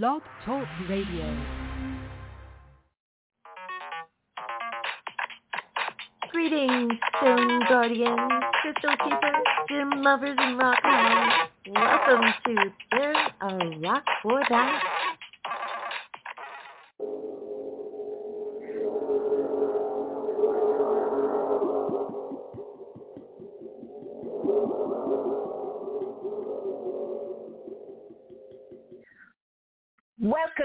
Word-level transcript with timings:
Blog 0.00 0.22
Talk 0.46 0.66
Radio. 0.88 1.36
Greetings, 6.30 6.92
Stone 7.18 7.60
Guardians, 7.68 8.32
Crystal 8.62 8.96
Keepers, 9.04 9.44
Gym 9.68 10.02
Lovers, 10.02 10.38
and 10.38 10.56
Rock. 10.56 10.78
Welcome 11.68 12.24
to 12.46 12.72
There's 12.90 13.16
a 13.42 13.80
Rock 13.80 14.04
for 14.22 14.42
That. 14.48 14.82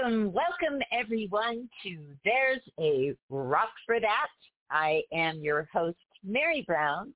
Welcome, 0.08 0.32
welcome 0.32 0.80
everyone 0.90 1.68
to 1.82 1.98
There's 2.24 2.62
a 2.80 3.14
Rock 3.28 3.68
for 3.84 4.00
That. 4.00 4.28
I 4.70 5.02
am 5.12 5.40
your 5.40 5.68
host, 5.70 5.98
Mary 6.24 6.64
Brown, 6.66 7.12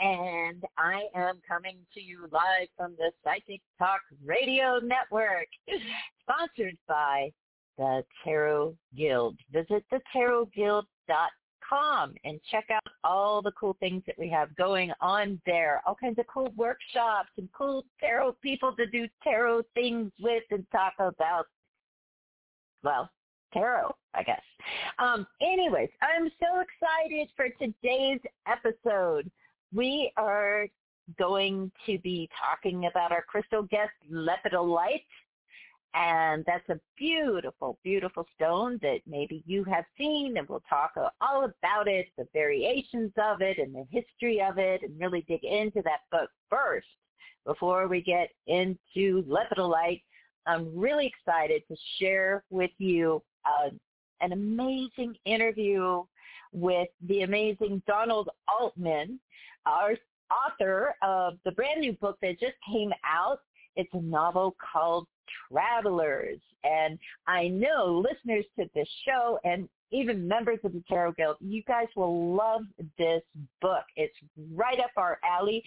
and 0.00 0.64
I 0.76 1.04
am 1.14 1.40
coming 1.46 1.76
to 1.94 2.00
you 2.00 2.22
live 2.32 2.66
from 2.76 2.96
the 2.98 3.12
Psychic 3.22 3.60
Talk 3.78 4.00
Radio 4.24 4.80
Network, 4.82 5.46
sponsored 6.22 6.76
by 6.88 7.30
the 7.78 8.02
Tarot 8.24 8.74
Guild. 8.96 9.38
Visit 9.52 9.84
thetarotguild.com 9.92 12.14
and 12.24 12.40
check 12.50 12.64
out 12.72 12.82
all 13.04 13.40
the 13.40 13.52
cool 13.52 13.76
things 13.78 14.02
that 14.08 14.18
we 14.18 14.28
have 14.30 14.52
going 14.56 14.90
on 15.00 15.40
there. 15.46 15.80
All 15.86 15.94
kinds 15.94 16.18
of 16.18 16.26
cool 16.26 16.52
workshops 16.56 17.30
and 17.38 17.48
cool 17.56 17.84
tarot 18.00 18.32
people 18.42 18.74
to 18.74 18.86
do 18.86 19.06
tarot 19.22 19.62
things 19.74 20.10
with 20.18 20.42
and 20.50 20.66
talk 20.72 20.94
about 20.98 21.46
well, 22.82 23.10
tarot, 23.52 23.94
I 24.14 24.22
guess. 24.22 24.42
Um, 24.98 25.26
anyways, 25.40 25.90
I'm 26.00 26.30
so 26.40 26.60
excited 26.60 27.28
for 27.36 27.48
today's 27.58 28.20
episode. 28.46 29.30
We 29.72 30.12
are 30.16 30.66
going 31.18 31.70
to 31.86 31.98
be 31.98 32.28
talking 32.40 32.86
about 32.86 33.12
our 33.12 33.22
crystal 33.22 33.62
guest, 33.62 33.92
lepidolite. 34.10 35.04
And 35.94 36.42
that's 36.46 36.66
a 36.70 36.80
beautiful, 36.96 37.78
beautiful 37.84 38.26
stone 38.34 38.78
that 38.80 39.00
maybe 39.06 39.42
you 39.46 39.62
have 39.64 39.84
seen, 39.98 40.38
and 40.38 40.48
we'll 40.48 40.62
talk 40.66 40.92
all 41.20 41.44
about 41.44 41.86
it, 41.86 42.06
the 42.16 42.26
variations 42.32 43.12
of 43.18 43.42
it, 43.42 43.58
and 43.58 43.74
the 43.74 43.84
history 43.90 44.40
of 44.40 44.56
it, 44.56 44.82
and 44.82 44.98
really 44.98 45.22
dig 45.28 45.44
into 45.44 45.82
that. 45.82 46.00
But 46.10 46.28
first, 46.48 46.86
before 47.44 47.88
we 47.88 48.00
get 48.00 48.30
into 48.46 49.22
lepidolite, 49.24 50.02
I'm 50.46 50.76
really 50.76 51.06
excited 51.06 51.62
to 51.68 51.76
share 51.98 52.44
with 52.50 52.70
you 52.78 53.22
uh, 53.44 53.70
an 54.20 54.32
amazing 54.32 55.16
interview 55.24 56.02
with 56.52 56.88
the 57.08 57.22
amazing 57.22 57.82
Donald 57.86 58.28
Altman, 58.60 59.18
our 59.66 59.96
author 60.30 60.94
of 61.02 61.34
the 61.44 61.52
brand 61.52 61.80
new 61.80 61.92
book 61.94 62.18
that 62.22 62.38
just 62.40 62.54
came 62.70 62.92
out. 63.04 63.40
It's 63.76 63.92
a 63.94 64.00
novel 64.00 64.56
called 64.72 65.06
Travelers. 65.50 66.40
And 66.64 66.98
I 67.26 67.48
know 67.48 68.04
listeners 68.06 68.44
to 68.58 68.68
this 68.74 68.88
show 69.06 69.38
and 69.44 69.68
even 69.90 70.26
members 70.26 70.58
of 70.64 70.72
the 70.72 70.82
Tarot 70.88 71.12
Guild, 71.12 71.36
you 71.40 71.62
guys 71.64 71.86
will 71.96 72.34
love 72.34 72.62
this 72.98 73.22
book. 73.60 73.84
It's 73.96 74.16
right 74.54 74.80
up 74.80 74.90
our 74.96 75.18
alley. 75.24 75.62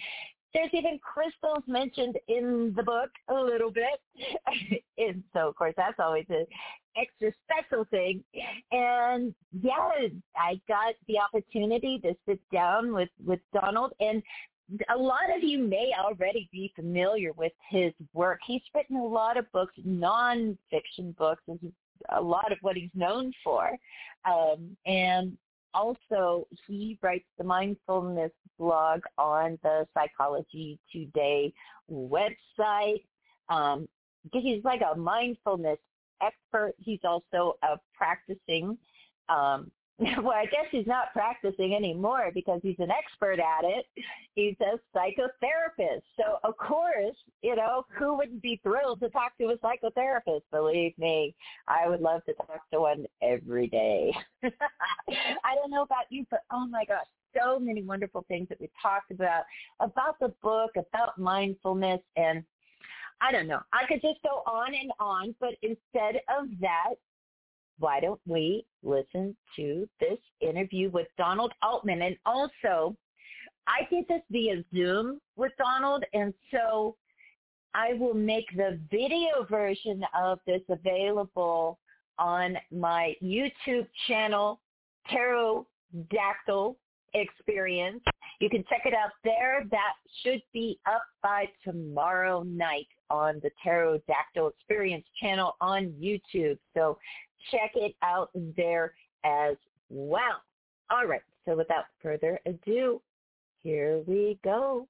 There's 0.53 0.69
even 0.73 0.99
crystals 0.99 1.63
mentioned 1.67 2.17
in 2.27 2.73
the 2.75 2.83
book 2.83 3.09
a 3.29 3.33
little 3.33 3.71
bit. 3.71 3.99
and 4.97 5.23
so, 5.33 5.49
of 5.49 5.55
course, 5.55 5.73
that's 5.75 5.99
always 5.99 6.25
an 6.29 6.45
extra 6.95 7.31
special 7.43 7.85
thing. 7.91 8.23
And 8.71 9.35
yeah, 9.61 9.89
I 10.37 10.59
got 10.67 10.95
the 11.07 11.19
opportunity 11.19 11.99
to 11.99 12.15
sit 12.27 12.39
down 12.51 12.93
with, 12.93 13.09
with 13.25 13.39
Donald 13.53 13.93
and 13.99 14.23
a 14.89 14.97
lot 14.97 15.35
of 15.35 15.43
you 15.43 15.59
may 15.59 15.91
already 15.97 16.49
be 16.51 16.71
familiar 16.75 17.31
with 17.33 17.51
his 17.69 17.93
work. 18.13 18.39
He's 18.45 18.61
written 18.73 18.97
a 18.97 19.05
lot 19.05 19.37
of 19.37 19.51
books, 19.51 19.73
nonfiction 19.87 21.15
books, 21.17 21.43
is 21.47 21.71
a 22.09 22.21
lot 22.21 22.51
of 22.51 22.57
what 22.61 22.75
he's 22.75 22.89
known 22.93 23.31
for. 23.43 23.71
Um, 24.25 24.75
and 24.85 25.37
also 25.75 26.47
he 26.67 26.97
writes 27.01 27.25
the 27.37 27.43
mindfulness 27.43 28.31
blog 28.57 29.01
on 29.17 29.59
the 29.61 29.85
Psychology 29.93 30.79
Today 30.91 31.53
website. 31.91 33.03
Um, 33.49 33.87
he's 34.33 34.63
like 34.63 34.81
a 34.81 34.97
mindfulness 34.97 35.77
expert. 36.21 36.73
He's 36.79 37.01
also 37.03 37.57
a 37.61 37.77
practicing 37.93 38.77
um, 39.29 39.71
well, 39.99 40.31
I 40.31 40.45
guess 40.45 40.65
he's 40.71 40.87
not 40.87 41.13
practicing 41.13 41.73
anymore 41.73 42.29
because 42.33 42.59
he's 42.61 42.75
an 42.79 42.89
expert 42.91 43.39
at 43.39 43.63
it. 43.63 43.85
He's 44.33 44.55
a 44.59 44.77
psychotherapist. 44.95 46.01
So 46.17 46.39
of 46.43 46.57
course, 46.57 47.15
you 47.41 47.55
know, 47.55 47.85
who 47.97 48.17
wouldn't 48.17 48.41
be 48.41 48.59
thrilled 48.61 48.99
to 48.99 49.09
talk 49.09 49.37
to 49.37 49.51
a 49.51 49.57
psychotherapist? 49.57 50.41
Believe 50.51 50.97
me, 50.97 51.33
I 51.69 51.87
would 51.87 52.01
love 52.01 52.25
to 52.25 52.33
talk 52.33 52.69
to 52.73 52.81
one 52.81 53.05
every 53.21 53.67
day. 53.67 54.13
I 54.43 55.55
don't 55.55 55.71
know 55.71 55.83
about 55.83 56.05
you, 56.09 56.25
but 56.29 56.41
oh 56.51 56.67
my 56.67 56.83
gosh, 56.83 57.05
so 57.37 57.57
many 57.57 57.81
wonderful 57.81 58.25
things 58.27 58.49
that 58.49 58.59
we 58.59 58.69
talked 58.81 59.11
about, 59.11 59.43
about 59.79 60.19
the 60.19 60.33
book, 60.43 60.71
about 60.75 61.17
mindfulness 61.17 62.01
and 62.17 62.43
I 63.21 63.31
don't 63.31 63.47
know. 63.47 63.61
I 63.71 63.85
could 63.87 64.01
just 64.01 64.21
go 64.23 64.43
on 64.45 64.73
and 64.75 64.91
on, 64.99 65.35
but 65.39 65.55
instead 65.61 66.21
of 66.37 66.47
that, 66.59 66.95
why 67.79 67.99
don't 67.99 68.21
we 68.25 68.65
listen 68.83 69.35
to 69.55 69.87
this 69.99 70.19
interview 70.41 70.89
with 70.89 71.07
Donald 71.17 71.53
Altman? 71.61 72.01
And 72.01 72.17
also, 72.25 72.95
I 73.67 73.87
did 73.89 74.05
this 74.07 74.21
via 74.29 74.63
Zoom 74.73 75.19
with 75.35 75.51
Donald, 75.57 76.03
and 76.13 76.33
so 76.51 76.95
I 77.73 77.93
will 77.93 78.13
make 78.13 78.45
the 78.55 78.79
video 78.89 79.45
version 79.49 80.01
of 80.17 80.39
this 80.47 80.61
available 80.69 81.79
on 82.17 82.57
my 82.71 83.13
YouTube 83.21 83.87
channel, 84.07 84.61
TarotDactyl 85.11 86.75
Experience. 87.13 88.01
You 88.39 88.49
can 88.49 88.63
check 88.69 88.81
it 88.85 88.93
out 88.93 89.11
there. 89.23 89.63
That 89.71 89.93
should 90.21 90.41
be 90.53 90.79
up 90.85 91.03
by 91.23 91.45
tomorrow 91.63 92.43
night 92.43 92.87
on 93.09 93.41
the 93.41 93.49
TarotDactyl 93.65 94.51
Experience 94.51 95.05
channel 95.21 95.55
on 95.61 95.93
YouTube. 96.01 96.57
So 96.73 96.97
check 97.51 97.71
it 97.75 97.95
out 98.01 98.29
there 98.55 98.93
as 99.23 99.55
well. 99.89 100.41
All 100.89 101.05
right, 101.05 101.21
so 101.45 101.55
without 101.55 101.85
further 102.01 102.39
ado, 102.45 103.01
here 103.63 104.01
we 104.05 104.37
go. 104.43 104.87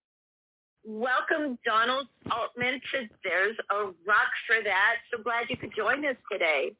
Welcome, 0.84 1.58
Donald 1.66 2.08
Altman, 2.30 2.80
to 2.92 3.10
There's 3.24 3.58
a 3.72 3.86
Rock 4.06 4.32
for 4.46 4.62
That. 4.64 4.98
So 5.12 5.24
glad 5.24 5.50
you 5.50 5.58
could 5.58 5.74
join 5.76 6.06
us 6.06 6.18
today. 6.32 6.76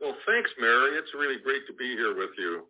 Well, 0.00 0.16
thanks, 0.26 0.50
Mary. 0.60 0.96
It's 0.96 1.12
really 1.14 1.42
great 1.42 1.66
to 1.66 1.74
be 1.74 1.96
here 1.96 2.16
with 2.16 2.30
you. 2.38 2.62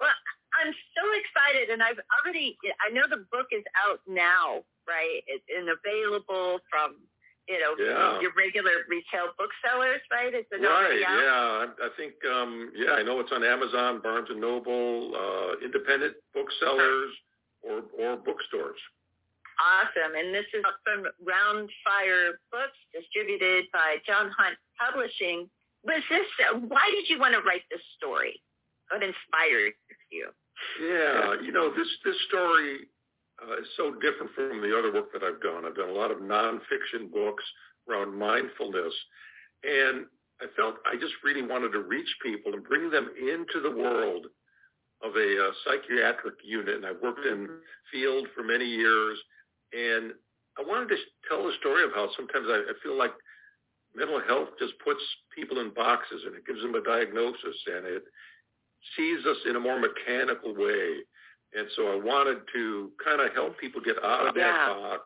Well, 0.00 0.10
I'm 0.58 0.72
so 0.96 1.04
excited, 1.20 1.70
and 1.70 1.82
I've 1.82 2.00
already, 2.10 2.56
I 2.80 2.92
know 2.92 3.02
the 3.08 3.24
book 3.30 3.48
is 3.52 3.62
out 3.76 4.00
now, 4.08 4.64
right? 4.88 5.20
It's 5.26 5.44
available 5.48 6.60
from 6.70 6.96
you 7.52 7.60
know, 7.60 7.76
yeah. 7.76 8.20
your 8.24 8.32
regular 8.32 8.88
retail 8.88 9.36
booksellers, 9.36 10.00
right? 10.08 10.32
It's 10.32 10.48
right. 10.48 10.96
Yeah, 10.96 11.68
I, 11.68 11.68
I 11.68 11.90
think. 12.00 12.16
um 12.24 12.72
Yeah, 12.74 12.96
I 12.96 13.02
know 13.02 13.20
it's 13.20 13.32
on 13.32 13.44
Amazon, 13.44 14.00
Barnes 14.00 14.28
and 14.32 14.40
Noble, 14.40 15.12
uh, 15.12 15.60
independent 15.60 16.16
booksellers, 16.32 17.12
or 17.60 17.84
or 18.00 18.16
bookstores. 18.16 18.80
Awesome, 19.60 20.16
and 20.16 20.34
this 20.34 20.48
is 20.56 20.64
from 20.82 21.04
Roundfire 21.20 22.40
Books, 22.50 22.78
distributed 22.96 23.68
by 23.72 24.00
John 24.08 24.32
Hunt 24.32 24.56
Publishing. 24.80 25.48
Was 25.84 26.02
this? 26.08 26.26
Uh, 26.40 26.58
why 26.72 26.88
did 26.96 27.12
you 27.12 27.20
want 27.20 27.34
to 27.36 27.42
write 27.44 27.68
this 27.70 27.84
story? 28.00 28.40
What 28.88 29.02
inspired 29.04 29.76
you? 30.10 30.32
Yeah, 30.80 31.36
you 31.44 31.52
know 31.52 31.68
this 31.70 31.88
this 32.04 32.16
story 32.28 32.88
uh, 33.42 33.60
is 33.60 33.68
so 33.76 33.92
different 33.94 34.32
from 34.34 34.60
the 34.60 34.76
other 34.76 34.92
work 34.92 35.12
that 35.12 35.22
I've 35.22 35.40
done. 35.40 35.64
I've 35.64 35.76
done 35.76 35.90
a 35.90 35.98
lot 35.98 36.10
of 36.10 36.18
nonfiction 36.18 37.10
books 37.12 37.44
around 37.88 38.16
mindfulness, 38.16 38.94
and 39.64 40.06
I 40.40 40.46
felt 40.56 40.76
I 40.86 40.96
just 40.96 41.14
really 41.24 41.42
wanted 41.42 41.72
to 41.72 41.82
reach 41.82 42.08
people 42.22 42.54
and 42.54 42.64
bring 42.64 42.90
them 42.90 43.10
into 43.18 43.60
the 43.62 43.74
world 43.74 44.26
of 45.02 45.16
a 45.16 45.48
uh, 45.48 45.50
psychiatric 45.64 46.34
unit. 46.44 46.76
And 46.76 46.86
I've 46.86 47.02
worked 47.02 47.26
in 47.26 47.48
field 47.90 48.28
for 48.34 48.42
many 48.42 48.66
years, 48.66 49.18
and 49.72 50.12
I 50.58 50.62
wanted 50.62 50.88
to 50.90 50.96
tell 51.28 51.44
the 51.44 51.52
story 51.60 51.84
of 51.84 51.90
how 51.94 52.08
sometimes 52.16 52.46
I, 52.48 52.70
I 52.70 52.74
feel 52.82 52.96
like 52.96 53.12
mental 53.94 54.20
health 54.26 54.48
just 54.58 54.74
puts 54.84 55.00
people 55.34 55.60
in 55.60 55.72
boxes 55.74 56.22
and 56.26 56.34
it 56.34 56.46
gives 56.46 56.62
them 56.62 56.74
a 56.74 56.82
diagnosis 56.82 57.56
and 57.66 57.86
it 57.86 58.04
sees 58.96 59.24
us 59.26 59.36
in 59.48 59.56
a 59.56 59.60
more 59.60 59.78
mechanical 59.78 60.54
way 60.54 61.04
and 61.54 61.68
so 61.76 61.92
I 61.92 61.96
wanted 61.96 62.38
to 62.54 62.90
kind 63.04 63.20
of 63.20 63.32
help 63.34 63.58
people 63.58 63.80
get 63.80 64.02
out 64.02 64.28
of 64.28 64.34
that 64.34 64.68
box 64.68 65.04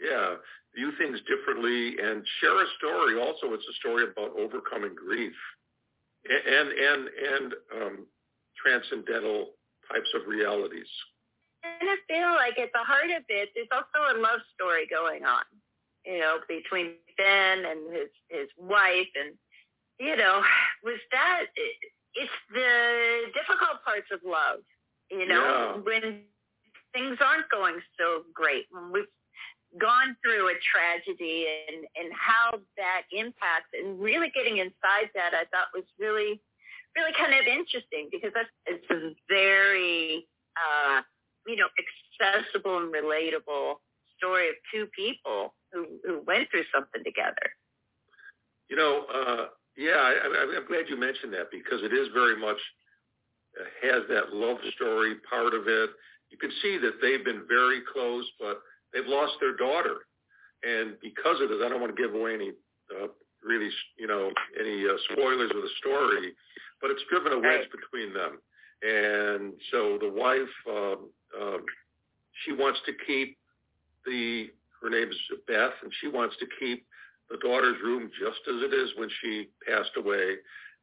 yeah, 0.00 0.36
view 0.74 0.92
things 0.98 1.18
differently 1.24 1.96
and 1.98 2.24
share 2.40 2.56
a 2.56 2.68
story. 2.78 3.20
Also, 3.20 3.52
it's 3.54 3.64
a 3.64 3.76
story 3.80 4.04
about 4.04 4.36
overcoming 4.36 4.94
grief 4.94 5.36
and 6.26 6.68
and 6.68 7.02
and 7.08 7.48
um, 7.80 7.96
transcendental 8.60 9.56
types 9.88 10.10
of 10.14 10.26
realities. 10.26 10.88
And 11.64 11.88
I 11.88 11.96
feel 12.06 12.30
like 12.36 12.58
at 12.58 12.70
the 12.72 12.84
heart 12.84 13.10
of 13.10 13.24
it, 13.28 13.50
there's 13.54 13.72
also 13.72 13.98
a 14.14 14.20
love 14.20 14.40
story 14.54 14.86
going 14.86 15.24
on, 15.24 15.44
you 16.04 16.20
know, 16.20 16.38
between 16.48 16.94
Ben 17.16 17.64
and 17.64 17.92
his 17.92 18.10
his 18.28 18.48
wife, 18.58 19.10
and 19.16 19.32
you 19.98 20.16
know, 20.16 20.42
was 20.84 21.00
that 21.12 21.46
it's 21.56 22.38
the 22.52 23.32
difficult 23.32 23.80
parts 23.84 24.08
of 24.12 24.20
love, 24.24 24.60
you 25.10 25.26
know, 25.26 25.76
yeah. 25.76 25.82
when 25.82 26.22
things 26.92 27.18
aren't 27.20 27.48
going 27.50 27.76
so 27.98 28.22
great, 28.34 28.66
when 28.70 28.92
we've 28.92 29.04
gone 29.78 30.16
through 30.22 30.48
a 30.48 30.56
tragedy 30.62 31.46
and 31.68 31.84
and 31.96 32.12
how 32.14 32.58
that 32.76 33.02
impacts 33.12 33.70
and 33.74 34.00
really 34.00 34.30
getting 34.34 34.58
inside 34.58 35.10
that 35.14 35.34
I 35.34 35.44
thought 35.52 35.68
was 35.74 35.84
really 35.98 36.40
really 36.96 37.12
kind 37.12 37.34
of 37.34 37.46
interesting 37.46 38.08
because 38.10 38.30
that's 38.34 38.48
it's 38.64 38.88
a 38.90 39.12
very 39.28 40.26
uh 40.56 41.02
you 41.46 41.56
know 41.56 41.68
accessible 41.76 42.78
and 42.78 42.92
relatable 42.92 43.82
story 44.16 44.48
of 44.48 44.54
two 44.72 44.86
people 44.96 45.54
who 45.72 45.86
who 46.04 46.22
went 46.26 46.50
through 46.50 46.64
something 46.74 47.04
together. 47.04 47.52
You 48.70 48.76
know, 48.76 49.04
uh 49.12 49.46
yeah, 49.76 50.00
I, 50.00 50.56
I'm 50.56 50.66
glad 50.66 50.88
you 50.88 50.96
mentioned 50.96 51.34
that 51.34 51.50
because 51.50 51.82
it 51.82 51.92
is 51.92 52.08
very 52.14 52.38
much 52.38 52.56
has 53.82 54.02
that 54.08 54.34
love 54.34 54.58
story 54.74 55.14
part 55.28 55.54
of 55.54 55.66
it. 55.66 55.90
You 56.30 56.38
can 56.38 56.50
see 56.62 56.78
that 56.78 57.00
they've 57.00 57.24
been 57.24 57.44
very 57.48 57.80
close, 57.92 58.24
but 58.38 58.60
they've 58.92 59.06
lost 59.06 59.34
their 59.40 59.56
daughter, 59.56 60.06
and 60.62 60.98
because 61.00 61.40
of 61.40 61.48
this, 61.48 61.58
I 61.64 61.68
don't 61.68 61.80
want 61.80 61.94
to 61.94 62.02
give 62.02 62.14
away 62.14 62.34
any 62.34 62.50
uh, 62.90 63.08
really, 63.44 63.70
you 63.98 64.06
know, 64.06 64.30
any 64.58 64.84
uh, 64.86 64.96
spoilers 65.12 65.50
of 65.50 65.62
the 65.62 65.70
story, 65.78 66.34
but 66.80 66.90
it's 66.90 67.02
driven 67.08 67.32
a 67.32 67.38
wedge 67.38 67.66
right. 67.66 67.70
between 67.70 68.12
them, 68.12 68.38
and 68.82 69.52
so 69.70 69.98
the 70.00 70.10
wife, 70.10 70.54
um, 70.68 71.08
um, 71.40 71.64
she 72.44 72.52
wants 72.52 72.80
to 72.86 72.92
keep 73.06 73.38
the 74.04 74.50
her 74.82 74.90
name 74.90 75.08
is 75.08 75.18
Beth, 75.46 75.72
and 75.82 75.92
she 76.00 76.08
wants 76.08 76.36
to 76.38 76.46
keep 76.60 76.86
the 77.30 77.38
daughter's 77.38 77.80
room 77.82 78.10
just 78.18 78.40
as 78.48 78.62
it 78.62 78.74
is 78.74 78.90
when 78.96 79.08
she 79.20 79.48
passed 79.66 79.90
away. 79.96 80.36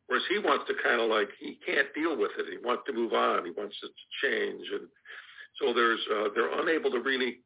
Whereas 0.08 0.26
he 0.30 0.38
wants 0.38 0.66
to 0.68 0.76
kind 0.84 1.00
of 1.00 1.10
like 1.10 1.30
he 1.40 1.58
can't 1.66 1.88
deal 1.96 2.18
with 2.18 2.32
it. 2.38 2.46
He 2.52 2.60
wants 2.60 2.84
to 2.88 2.94
move 2.94 3.14
on. 3.14 3.46
He 3.46 3.52
wants 3.52 3.76
it 3.82 3.88
to 3.88 4.28
change, 4.28 4.66
and 4.72 4.88
so 5.62 5.74
there's 5.74 6.02
uh, 6.12 6.28
they're 6.36 6.60
unable 6.62 6.92
to 6.92 7.00
really 7.00 7.40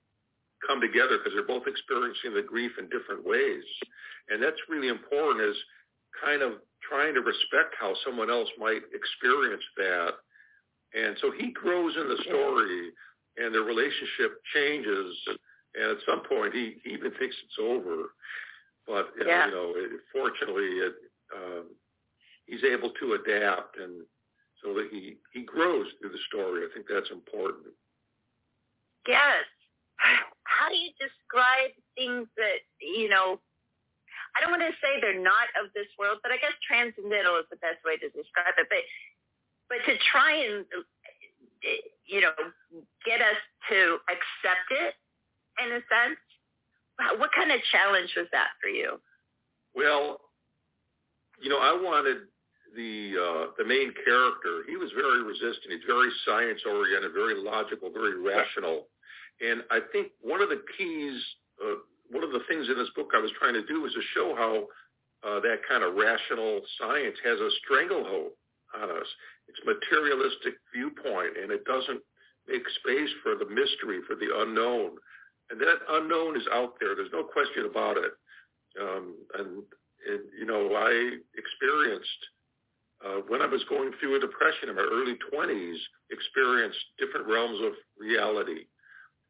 come 0.66 0.82
together 0.82 1.18
because 1.18 1.34
they're 1.34 1.46
both 1.46 1.68
experiencing 1.68 2.34
the 2.34 2.42
grief 2.42 2.72
in 2.80 2.90
different 2.90 3.26
ways. 3.26 3.64
And 4.30 4.42
that's 4.42 4.58
really 4.70 4.88
important 4.88 5.46
is 5.46 5.58
kind 6.24 6.42
of 6.42 6.54
trying 6.82 7.14
to 7.14 7.22
respect 7.22 7.76
how 7.80 7.94
someone 8.06 8.30
else 8.30 8.50
might 8.58 8.82
experience 8.94 9.64
that. 9.78 10.12
And 10.94 11.18
so 11.22 11.32
he 11.32 11.52
grows 11.52 11.96
in 11.96 12.08
the 12.08 12.24
story 12.26 12.90
and 13.38 13.54
their 13.54 13.64
relationship 13.64 14.42
changes. 14.54 15.14
And 15.76 15.92
at 15.92 15.98
some 16.08 16.24
point 16.26 16.54
he, 16.54 16.78
he 16.84 16.92
even 16.92 17.12
thinks 17.20 17.36
it's 17.44 17.60
over. 17.62 18.14
But, 18.88 19.12
uh, 19.20 19.28
yeah. 19.28 19.46
you 19.46 19.52
know, 19.52 19.74
it, 19.76 19.92
fortunately, 20.12 20.72
it, 20.80 20.96
um, 21.36 21.66
he's 22.48 22.64
able 22.64 22.92
to 23.00 23.14
adapt 23.14 23.78
and 23.78 24.04
so 24.64 24.74
that 24.74 24.90
he, 24.92 25.18
he 25.34 25.44
grows 25.44 25.86
through 26.02 26.10
the 26.10 26.24
story. 26.28 26.64
I 26.66 26.74
think 26.74 26.88
that's 26.90 27.12
important. 27.12 27.68
Yes 29.08 29.46
how 30.58 30.70
do 30.70 30.78
you 30.78 30.92
describe 30.98 31.76
things 31.96 32.28
that 32.38 32.64
you 32.82 33.10
know? 33.10 33.40
I 34.36 34.42
don't 34.42 34.54
want 34.54 34.62
to 34.66 34.76
say 34.82 35.02
they're 35.02 35.18
not 35.18 35.50
of 35.58 35.74
this 35.74 35.90
world, 35.98 36.22
but 36.22 36.30
I 36.30 36.38
guess 36.38 36.54
transcendental 36.62 37.42
is 37.42 37.50
the 37.50 37.58
best 37.58 37.82
way 37.82 37.98
to 37.98 38.08
describe 38.14 38.54
it. 38.58 38.68
But 38.70 38.84
but 39.70 39.80
to 39.86 39.94
try 40.12 40.34
and 40.34 40.66
you 42.08 42.22
know 42.22 42.36
get 43.06 43.20
us 43.22 43.42
to 43.70 44.00
accept 44.08 44.68
it 44.72 44.94
in 45.62 45.78
a 45.78 45.82
sense, 45.90 46.22
what 47.20 47.34
kind 47.34 47.52
of 47.52 47.60
challenge 47.72 48.14
was 48.16 48.28
that 48.32 48.56
for 48.62 48.70
you? 48.70 49.02
Well, 49.74 50.22
you 51.42 51.50
know, 51.50 51.60
I 51.60 51.74
wanted 51.74 52.30
the 52.78 53.18
uh, 53.18 53.44
the 53.58 53.66
main 53.66 53.92
character. 54.06 54.62
He 54.70 54.78
was 54.78 54.94
very 54.94 55.26
resistant. 55.26 55.74
He's 55.74 55.90
very 55.90 56.14
science 56.24 56.62
oriented, 56.64 57.12
very 57.12 57.36
logical, 57.36 57.90
very 57.92 58.22
rational. 58.22 58.88
And 59.42 59.66
I 59.70 59.82
think 59.92 60.14
one 60.22 60.42
of 60.42 60.50
the 60.50 60.62
keys, 60.78 61.18
uh, 61.58 61.82
one 62.14 62.24
of 62.24 62.32
the 62.32 62.46
things 62.48 62.70
in 62.70 62.78
this 62.78 62.94
book 62.96 63.12
I 63.18 63.20
was 63.20 63.34
trying 63.42 63.58
to 63.58 63.66
do 63.66 63.82
was 63.82 63.94
to 63.94 64.06
show 64.14 64.38
how 64.38 64.70
uh, 65.28 65.40
that 65.42 65.66
kind 65.68 65.84
of 65.84 65.98
rational 65.98 66.62
science 66.78 67.18
has 67.26 67.40
a 67.42 67.50
stranglehold 67.66 68.38
on 68.78 68.90
us. 68.90 69.10
It's 69.50 69.62
materialistic 69.66 70.62
viewpoint, 70.74 71.38
and 71.42 71.52
it 71.52 71.66
doesn't 71.66 72.02
make 72.48 72.64
space 72.82 73.10
for 73.24 73.36
the 73.36 73.50
mystery, 73.50 74.00
for 74.06 74.16
the 74.16 74.30
unknown. 74.46 74.98
And 75.50 75.60
that 75.62 75.80
unknown 75.90 76.38
is 76.38 76.48
out 76.54 76.76
there. 76.80 76.96
There's 76.96 77.14
no 77.14 77.24
question 77.24 77.66
about 77.66 77.98
it. 77.98 78.14
Um, 78.80 79.16
and, 79.40 79.48
and, 80.08 80.22
you 80.38 80.46
know, 80.46 80.76
I 80.76 81.18
experienced, 81.38 82.22
uh, 83.06 83.22
when 83.28 83.42
I 83.42 83.48
was 83.48 83.64
going 83.70 83.92
through 84.00 84.18
a 84.18 84.20
depression 84.20 84.70
in 84.70 84.76
my 84.76 84.88
early 84.90 85.18
20s, 85.34 85.78
experienced 86.10 86.80
different 86.98 87.28
realms 87.28 87.60
of 87.64 87.74
reality 88.00 88.66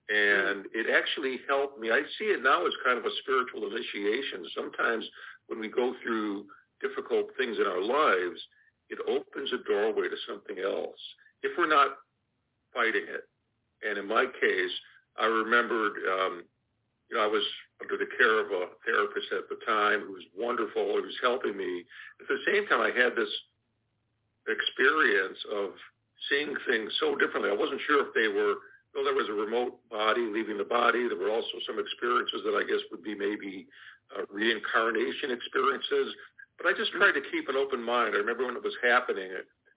and 0.09 0.65
it 0.71 0.87
actually 0.87 1.39
helped 1.47 1.79
me. 1.79 1.91
I 1.91 1.99
see 2.17 2.31
it 2.31 2.41
now 2.41 2.65
as 2.65 2.73
kind 2.85 2.97
of 2.97 3.03
a 3.03 3.15
spiritual 3.23 3.67
initiation. 3.67 4.47
Sometimes 4.55 5.03
when 5.47 5.59
we 5.59 5.67
go 5.67 5.93
through 6.01 6.45
difficult 6.79 7.27
things 7.35 7.57
in 7.59 7.67
our 7.67 7.83
lives, 7.83 8.39
it 8.89 8.99
opens 9.03 9.51
a 9.51 9.59
doorway 9.67 10.07
to 10.07 10.15
something 10.27 10.63
else 10.63 10.99
if 11.43 11.51
we're 11.57 11.67
not 11.67 11.99
fighting 12.73 13.03
it. 13.03 13.27
And 13.83 13.99
in 13.99 14.07
my 14.07 14.25
case, 14.39 14.75
I 15.19 15.25
remembered, 15.25 15.99
um, 16.07 16.43
you 17.11 17.17
know, 17.17 17.23
I 17.23 17.27
was 17.27 17.43
under 17.81 17.97
the 17.97 18.07
care 18.17 18.39
of 18.39 18.47
a 18.47 18.71
therapist 18.87 19.27
at 19.35 19.49
the 19.51 19.59
time 19.67 20.07
who 20.07 20.13
was 20.13 20.23
wonderful. 20.37 20.95
He 20.95 21.03
was 21.03 21.19
helping 21.21 21.57
me. 21.57 21.83
At 22.21 22.27
the 22.31 22.39
same 22.47 22.65
time, 22.67 22.79
I 22.79 22.95
had 22.95 23.15
this 23.15 23.29
experience 24.47 25.37
of 25.53 25.71
seeing 26.29 26.55
things 26.67 26.91
so 26.99 27.15
differently. 27.15 27.51
I 27.51 27.55
wasn't 27.55 27.81
sure 27.85 28.07
if 28.07 28.13
they 28.15 28.27
were 28.27 28.55
though 28.97 29.03
there 29.03 29.13
was 29.13 29.29
a 29.29 29.33
remote 29.33 29.77
body 29.91 30.25
leaving 30.25 30.57
the 30.57 30.65
body, 30.65 31.07
there 31.07 31.17
were 31.17 31.29
also 31.29 31.61
some 31.67 31.77
experiences 31.77 32.41
that 32.41 32.57
I 32.57 32.65
guess 32.65 32.81
would 32.89 33.03
be 33.03 33.13
maybe 33.13 33.67
uh, 34.09 34.25
reincarnation 34.31 35.29
experiences. 35.29 36.15
But 36.57 36.65
I 36.65 36.73
just 36.73 36.91
tried 36.93 37.13
to 37.13 37.21
keep 37.29 37.47
an 37.49 37.55
open 37.55 37.83
mind. 37.83 38.15
I 38.15 38.25
remember 38.25 38.45
when 38.45 38.57
it 38.57 38.63
was 38.63 38.73
happening, 38.81 39.29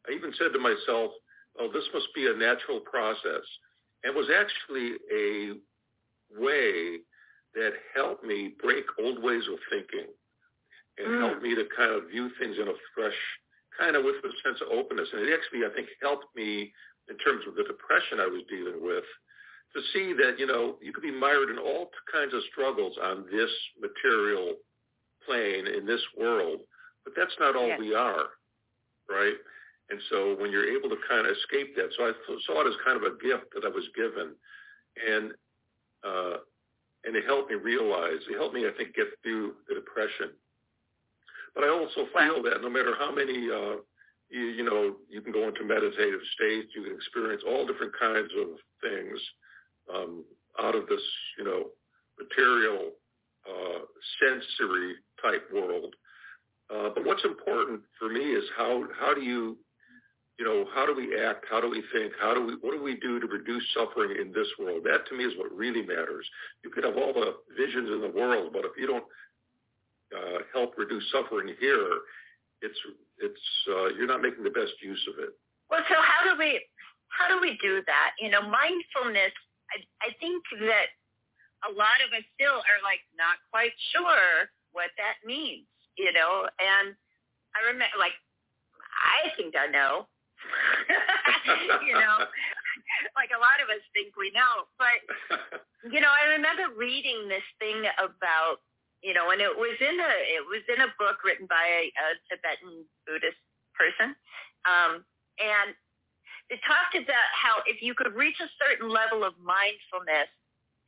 I 0.08 0.12
even 0.12 0.32
said 0.38 0.52
to 0.54 0.58
myself, 0.58 1.12
oh, 1.60 1.68
this 1.68 1.84
must 1.92 2.08
be 2.14 2.32
a 2.32 2.34
natural 2.34 2.80
process. 2.80 3.44
And 4.02 4.14
it 4.14 4.16
was 4.16 4.32
actually 4.32 4.96
a 5.12 5.60
way 6.40 7.04
that 7.54 7.72
helped 7.94 8.24
me 8.24 8.54
break 8.62 8.84
old 8.98 9.22
ways 9.22 9.44
of 9.52 9.58
thinking 9.68 10.08
and 10.96 11.08
mm. 11.08 11.20
helped 11.20 11.42
me 11.42 11.54
to 11.54 11.64
kind 11.76 11.92
of 11.92 12.08
view 12.08 12.30
things 12.40 12.56
in 12.56 12.68
a 12.68 12.76
fresh, 12.94 13.18
kind 13.80 13.96
of 13.96 14.04
with 14.04 14.20
a 14.20 14.32
sense 14.44 14.60
of 14.60 14.68
openness. 14.68 15.08
And 15.12 15.24
it 15.24 15.32
actually, 15.32 15.64
I 15.64 15.72
think, 15.72 15.88
helped 16.04 16.28
me 16.36 16.72
in 17.08 17.16
terms 17.18 17.48
of 17.48 17.56
the 17.56 17.64
depression 17.64 18.20
I 18.20 18.28
was 18.28 18.44
dealing 18.52 18.84
with, 18.84 19.08
to 19.74 19.80
see 19.92 20.12
that, 20.20 20.38
you 20.38 20.46
know, 20.46 20.76
you 20.82 20.92
could 20.92 21.02
be 21.02 21.10
mired 21.10 21.48
in 21.48 21.58
all 21.58 21.88
kinds 22.12 22.34
of 22.34 22.42
struggles 22.52 22.94
on 23.02 23.24
this 23.32 23.50
material 23.80 24.54
plane 25.24 25.66
in 25.66 25.86
this 25.86 26.02
world, 26.18 26.60
but 27.04 27.14
that's 27.16 27.34
not 27.40 27.56
all 27.56 27.68
yes. 27.68 27.80
we 27.80 27.94
are, 27.94 28.36
right? 29.08 29.38
And 29.90 29.98
so 30.10 30.36
when 30.38 30.52
you're 30.52 30.70
able 30.70 30.88
to 30.90 30.98
kind 31.08 31.26
of 31.26 31.34
escape 31.34 31.74
that, 31.76 31.90
so 31.96 32.04
I 32.04 32.12
saw 32.46 32.62
it 32.62 32.68
as 32.68 32.74
kind 32.84 32.96
of 32.96 33.02
a 33.02 33.18
gift 33.18 33.50
that 33.54 33.64
I 33.64 33.72
was 33.72 33.86
given, 33.96 34.34
and 34.94 35.32
uh, 36.04 36.38
and 37.04 37.16
it 37.16 37.24
helped 37.24 37.50
me 37.50 37.56
realize, 37.56 38.20
it 38.28 38.36
helped 38.36 38.54
me, 38.54 38.66
I 38.66 38.72
think, 38.76 38.94
get 38.94 39.06
through 39.22 39.54
the 39.68 39.74
depression. 39.74 40.30
But 41.54 41.64
I 41.64 41.68
also 41.68 42.06
feel 42.12 42.42
that 42.44 42.62
no 42.62 42.70
matter 42.70 42.94
how 42.98 43.12
many 43.14 43.48
uh, 43.50 43.80
you, 44.30 44.42
you 44.42 44.64
know, 44.64 44.94
you 45.08 45.20
can 45.20 45.32
go 45.32 45.48
into 45.48 45.64
meditative 45.64 46.20
states. 46.34 46.72
You 46.74 46.84
can 46.84 46.94
experience 46.94 47.42
all 47.46 47.66
different 47.66 47.92
kinds 47.98 48.30
of 48.40 48.48
things 48.80 49.20
um, 49.92 50.24
out 50.60 50.74
of 50.74 50.86
this, 50.86 51.02
you 51.36 51.44
know, 51.44 51.64
material, 52.18 52.92
uh, 53.46 53.80
sensory 54.22 54.94
type 55.20 55.48
world. 55.52 55.94
Uh, 56.72 56.90
but 56.94 57.04
what's 57.04 57.24
important 57.24 57.80
for 57.98 58.08
me 58.08 58.20
is 58.20 58.44
how 58.56 58.84
how 58.98 59.12
do 59.12 59.22
you, 59.22 59.58
you 60.38 60.44
know, 60.44 60.64
how 60.72 60.86
do 60.86 60.94
we 60.94 61.20
act? 61.20 61.44
How 61.50 61.60
do 61.60 61.68
we 61.68 61.82
think? 61.92 62.12
How 62.20 62.32
do 62.32 62.46
we 62.46 62.54
what 62.60 62.72
do 62.72 62.82
we 62.82 62.94
do 62.96 63.18
to 63.18 63.26
reduce 63.26 63.64
suffering 63.74 64.14
in 64.20 64.32
this 64.32 64.46
world? 64.58 64.82
That 64.84 65.08
to 65.08 65.16
me 65.16 65.24
is 65.24 65.36
what 65.36 65.50
really 65.50 65.82
matters. 65.82 66.26
You 66.62 66.70
could 66.70 66.84
have 66.84 66.96
all 66.96 67.12
the 67.12 67.34
visions 67.58 67.90
in 67.90 68.00
the 68.00 68.16
world, 68.16 68.52
but 68.52 68.64
if 68.64 68.72
you 68.78 68.86
don't 68.86 69.04
uh, 70.16 70.38
help 70.52 70.76
reduce 70.76 71.04
suffering 71.12 71.54
here, 71.60 71.88
it's 72.62 72.78
it's 73.18 73.46
uh, 73.68 73.88
you're 73.96 74.06
not 74.06 74.22
making 74.22 74.44
the 74.44 74.50
best 74.50 74.72
use 74.82 75.00
of 75.08 75.22
it. 75.22 75.30
Well, 75.70 75.82
so 75.88 75.96
how 75.96 76.26
do 76.26 76.38
we 76.38 76.60
how 77.08 77.28
do 77.28 77.40
we 77.40 77.58
do 77.62 77.82
that? 77.86 78.10
You 78.18 78.30
know, 78.30 78.42
mindfulness. 78.42 79.32
I, 79.70 79.82
I 80.02 80.10
think 80.18 80.42
that 80.66 80.90
a 81.68 81.70
lot 81.72 82.00
of 82.02 82.10
us 82.16 82.24
still 82.34 82.58
are 82.64 82.80
like 82.82 83.04
not 83.14 83.38
quite 83.52 83.74
sure 83.92 84.48
what 84.72 84.90
that 84.96 85.20
means, 85.26 85.66
you 85.98 86.12
know. 86.12 86.48
And 86.58 86.94
I 87.54 87.60
remember, 87.66 87.98
like, 87.98 88.16
I 88.98 89.30
think 89.36 89.54
I 89.54 89.66
know, 89.68 90.06
you 91.86 91.94
know, 91.94 92.16
like 93.18 93.30
a 93.34 93.40
lot 93.40 93.60
of 93.62 93.68
us 93.68 93.82
think 93.92 94.16
we 94.16 94.32
know. 94.32 94.66
But 94.78 94.98
you 95.92 96.00
know, 96.00 96.10
I 96.10 96.36
remember 96.36 96.74
reading 96.76 97.28
this 97.28 97.46
thing 97.58 97.84
about, 97.98 98.64
you 99.00 99.16
know, 99.16 99.32
and 99.32 99.40
it 99.40 99.52
was 99.52 99.76
in 99.80 99.96
a 99.96 100.12
it 100.28 100.44
was 100.44 100.64
in 100.68 100.80
a 100.84 100.92
book 101.00 101.24
written 101.24 101.48
by 101.48 101.64
a, 101.64 101.82
a 101.88 102.06
Tibetan 102.28 102.84
Buddhist 103.08 103.40
person, 103.72 104.12
um, 104.68 105.04
and 105.40 105.72
it 106.52 106.60
talked 106.66 106.98
about 106.98 107.30
how 107.32 107.64
if 107.64 107.80
you 107.80 107.94
could 107.94 108.12
reach 108.12 108.36
a 108.42 108.50
certain 108.60 108.90
level 108.90 109.24
of 109.24 109.38
mindfulness, 109.40 110.28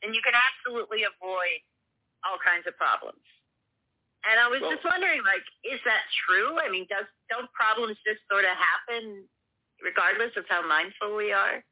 then 0.02 0.12
you 0.12 0.20
can 0.20 0.34
absolutely 0.34 1.06
avoid 1.06 1.62
all 2.26 2.36
kinds 2.42 2.66
of 2.66 2.76
problems. 2.76 3.22
And 4.22 4.38
I 4.38 4.46
was 4.46 4.62
well, 4.62 4.74
just 4.74 4.86
wondering, 4.86 5.22
like, 5.26 5.42
is 5.66 5.82
that 5.82 6.06
true? 6.26 6.58
I 6.58 6.70
mean, 6.70 6.86
does 6.86 7.06
don't 7.26 7.50
problems 7.50 7.98
just 8.06 8.22
sort 8.30 8.46
of 8.46 8.54
happen 8.54 9.26
regardless 9.82 10.30
of 10.38 10.46
how 10.46 10.62
mindful 10.62 11.18
we 11.18 11.34
are? 11.34 11.62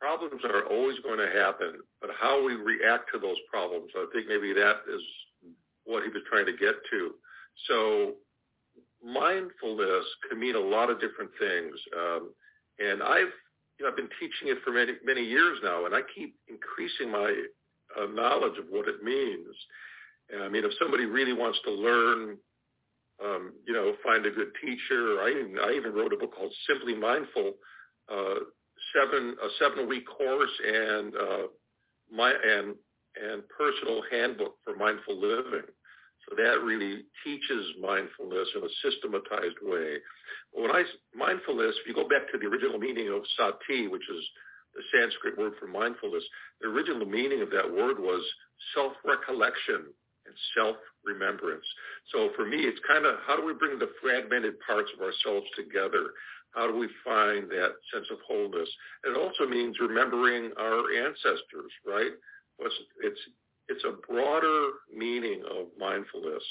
Problems 0.00 0.44
are 0.44 0.64
always 0.68 0.96
going 1.00 1.20
to 1.20 1.28
happen, 1.28 1.80
but 2.00 2.10
how 2.16 2.40
we 2.44 2.56
react 2.56 3.12
to 3.12 3.18
those 3.20 3.40
problems, 3.48 3.92
I 3.96 4.08
think 4.12 4.28
maybe 4.28 4.52
that 4.52 4.84
is 4.88 5.04
what 5.90 6.04
he 6.04 6.10
was 6.10 6.22
trying 6.30 6.46
to 6.46 6.52
get 6.52 6.74
to. 6.90 7.14
So 7.68 8.14
mindfulness 9.04 10.04
can 10.28 10.38
mean 10.38 10.54
a 10.54 10.60
lot 10.60 10.90
of 10.90 11.00
different 11.00 11.30
things. 11.38 11.74
Um, 11.96 12.30
and 12.78 13.02
I've, 13.02 13.32
you 13.78 13.84
know, 13.84 13.88
I've 13.90 13.96
been 13.96 14.08
teaching 14.20 14.48
it 14.48 14.58
for 14.64 14.72
many, 14.72 14.92
many 15.04 15.22
years 15.22 15.58
now, 15.62 15.86
and 15.86 15.94
I 15.94 16.00
keep 16.14 16.34
increasing 16.48 17.10
my 17.10 17.34
uh, 17.98 18.06
knowledge 18.12 18.58
of 18.58 18.66
what 18.70 18.88
it 18.88 19.02
means. 19.02 19.54
I 20.38 20.48
mean, 20.48 20.64
if 20.64 20.72
somebody 20.80 21.06
really 21.06 21.32
wants 21.32 21.58
to 21.64 21.72
learn, 21.72 22.36
um, 23.22 23.52
you 23.66 23.74
know, 23.74 23.94
find 24.04 24.24
a 24.24 24.30
good 24.30 24.52
teacher. 24.62 25.20
I 25.20 25.30
even, 25.30 25.58
I 25.58 25.72
even 25.72 25.92
wrote 25.92 26.12
a 26.12 26.16
book 26.16 26.34
called 26.34 26.52
Simply 26.68 26.94
Mindful, 26.94 27.54
uh, 28.10 28.34
seven 28.94 29.36
a 29.42 29.48
seven 29.58 29.88
week 29.88 30.04
course 30.06 30.50
and 30.66 31.14
uh, 31.14 31.46
my 32.12 32.30
and 32.30 32.74
and 33.20 33.42
personal 33.48 34.02
handbook 34.10 34.54
for 34.64 34.76
mindful 34.76 35.20
living. 35.20 35.66
That 36.36 36.62
really 36.62 37.02
teaches 37.24 37.74
mindfulness 37.80 38.48
in 38.54 38.62
a 38.62 38.72
systematized 38.82 39.58
way. 39.62 39.98
When 40.52 40.70
I 40.70 40.84
mindfulness, 41.14 41.74
if 41.82 41.86
you 41.86 41.94
go 41.94 42.08
back 42.08 42.30
to 42.30 42.38
the 42.38 42.46
original 42.46 42.78
meaning 42.78 43.08
of 43.08 43.22
sati, 43.36 43.88
which 43.88 44.08
is 44.08 44.24
the 44.74 44.82
Sanskrit 44.94 45.36
word 45.36 45.54
for 45.58 45.66
mindfulness, 45.66 46.22
the 46.60 46.68
original 46.68 47.06
meaning 47.06 47.42
of 47.42 47.50
that 47.50 47.66
word 47.66 47.98
was 47.98 48.22
self-recollection 48.74 49.90
and 50.26 50.34
self-remembrance. 50.54 51.66
So 52.12 52.30
for 52.36 52.46
me, 52.46 52.58
it's 52.58 52.80
kind 52.86 53.06
of 53.06 53.16
how 53.26 53.34
do 53.34 53.44
we 53.44 53.54
bring 53.54 53.78
the 53.78 53.90
fragmented 54.00 54.54
parts 54.62 54.90
of 54.94 55.02
ourselves 55.02 55.46
together? 55.56 56.14
How 56.54 56.66
do 56.70 56.78
we 56.78 56.88
find 57.04 57.50
that 57.50 57.74
sense 57.92 58.06
of 58.10 58.18
wholeness? 58.26 58.68
It 59.04 59.16
also 59.18 59.50
means 59.50 59.78
remembering 59.80 60.52
our 60.58 60.92
ancestors, 60.94 61.72
right? 61.86 62.12
It's 62.60 63.20
a 63.84 63.92
broader 64.10 64.70
meaning 64.94 65.42
of 65.50 65.66
mindfulness. 65.78 66.42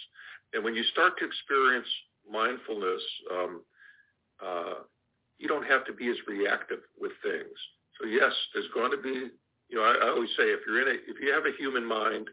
And 0.54 0.64
when 0.64 0.76
you 0.76 0.84
start 0.84 1.18
to 1.20 1.26
experience 1.26 1.88
mindfulness, 2.30 3.02
um, 3.32 3.62
uh, 4.44 4.74
you 5.38 5.48
don't 5.48 5.66
have 5.66 5.86
to 5.86 5.94
be 5.94 6.10
as 6.10 6.18
reactive 6.28 6.80
with 7.00 7.12
things. 7.24 7.58
So 8.00 8.08
yes, 8.08 8.32
there's 8.54 8.70
going 8.74 8.92
to 8.92 9.02
be, 9.02 9.30
you 9.70 9.78
know, 9.78 9.84
I, 9.84 10.06
I 10.06 10.10
always 10.10 10.30
say 10.38 10.44
if 10.44 10.62
you're 10.66 10.82
in 10.82 10.88
a, 10.88 10.98
if 11.08 11.20
you 11.22 11.32
have 11.34 11.46
a 11.46 11.56
human 11.58 11.86
mind, 11.86 12.30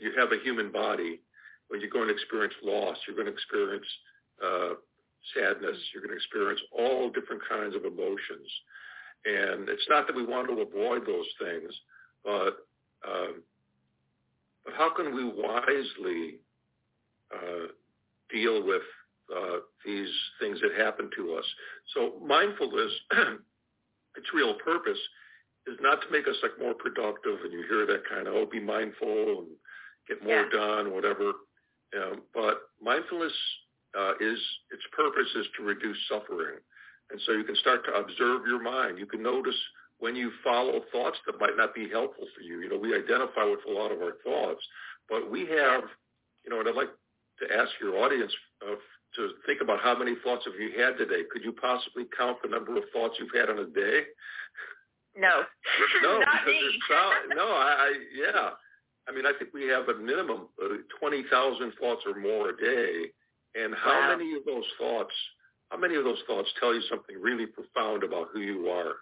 you 0.00 0.12
have 0.18 0.32
a 0.32 0.42
human 0.42 0.72
body, 0.72 1.20
when 1.68 1.80
you're 1.80 1.90
going 1.90 2.08
to 2.08 2.14
experience 2.14 2.54
loss, 2.62 2.96
you're 3.06 3.16
going 3.16 3.26
to 3.26 3.32
experience 3.32 3.86
uh, 4.44 4.74
sadness, 5.34 5.78
you're 5.92 6.02
going 6.02 6.10
to 6.10 6.16
experience 6.16 6.60
all 6.76 7.10
different 7.10 7.42
kinds 7.48 7.74
of 7.74 7.84
emotions. 7.84 8.50
And 9.24 9.68
it's 9.68 9.86
not 9.88 10.06
that 10.06 10.16
we 10.16 10.24
want 10.24 10.48
to 10.48 10.60
avoid 10.60 11.06
those 11.06 11.26
things, 11.40 11.72
but 12.22 12.66
um, 13.08 13.42
but 14.64 14.74
how 14.74 14.94
can 14.94 15.14
we 15.14 15.24
wisely 15.24 16.38
uh, 17.32 17.68
deal 18.30 18.64
with 18.64 18.82
uh, 19.34 19.58
these 19.84 20.08
things 20.40 20.58
that 20.60 20.72
happen 20.84 21.10
to 21.16 21.34
us? 21.34 21.44
So 21.94 22.14
mindfulness, 22.24 22.92
its 24.16 24.26
real 24.34 24.54
purpose 24.54 24.98
is 25.66 25.76
not 25.80 26.00
to 26.02 26.10
make 26.10 26.28
us 26.28 26.36
like 26.42 26.58
more 26.58 26.74
productive, 26.74 27.40
and 27.42 27.52
you 27.52 27.64
hear 27.68 27.86
that 27.86 28.02
kind 28.08 28.26
of, 28.26 28.34
oh, 28.34 28.46
be 28.46 28.60
mindful 28.60 29.44
and 29.44 29.48
get 30.08 30.22
more 30.22 30.46
yeah. 30.52 30.58
done, 30.58 30.92
whatever. 30.92 31.32
Um, 31.96 32.22
but 32.34 32.68
mindfulness 32.82 33.32
uh, 33.98 34.12
is 34.20 34.38
its 34.70 34.82
purpose 34.92 35.28
is 35.36 35.46
to 35.56 35.64
reduce 35.64 35.96
suffering, 36.08 36.58
and 37.10 37.20
so 37.24 37.32
you 37.32 37.44
can 37.44 37.56
start 37.56 37.84
to 37.84 37.92
observe 37.92 38.46
your 38.46 38.62
mind. 38.62 38.98
You 38.98 39.06
can 39.06 39.22
notice 39.22 39.56
when 40.04 40.14
you 40.14 40.30
follow 40.44 40.84
thoughts 40.92 41.16
that 41.24 41.40
might 41.40 41.56
not 41.56 41.74
be 41.74 41.88
helpful 41.88 42.26
for 42.36 42.42
you. 42.42 42.60
You 42.60 42.68
know, 42.68 42.76
we 42.76 42.94
identify 42.94 43.48
with 43.48 43.64
a 43.66 43.72
lot 43.72 43.90
of 43.90 44.02
our 44.02 44.20
thoughts, 44.22 44.60
but 45.08 45.30
we 45.30 45.48
have, 45.48 45.88
you 46.44 46.52
know, 46.52 46.60
and 46.60 46.68
I'd 46.68 46.76
like 46.76 46.92
to 47.40 47.46
ask 47.48 47.72
your 47.80 47.96
audience 47.96 48.30
uh, 48.60 48.76
to 49.16 49.30
think 49.46 49.62
about 49.62 49.80
how 49.80 49.96
many 49.96 50.12
thoughts 50.22 50.44
have 50.44 50.60
you 50.60 50.78
had 50.78 50.98
today. 50.98 51.24
Could 51.32 51.42
you 51.42 51.54
possibly 51.56 52.04
count 52.12 52.36
the 52.42 52.50
number 52.50 52.76
of 52.76 52.84
thoughts 52.92 53.16
you've 53.18 53.32
had 53.32 53.48
in 53.48 53.64
a 53.64 53.64
day? 53.64 54.04
No. 55.16 55.48
no, 56.02 56.18
not 56.20 56.44
me. 56.44 56.60
no, 57.34 57.48
I, 57.48 57.72
I, 57.72 57.92
yeah. 58.12 58.50
I 59.08 59.12
mean, 59.12 59.24
I 59.24 59.32
think 59.38 59.54
we 59.54 59.68
have 59.68 59.88
a 59.88 59.96
minimum 59.96 60.52
of 60.60 60.70
20,000 61.00 61.72
thoughts 61.80 62.02
or 62.04 62.20
more 62.20 62.50
a 62.50 62.56
day. 62.58 63.08
And 63.54 63.74
how 63.74 64.00
wow. 64.00 64.16
many 64.18 64.36
of 64.36 64.44
those 64.44 64.68
thoughts, 64.78 65.14
how 65.70 65.78
many 65.78 65.94
of 65.96 66.04
those 66.04 66.20
thoughts 66.26 66.50
tell 66.60 66.74
you 66.74 66.82
something 66.90 67.16
really 67.18 67.46
profound 67.46 68.04
about 68.04 68.28
who 68.34 68.40
you 68.40 68.68
are? 68.68 68.96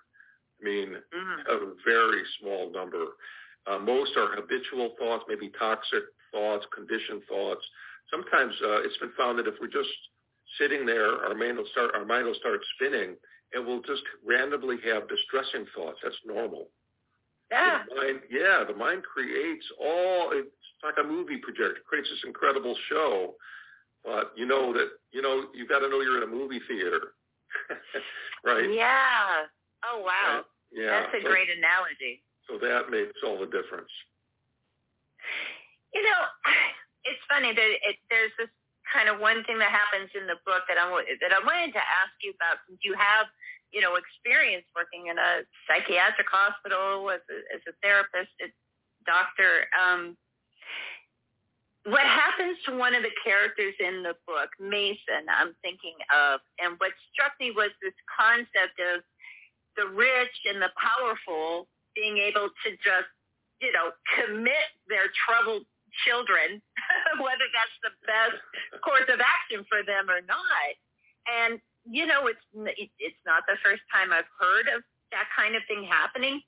Mean, 0.62 0.94
mm-hmm. 0.94 1.40
a 1.50 1.74
very 1.84 2.22
small 2.40 2.70
number. 2.72 3.04
Uh, 3.66 3.78
most 3.78 4.16
are 4.16 4.34
habitual 4.34 4.94
thoughts, 4.98 5.24
maybe 5.28 5.50
toxic 5.58 6.02
thoughts, 6.32 6.66
conditioned 6.74 7.22
thoughts. 7.28 7.62
Sometimes 8.10 8.54
uh, 8.64 8.82
it's 8.82 8.96
been 8.98 9.12
found 9.16 9.38
that 9.38 9.46
if 9.46 9.54
we're 9.60 9.68
just 9.68 9.90
sitting 10.58 10.84
there, 10.84 11.24
our 11.24 11.34
mind 11.34 11.56
will 11.58 11.70
start 11.70 11.94
our 11.94 12.04
mind 12.04 12.26
will 12.26 12.34
start 12.34 12.60
spinning, 12.76 13.14
and 13.52 13.66
we'll 13.66 13.82
just 13.82 14.02
randomly 14.26 14.76
have 14.84 15.08
distressing 15.08 15.66
thoughts. 15.74 15.98
That's 16.02 16.16
normal. 16.26 16.68
Yeah. 17.50 17.82
The 17.88 17.94
mind, 17.94 18.20
yeah, 18.30 18.64
the 18.66 18.74
mind 18.74 19.02
creates 19.04 19.64
all. 19.80 20.30
It's 20.32 20.48
like 20.82 20.94
a 21.02 21.06
movie 21.06 21.38
projector. 21.38 21.76
It 21.76 21.86
creates 21.86 22.08
this 22.10 22.24
incredible 22.26 22.74
show, 22.88 23.34
but 24.04 24.32
you 24.36 24.46
know 24.46 24.72
that 24.72 24.88
you 25.12 25.22
know 25.22 25.44
you've 25.54 25.68
got 25.68 25.80
to 25.80 25.88
know 25.88 26.00
you're 26.00 26.22
in 26.22 26.28
a 26.28 26.32
movie 26.32 26.60
theater, 26.66 27.14
right? 28.44 28.72
Yeah. 28.72 29.46
Oh 29.84 30.02
wow. 30.04 30.44
Yeah. 30.72 31.04
That's 31.04 31.20
a 31.20 31.22
great 31.22 31.48
analogy. 31.52 32.24
So 32.48 32.58
that 32.58 32.90
makes 32.90 33.20
all 33.24 33.38
the 33.38 33.46
difference. 33.46 33.92
You 35.94 36.02
know, 36.02 36.20
it's 37.08 37.20
funny 37.28 37.52
that 37.52 37.70
it, 37.84 37.96
there's 38.08 38.32
this 38.38 38.50
kind 38.88 39.08
of 39.08 39.20
one 39.20 39.44
thing 39.44 39.56
that 39.60 39.70
happens 39.70 40.10
in 40.12 40.26
the 40.26 40.36
book 40.44 40.66
that 40.68 40.76
I 40.76 40.84
that 41.22 41.32
I 41.32 41.40
wanted 41.44 41.72
to 41.72 41.84
ask 41.84 42.12
you 42.20 42.34
about 42.34 42.60
since 42.66 42.80
you 42.82 42.92
have 42.98 43.30
you 43.70 43.80
know 43.80 43.96
experience 43.96 44.66
working 44.76 45.08
in 45.08 45.16
a 45.16 45.46
psychiatric 45.64 46.28
hospital 46.28 47.08
as 47.08 47.24
a, 47.30 47.38
as 47.54 47.62
a 47.68 47.74
therapist, 47.80 48.32
a 48.42 48.50
doctor. 49.06 49.68
Um, 49.76 50.16
what 51.84 52.06
happens 52.06 52.58
to 52.66 52.78
one 52.78 52.94
of 52.94 53.02
the 53.02 53.10
characters 53.24 53.74
in 53.82 54.06
the 54.06 54.14
book, 54.22 54.54
Mason, 54.62 55.26
I'm 55.26 55.50
thinking 55.66 55.98
of, 56.14 56.38
and 56.62 56.78
what 56.78 56.94
struck 57.10 57.34
me 57.42 57.50
was 57.50 57.74
this 57.82 57.96
concept 58.06 58.78
of 58.78 59.02
the 59.76 59.86
rich 59.88 60.36
and 60.48 60.60
the 60.60 60.70
powerful 60.76 61.68
being 61.94 62.18
able 62.18 62.48
to 62.64 62.68
just, 62.80 63.10
you 63.60 63.72
know, 63.72 63.92
commit 64.16 64.68
their 64.88 65.12
troubled 65.12 65.64
children, 66.04 66.60
whether 67.20 67.46
that's 67.52 67.76
the 67.84 67.92
best 68.08 68.40
course 68.80 69.08
of 69.12 69.20
action 69.20 69.64
for 69.68 69.84
them 69.84 70.08
or 70.08 70.20
not. 70.24 70.72
And 71.28 71.60
you 71.84 72.06
know, 72.06 72.26
it's 72.30 72.40
it's 72.54 73.22
not 73.26 73.42
the 73.46 73.58
first 73.62 73.82
time 73.90 74.12
I've 74.12 74.28
heard 74.38 74.70
of 74.70 74.82
that 75.10 75.26
kind 75.34 75.56
of 75.56 75.62
thing 75.66 75.82
happening. 75.84 76.40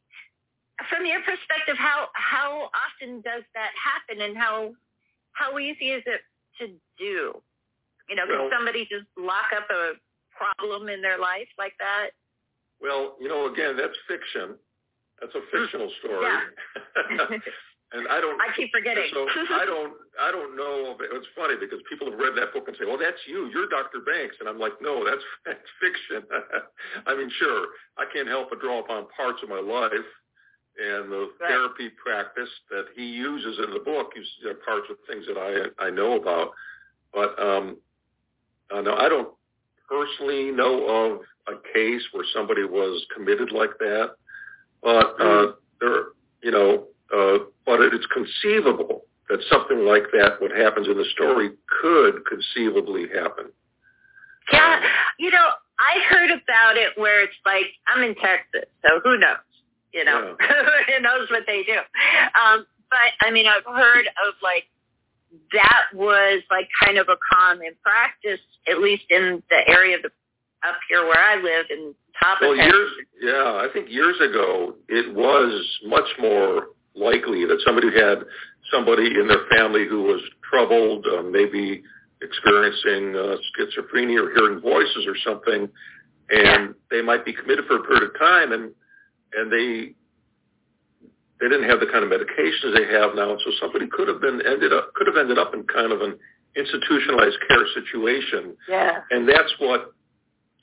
From 0.91 1.07
your 1.07 1.21
perspective, 1.23 1.77
how 1.79 2.09
how 2.15 2.71
often 2.71 3.21
does 3.23 3.43
that 3.55 3.73
happen, 3.75 4.23
and 4.23 4.37
how 4.37 4.75
how 5.33 5.59
easy 5.59 5.91
is 5.91 6.03
it 6.07 6.23
to 6.59 6.69
do? 6.99 7.35
You 8.09 8.17
know, 8.17 8.27
can 8.27 8.39
well, 8.39 8.51
somebody 8.53 8.87
just 8.91 9.07
lock 9.17 9.51
up 9.57 9.67
a 9.71 9.95
problem 10.37 10.89
in 10.89 11.03
their 11.03 11.19
life 11.19 11.49
like 11.59 11.75
that? 11.79 12.11
Well, 12.85 13.17
you 13.19 13.29
know, 13.33 13.49
again, 13.49 13.81
that's 13.81 13.97
fiction. 14.07 14.61
That's 15.21 15.33
a 15.35 15.41
fictional 15.49 15.89
story. 16.05 16.29
Yeah. 16.29 17.33
and 17.97 18.05
I 18.13 18.21
don't. 18.21 18.37
I 18.37 18.53
keep 18.55 18.69
forgetting. 18.71 19.09
So 19.17 19.25
I 19.57 19.65
don't. 19.65 19.97
I 20.21 20.31
don't 20.31 20.53
know. 20.55 20.93
It's 21.01 21.27
funny 21.35 21.57
because 21.59 21.81
people 21.89 22.11
have 22.13 22.21
read 22.21 22.37
that 22.37 22.53
book 22.53 22.69
and 22.69 22.77
say, 22.77 22.85
"Well, 22.85 23.01
that's 23.01 23.19
you. 23.27 23.49
You're 23.49 23.73
Dr. 23.73 24.05
Banks," 24.05 24.37
and 24.39 24.49
I'm 24.49 24.61
like, 24.61 24.77
"No, 24.85 25.01
that's 25.01 25.25
that's 25.49 25.65
fiction." 25.81 26.29
I 27.09 27.17
mean, 27.17 27.33
sure, 27.41 27.73
I 27.97 28.05
can't 28.13 28.29
help 28.29 28.51
but 28.51 28.61
draw 28.61 28.81
upon 28.85 29.09
parts 29.17 29.41
of 29.43 29.49
my 29.49 29.61
life, 29.65 30.05
and 30.77 31.11
the 31.11 31.33
Right. 31.41 31.49
therapy 31.49 31.89
practice 31.91 32.51
that 32.71 32.87
he 32.95 33.07
uses 33.07 33.59
in 33.65 33.73
the 33.73 33.81
book. 33.81 34.13
See 34.15 34.49
are 34.49 34.55
parts 34.61 34.87
of 34.91 34.97
things 35.09 35.25
that 35.27 35.39
I 35.41 35.87
I 35.87 35.91
know 35.91 36.21
about, 36.21 36.53
but 37.13 37.39
um, 37.41 37.79
uh, 38.71 38.81
no, 38.83 38.95
I 38.95 39.09
don't 39.09 39.33
personally 39.89 40.51
know 40.51 40.85
of 40.87 41.21
a 41.47 41.59
case 41.75 42.03
where 42.13 42.25
somebody 42.33 42.65
was 42.65 43.05
committed 43.15 43.53
like 43.53 43.79
that, 43.79 44.15
but 44.83 45.21
uh, 45.21 45.53
there, 45.81 46.05
you 46.43 46.51
know, 46.51 46.87
uh, 47.15 47.45
but 47.67 47.81
it 47.81 47.95
is 47.95 48.07
conceivable 48.13 49.05
that 49.29 49.41
something 49.51 49.87
like 49.87 50.05
that, 50.13 50.41
what 50.41 50.51
happens 50.51 50.87
in 50.87 50.97
the 50.97 51.07
story, 51.15 51.51
could 51.81 52.25
conceivably 52.27 53.07
happen. 53.09 53.47
Yeah, 54.53 54.81
you 55.19 55.31
know, 55.31 55.49
I 55.79 56.01
heard 56.09 56.31
about 56.31 56.77
it 56.77 56.93
where 56.97 57.23
it's 57.23 57.37
like 57.47 57.67
I'm 57.87 58.03
in 58.03 58.15
Texas, 58.15 58.69
so 58.83 59.01
who 59.03 59.19
knows? 59.19 59.39
You 59.93 60.05
know, 60.05 60.37
who 60.87 61.03
knows 61.03 61.31
what 61.31 61.45
they 61.47 61.63
do? 61.63 61.79
Um, 62.39 62.67
but 62.91 63.27
I 63.27 63.31
mean, 63.31 63.47
I've 63.47 63.65
heard 63.65 64.07
of 64.07 64.35
like 64.43 64.65
that 65.53 65.87
was 65.95 66.43
like 66.51 66.69
kind 66.83 66.99
of 66.99 67.09
a 67.09 67.17
common 67.33 67.73
practice, 67.83 68.41
at 68.69 68.81
least 68.81 69.05
in 69.11 69.43
the 69.51 69.69
area 69.69 69.97
of 69.97 70.03
the 70.03 70.11
up 70.69 70.77
here 70.89 71.05
where 71.05 71.19
I 71.19 71.37
live 71.37 71.67
in 71.71 71.95
top 72.23 72.39
Well, 72.41 72.53
of 72.53 72.59
Texas. 72.59 72.73
years, 72.75 72.91
yeah, 73.23 73.55
I 73.65 73.69
think 73.73 73.91
years 73.91 74.17
ago 74.21 74.75
it 74.89 75.15
was 75.15 75.79
much 75.87 76.09
more 76.21 76.69
likely 76.95 77.45
that 77.45 77.61
somebody 77.67 77.89
had 77.95 78.19
somebody 78.73 79.07
in 79.19 79.27
their 79.29 79.45
family 79.57 79.87
who 79.87 80.03
was 80.05 80.21
troubled, 80.49 81.07
uh, 81.07 81.23
maybe 81.23 81.83
experiencing 82.23 83.15
uh, 83.17 83.37
schizophrenia 83.53 84.23
or 84.25 84.31
hearing 84.35 84.61
voices 84.61 85.07
or 85.07 85.17
something, 85.25 85.69
and 86.31 86.75
they 86.91 87.03
might 87.03 87.25
be 87.25 87.33
committed 87.33 87.67
for 87.67 87.77
a 87.77 87.83
period 87.85 88.05
of 88.05 88.19
time, 88.19 88.53
and 88.53 88.71
and 89.37 89.51
they 89.53 89.93
they 91.41 91.49
didn't 91.49 91.69
have 91.69 91.81
the 91.81 91.87
kind 91.87 92.05
of 92.05 92.11
medications 92.11 92.73
they 92.75 92.87
have 92.95 93.15
now, 93.15 93.33
and 93.33 93.41
so 93.45 93.51
somebody 93.61 93.87
could 93.89 94.09
have 94.09 94.21
been 94.21 94.41
ended 94.47 94.73
up 94.73 94.95
could 94.95 95.07
have 95.07 95.17
ended 95.17 95.39
up 95.39 95.53
in 95.53 95.65
kind 95.65 95.93
of 95.93 96.01
an 96.01 96.17
institutionalized 96.57 97.37
care 97.49 97.67
situation, 97.75 98.57
Yeah. 98.69 99.01
and 99.11 99.29
that's 99.29 99.53
what 99.59 99.93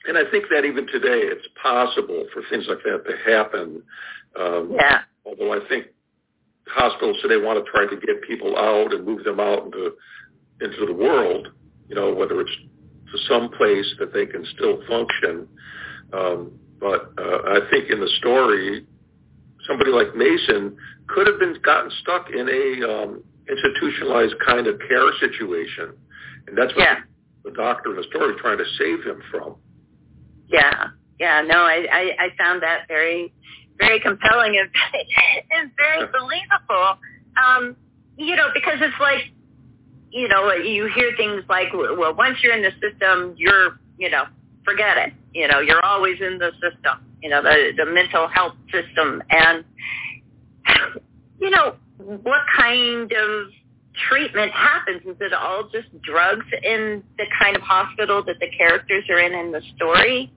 and 0.08 0.18
I 0.18 0.28
think 0.30 0.46
that 0.50 0.64
even 0.64 0.86
today 0.86 1.20
it's 1.22 1.46
possible 1.62 2.26
for 2.32 2.42
things 2.50 2.66
like 2.68 2.78
that 2.84 3.04
to 3.08 3.16
happen. 3.30 3.82
Um, 4.38 4.72
Yeah. 4.72 5.02
Although 5.24 5.52
I 5.52 5.60
think 5.68 5.86
hospitals 6.66 7.20
today 7.22 7.36
want 7.36 7.64
to 7.64 7.70
try 7.70 7.86
to 7.86 7.96
get 7.96 8.22
people 8.22 8.56
out 8.56 8.92
and 8.92 9.04
move 9.04 9.24
them 9.24 9.38
out 9.38 9.66
into 9.66 9.94
into 10.60 10.86
the 10.86 10.92
world, 10.92 11.48
you 11.88 11.94
know, 11.94 12.12
whether 12.14 12.40
it's 12.40 12.56
to 13.12 13.18
some 13.28 13.50
place 13.50 13.94
that 13.98 14.12
they 14.12 14.26
can 14.26 14.44
still 14.54 14.80
function. 14.86 15.48
Um, 16.12 16.52
but 16.80 17.12
uh, 17.18 17.38
I 17.46 17.60
think 17.70 17.90
in 17.90 18.00
the 18.00 18.08
story, 18.18 18.86
somebody 19.66 19.90
like 19.90 20.14
Mason 20.16 20.76
could 21.08 21.26
have 21.26 21.38
been 21.38 21.56
gotten 21.62 21.90
stuck 22.00 22.30
in 22.30 22.48
a 22.48 22.88
um, 22.92 23.22
institutionalized 23.48 24.34
kind 24.44 24.66
of 24.66 24.78
care 24.88 25.12
situation, 25.20 25.92
and 26.46 26.56
that's 26.56 26.74
what 26.74 26.84
Yeah. 26.84 27.00
the 27.44 27.50
doctor 27.52 27.90
in 27.90 27.96
the 27.96 28.04
story 28.04 28.34
is 28.34 28.40
trying 28.40 28.58
to 28.58 28.66
save 28.78 29.04
him 29.04 29.22
from. 29.30 29.56
Yeah, 30.52 30.88
yeah, 31.18 31.42
no, 31.42 31.62
I, 31.62 31.86
I, 31.90 32.24
I 32.24 32.28
found 32.36 32.62
that 32.62 32.88
very, 32.88 33.32
very 33.78 34.00
compelling 34.00 34.56
and, 34.58 34.68
and 35.50 35.70
very 35.76 36.06
believable. 36.06 36.98
Um, 37.36 37.76
you 38.16 38.36
know, 38.36 38.48
because 38.54 38.78
it's 38.80 39.00
like, 39.00 39.32
you 40.10 40.28
know, 40.28 40.52
you 40.52 40.90
hear 40.94 41.12
things 41.16 41.42
like, 41.48 41.72
well, 41.72 42.14
once 42.14 42.38
you're 42.42 42.54
in 42.54 42.62
the 42.62 42.72
system, 42.80 43.34
you're, 43.38 43.78
you 43.98 44.10
know, 44.10 44.24
forget 44.64 44.98
it. 44.98 45.12
You 45.32 45.48
know, 45.48 45.60
you're 45.60 45.84
always 45.84 46.20
in 46.20 46.38
the 46.38 46.52
system. 46.60 46.98
You 47.22 47.30
know, 47.30 47.42
the 47.42 47.72
the 47.76 47.86
mental 47.86 48.28
health 48.28 48.54
system, 48.70 49.22
and 49.30 49.64
you 51.40 51.50
know, 51.50 51.76
what 51.98 52.42
kind 52.56 53.10
of 53.12 53.46
treatment 54.08 54.52
happens? 54.52 55.02
Is 55.06 55.16
it 55.20 55.32
all 55.32 55.68
just 55.72 55.88
drugs 56.02 56.46
in 56.62 57.02
the 57.16 57.26
kind 57.40 57.56
of 57.56 57.62
hospital 57.62 58.22
that 58.24 58.40
the 58.40 58.48
characters 58.50 59.04
are 59.08 59.20
in 59.20 59.32
in 59.34 59.52
the 59.52 59.62
story? 59.76 60.32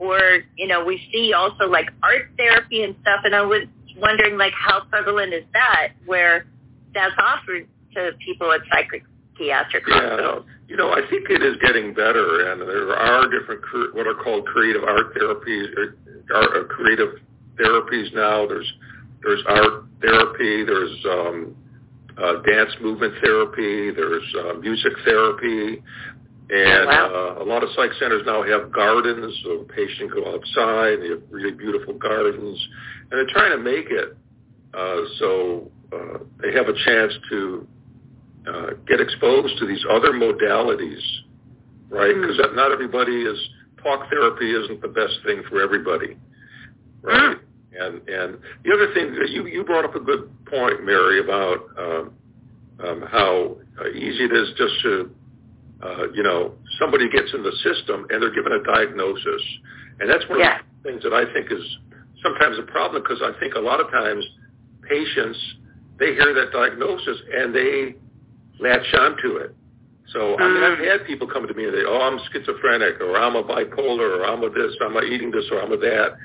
Or, 0.00 0.40
you 0.56 0.66
know, 0.66 0.82
we 0.82 0.98
see 1.12 1.34
also 1.34 1.66
like 1.68 1.90
art 2.02 2.30
therapy 2.38 2.82
and 2.82 2.96
stuff, 3.02 3.20
and 3.24 3.36
I 3.36 3.42
was 3.42 3.68
wondering 3.98 4.38
like 4.38 4.54
how 4.54 4.80
prevalent 4.90 5.34
is 5.34 5.44
that 5.52 5.88
where 6.06 6.46
that's 6.94 7.14
offered 7.18 7.68
to 7.94 8.10
people 8.24 8.50
at 8.50 8.60
psychiatric 8.72 9.84
Yeah, 9.86 10.08
hospitals? 10.08 10.46
you 10.68 10.76
know, 10.76 10.90
I 10.90 11.02
think 11.10 11.28
it 11.28 11.42
is 11.42 11.56
getting 11.60 11.92
better, 11.92 12.50
and 12.50 12.62
there 12.62 12.96
are 12.96 13.28
different 13.28 13.60
cre- 13.60 13.92
what 13.92 14.06
are 14.06 14.14
called 14.14 14.46
creative 14.46 14.84
art 14.84 15.14
therapies, 15.14 15.66
or, 15.76 16.56
or 16.56 16.64
creative 16.64 17.20
therapies 17.58 18.12
now. 18.14 18.46
There's 18.46 18.72
there's 19.22 19.42
art 19.48 19.84
therapy, 20.00 20.64
there's 20.64 20.96
um, 21.04 21.54
uh, 22.16 22.40
dance 22.42 22.72
movement 22.80 23.14
therapy, 23.22 23.90
there's 23.90 24.34
uh, 24.40 24.54
music 24.54 24.92
therapy, 25.04 25.82
and 26.50 26.86
Wow. 26.86 27.36
uh, 27.38 27.42
a 27.42 27.46
lot 27.46 27.62
of 27.62 27.70
psych 27.76 27.92
centers 28.00 28.22
now 28.26 28.42
have 28.42 28.72
gardens, 28.72 29.38
so 29.44 29.58
the 29.58 29.72
patient 29.72 30.10
can 30.12 30.22
go 30.22 30.34
outside. 30.34 31.00
They 31.00 31.10
have 31.10 31.22
really 31.30 31.52
beautiful 31.52 31.94
gardens, 31.94 32.68
and 33.10 33.12
they're 33.12 33.32
trying 33.32 33.52
to 33.52 33.62
make 33.62 33.86
it 33.90 34.16
uh, 34.74 35.00
so 35.18 35.70
uh, 35.92 36.18
they 36.40 36.52
have 36.52 36.68
a 36.68 36.74
chance 36.84 37.12
to 37.30 37.66
uh, 38.46 38.70
get 38.86 39.00
exposed 39.00 39.58
to 39.58 39.66
these 39.66 39.84
other 39.90 40.12
modalities, 40.12 41.02
right? 41.88 42.14
Mm. 42.14 42.22
Because 42.22 42.54
not 42.54 42.70
everybody 42.70 43.22
is 43.22 43.38
talk 43.82 44.08
therapy 44.10 44.52
isn't 44.52 44.80
the 44.80 44.88
best 44.88 45.14
thing 45.24 45.42
for 45.48 45.60
everybody, 45.60 46.16
right? 47.02 47.36
And 47.78 48.08
and 48.08 48.38
the 48.64 48.72
other 48.72 48.92
thing 48.94 49.14
that 49.14 49.30
you 49.30 49.46
you 49.46 49.64
brought 49.64 49.84
up 49.84 49.94
a 49.94 50.00
good 50.00 50.30
point, 50.46 50.84
Mary, 50.84 51.20
about 51.20 51.58
um, 51.78 52.12
um, 52.84 53.04
how 53.10 53.56
uh, 53.80 53.88
easy 53.88 54.24
it 54.24 54.32
is 54.32 54.48
just 54.56 54.74
to 54.82 55.10
uh, 55.82 56.08
you 56.14 56.22
know 56.22 56.52
somebody 56.78 57.08
gets 57.10 57.32
in 57.34 57.42
the 57.42 57.52
system 57.62 58.06
and 58.10 58.22
they're 58.22 58.34
given 58.34 58.52
a 58.52 58.62
diagnosis, 58.62 59.42
and 60.00 60.08
that's 60.08 60.28
one 60.28 60.40
Yeah. 60.40 60.60
of 60.60 60.64
the 60.82 60.90
things 60.90 61.02
that 61.02 61.12
I 61.12 61.30
think 61.32 61.50
is 61.50 61.64
sometimes 62.22 62.58
a 62.58 62.62
problem 62.62 63.02
because 63.02 63.22
I 63.22 63.32
think 63.40 63.54
a 63.54 63.60
lot 63.60 63.80
of 63.80 63.90
times 63.90 64.24
patients 64.88 65.38
they 65.98 66.14
hear 66.14 66.32
that 66.34 66.50
diagnosis 66.52 67.18
and 67.34 67.54
they 67.54 67.94
latch 68.58 68.92
onto 68.94 69.36
it. 69.36 69.54
So 70.12 70.36
I 70.38 70.48
mean, 70.48 70.62
I've 70.62 70.78
Mm. 70.78 70.90
had 70.90 71.04
people 71.06 71.26
come 71.28 71.46
to 71.46 71.54
me 71.54 71.64
and 71.66 71.74
they, 71.74 71.84
oh, 71.84 72.00
I'm 72.00 72.18
schizophrenic, 72.32 73.00
or 73.00 73.16
I'm 73.16 73.36
a 73.36 73.44
bipolar, 73.44 74.18
or 74.18 74.24
I'm 74.24 74.42
a 74.42 74.50
this, 74.50 74.74
I'm 74.80 74.96
a 74.96 75.02
eating 75.02 75.30
this, 75.30 75.48
or 75.52 75.60
I'm 75.62 75.72
a 75.72 75.76
that. 75.76 76.16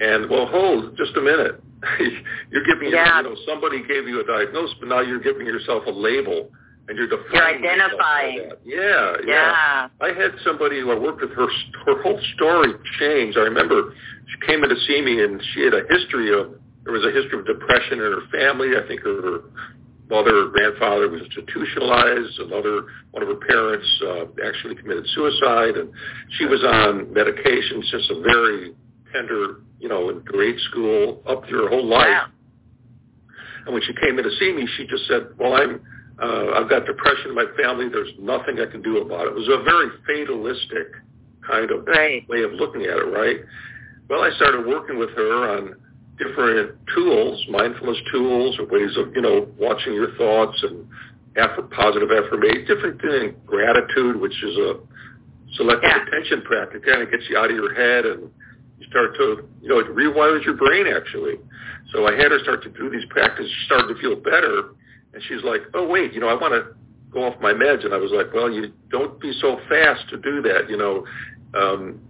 And 0.00 0.28
well, 0.28 0.46
hold 0.46 0.96
just 0.96 1.16
a 1.16 1.22
minute. 1.22 1.60
you're 2.50 2.64
giving, 2.64 2.90
Yeah. 2.90 3.18
you 3.18 3.22
know, 3.30 3.36
somebody 3.46 3.82
gave 3.86 4.08
you 4.08 4.20
a 4.20 4.24
diagnosis, 4.24 4.74
but 4.80 4.88
now 4.88 5.00
you're 5.00 5.20
giving 5.20 5.46
yourself 5.46 5.84
a 5.86 5.90
label, 5.90 6.50
and 6.88 6.98
you're 6.98 7.08
defining 7.08 7.62
You're 7.62 7.72
identifying. 7.72 8.48
that. 8.48 8.58
Yeah, 8.64 9.16
yeah. 9.26 9.26
Yeah. 9.26 9.88
I 10.00 10.08
had 10.08 10.32
somebody 10.44 10.80
who 10.80 10.92
I 10.92 10.98
worked 10.98 11.20
with. 11.22 11.30
Her 11.30 11.48
her 11.86 12.02
whole 12.02 12.20
story 12.34 12.72
changed. 12.98 13.38
I 13.38 13.42
remember 13.42 13.94
she 14.28 14.46
came 14.46 14.62
in 14.62 14.68
to 14.70 14.76
see 14.86 15.00
me, 15.00 15.22
and 15.22 15.42
she 15.54 15.62
had 15.64 15.74
a 15.74 15.82
history 15.88 16.32
of 16.38 16.54
there 16.84 16.92
was 16.92 17.04
a 17.04 17.10
history 17.10 17.38
of 17.38 17.46
depression 17.46 18.00
in 18.00 18.12
her 18.12 18.26
family. 18.30 18.76
I 18.76 18.86
think 18.86 19.00
her 19.02 19.40
mother 20.10 20.44
or 20.44 20.48
grandfather 20.48 21.08
was 21.08 21.22
institutionalized. 21.22 22.38
Another 22.38 22.84
one 23.12 23.22
of 23.22 23.28
her 23.28 23.40
parents 23.48 23.88
uh, 24.04 24.24
actually 24.44 24.74
committed 24.76 25.06
suicide, 25.14 25.76
and 25.76 25.90
she 26.36 26.44
was 26.44 26.62
on 26.62 27.12
medication 27.12 27.82
since 27.90 28.10
a 28.10 28.20
very 28.20 28.74
tender, 29.12 29.62
you 29.80 29.88
know, 29.88 30.10
in 30.10 30.20
grade 30.20 30.58
school 30.70 31.22
up 31.26 31.46
through 31.48 31.62
her 31.64 31.68
whole 31.70 31.86
life. 31.86 32.08
Wow. 32.08 32.26
And 33.64 33.72
when 33.72 33.82
she 33.82 33.94
came 33.94 34.18
in 34.18 34.24
to 34.24 34.30
see 34.38 34.52
me, 34.52 34.68
she 34.76 34.86
just 34.86 35.06
said, 35.08 35.28
"Well, 35.38 35.54
I'm 35.54 35.80
uh, 36.20 36.52
I've 36.54 36.68
got 36.68 36.86
depression 36.86 37.30
in 37.30 37.34
my 37.34 37.46
family. 37.56 37.88
There's 37.88 38.12
nothing 38.18 38.60
I 38.60 38.66
can 38.66 38.82
do 38.82 38.98
about 38.98 39.26
it." 39.26 39.30
It 39.30 39.34
was 39.34 39.48
a 39.48 39.62
very 39.62 39.90
fatalistic 40.06 40.94
kind 41.42 41.70
of 41.70 41.86
Right. 41.86 42.26
way 42.28 42.42
of 42.42 42.52
looking 42.52 42.82
at 42.84 42.96
it, 42.96 43.06
right? 43.06 43.44
Well, 44.08 44.22
I 44.22 44.30
started 44.32 44.66
working 44.66 44.98
with 44.98 45.10
her 45.10 45.32
on 45.56 45.74
different 46.18 46.76
tools, 46.94 47.44
mindfulness 47.48 48.00
tools, 48.12 48.58
or 48.58 48.66
ways 48.66 48.96
of, 48.96 49.14
you 49.14 49.22
know, 49.22 49.48
watching 49.58 49.94
your 49.94 50.10
thoughts 50.12 50.62
and 50.62 50.86
aff- 51.36 51.70
positive 51.70 52.10
affirmation, 52.10 52.64
different 52.66 53.00
thing, 53.00 53.34
gratitude, 53.46 54.16
which 54.20 54.42
is 54.42 54.56
a 54.58 54.78
selective 55.56 55.90
Yeah. 55.90 56.02
attention 56.02 56.42
practice, 56.42 56.82
kind 56.84 57.02
of 57.02 57.10
gets 57.10 57.28
you 57.28 57.36
out 57.36 57.50
of 57.50 57.56
your 57.56 57.74
head 57.74 58.06
and 58.06 58.30
you 58.78 58.86
start 58.86 59.16
to, 59.16 59.44
you 59.60 59.68
know, 59.68 59.78
it 59.78 59.88
rewires 59.94 60.44
your 60.44 60.54
brain 60.54 60.86
actually. 60.86 61.38
So 61.92 62.06
I 62.06 62.14
had 62.14 62.30
her 62.30 62.38
start 62.40 62.62
to 62.62 62.70
do 62.70 62.88
these 62.90 63.04
practices. 63.06 63.50
She 63.50 63.66
started 63.66 63.88
to 63.88 64.00
feel 64.00 64.16
better, 64.16 64.74
and 65.14 65.22
she's 65.28 65.42
like, 65.44 65.62
"Oh 65.74 65.86
wait, 65.86 66.12
you 66.12 66.20
know, 66.20 66.28
I 66.28 66.34
want 66.34 66.52
to 66.54 66.74
go 67.12 67.24
off 67.24 67.40
my 67.40 67.52
meds." 67.52 67.84
And 67.84 67.94
I 67.94 67.98
was 67.98 68.10
like, 68.12 68.32
"Well, 68.34 68.50
you 68.50 68.72
don't 68.90 69.20
be 69.20 69.32
so 69.40 69.58
fast 69.68 70.08
to 70.10 70.16
do 70.16 70.42
that. 70.42 70.68
You 70.68 70.76
know, 70.76 71.04
um, 71.54 72.00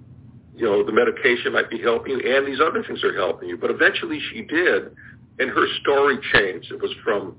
you 0.56 0.64
know, 0.64 0.84
the 0.84 0.92
medication 0.92 1.52
might 1.52 1.70
be 1.70 1.80
helping 1.80 2.18
you, 2.18 2.36
and 2.36 2.46
these 2.46 2.60
other 2.60 2.82
things 2.82 3.04
are 3.04 3.14
helping 3.14 3.48
you." 3.48 3.56
But 3.58 3.70
eventually, 3.70 4.20
she 4.32 4.42
did, 4.42 4.94
and 5.38 5.50
her 5.50 5.66
story 5.82 6.18
changed. 6.32 6.72
It 6.72 6.80
was 6.80 6.92
from, 7.04 7.36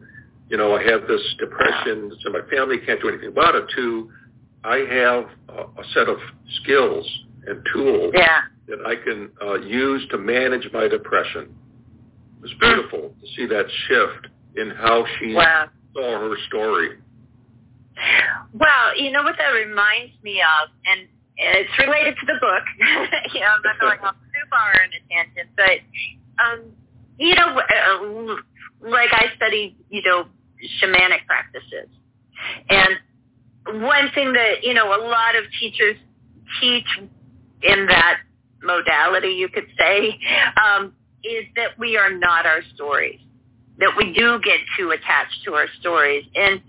you 0.49 0.57
know, 0.57 0.75
I 0.75 0.83
have 0.83 1.07
this 1.07 1.21
depression, 1.39 2.11
so 2.23 2.31
my 2.31 2.41
family 2.49 2.77
can't 2.85 3.01
do 3.01 3.09
anything 3.09 3.29
about 3.29 3.55
it. 3.55 3.65
To, 3.75 4.11
I 4.63 4.77
have 4.77 5.25
a, 5.49 5.81
a 5.81 5.83
set 5.93 6.07
of 6.09 6.17
skills 6.61 7.07
and 7.47 7.65
tools 7.73 8.13
Yeah. 8.15 8.41
that 8.67 8.79
I 8.85 8.95
can 8.95 9.29
uh, 9.41 9.59
use 9.61 10.07
to 10.09 10.17
manage 10.17 10.67
my 10.73 10.87
depression. 10.87 11.55
It 12.37 12.41
was 12.41 12.53
beautiful 12.59 13.13
to 13.21 13.27
see 13.35 13.45
that 13.47 13.65
shift 13.87 14.27
in 14.57 14.71
how 14.71 15.05
she 15.19 15.33
wow. 15.33 15.67
saw 15.93 16.19
her 16.19 16.35
story. 16.47 16.97
Well, 18.53 18.97
you 18.97 19.11
know 19.11 19.23
what 19.23 19.35
that 19.37 19.49
reminds 19.49 20.13
me 20.23 20.41
of, 20.41 20.69
and 20.85 21.07
it's 21.37 21.71
related 21.79 22.15
to 22.19 22.25
the 22.25 22.39
book. 22.39 22.63
you 23.33 23.39
know, 23.39 23.47
I'm 23.47 23.61
not 23.63 23.79
going 23.79 23.99
off 23.99 24.15
too 24.15 24.49
far 24.49 24.73
in 24.73 24.89
a 24.91 25.01
tangent, 25.09 25.49
but 25.55 26.43
um, 26.43 26.71
you 27.17 27.35
know, 27.35 27.57
uh, 27.57 28.89
like 28.89 29.09
I 29.13 29.27
study, 29.35 29.77
you 29.89 30.01
know, 30.03 30.25
shamanic 30.81 31.25
practices, 31.25 31.89
and 32.69 33.81
one 33.81 34.11
thing 34.13 34.33
that 34.33 34.63
you 34.63 34.73
know 34.73 34.87
a 34.87 35.01
lot 35.07 35.35
of 35.35 35.43
teachers 35.59 35.95
teach 36.61 36.87
in 37.61 37.87
that 37.87 38.19
modality, 38.61 39.29
you 39.29 39.49
could 39.49 39.67
say, 39.77 40.19
um, 40.63 40.93
is 41.23 41.45
that 41.55 41.77
we 41.79 41.97
are 41.97 42.11
not 42.11 42.45
our 42.45 42.61
stories. 42.73 43.19
That 43.79 43.91
we 43.97 44.13
do 44.13 44.39
get 44.39 44.59
too 44.79 44.91
attached 44.91 45.43
to 45.45 45.53
our 45.53 45.67
stories, 45.79 46.23
and 46.33 46.61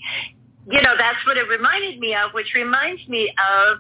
you 0.70 0.82
know 0.82 0.94
that's 0.98 1.24
what 1.24 1.36
it 1.36 1.48
reminded 1.48 2.00
me 2.00 2.14
of, 2.14 2.32
which 2.34 2.52
reminds 2.54 3.06
me 3.06 3.32
of 3.38 3.78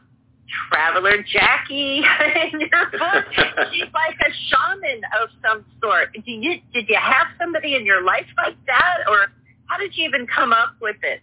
Traveler 0.70 1.24
Jackie 1.32 2.02
in 2.52 2.60
your 2.60 2.90
book. 2.90 3.24
She's 3.72 3.90
like 3.92 4.16
a 4.20 4.30
shaman 4.48 5.02
of 5.20 5.28
some 5.42 5.64
sort. 5.82 6.12
Do 6.12 6.30
you 6.30 6.60
did 6.72 6.88
you 6.88 6.98
have 7.00 7.28
somebody 7.38 7.74
in 7.74 7.84
your 7.84 8.04
life 8.04 8.26
like 8.36 8.56
that, 8.66 8.98
or 9.08 9.32
how 9.66 9.76
did 9.78 9.96
you 9.96 10.04
even 10.04 10.26
come 10.26 10.52
up 10.52 10.76
with 10.80 10.96
it? 11.02 11.20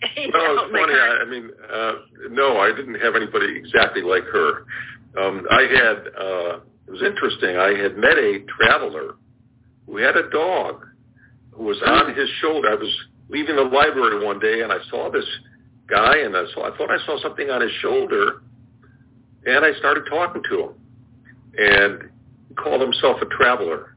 you 0.16 0.30
no, 0.30 0.38
know, 0.38 0.64
it's 0.64 0.72
like 0.72 0.82
funny. 0.82 0.94
I, 0.94 1.18
I 1.20 1.24
mean, 1.24 1.50
uh, 1.72 1.92
no, 2.30 2.58
I 2.58 2.72
didn't 2.74 3.00
have 3.00 3.16
anybody 3.16 3.56
exactly 3.56 4.02
like 4.02 4.24
her. 4.24 4.64
Um, 5.18 5.46
I 5.50 5.62
had. 5.62 5.96
Uh, 6.18 6.60
it 6.86 6.92
was 6.92 7.02
interesting. 7.02 7.56
I 7.56 7.76
had 7.76 7.98
met 7.98 8.16
a 8.16 8.40
traveler 8.48 9.16
who 9.86 9.98
had 9.98 10.16
a 10.16 10.30
dog 10.30 10.86
was 11.58 11.80
on 11.84 12.14
his 12.14 12.28
shoulder. 12.40 12.68
I 12.70 12.74
was 12.74 12.94
leaving 13.28 13.56
the 13.56 13.62
library 13.62 14.24
one 14.24 14.38
day 14.38 14.62
and 14.62 14.72
I 14.72 14.78
saw 14.90 15.10
this 15.10 15.26
guy 15.88 16.18
and 16.18 16.36
I 16.36 16.44
saw 16.54 16.72
I 16.72 16.76
thought 16.76 16.90
I 16.90 17.04
saw 17.04 17.20
something 17.20 17.50
on 17.50 17.60
his 17.60 17.72
shoulder 17.82 18.42
and 19.44 19.64
I 19.64 19.72
started 19.78 20.04
talking 20.08 20.42
to 20.50 20.60
him. 20.60 20.74
And 21.56 22.10
he 22.48 22.54
called 22.54 22.80
himself 22.80 23.16
a 23.22 23.26
traveler. 23.26 23.96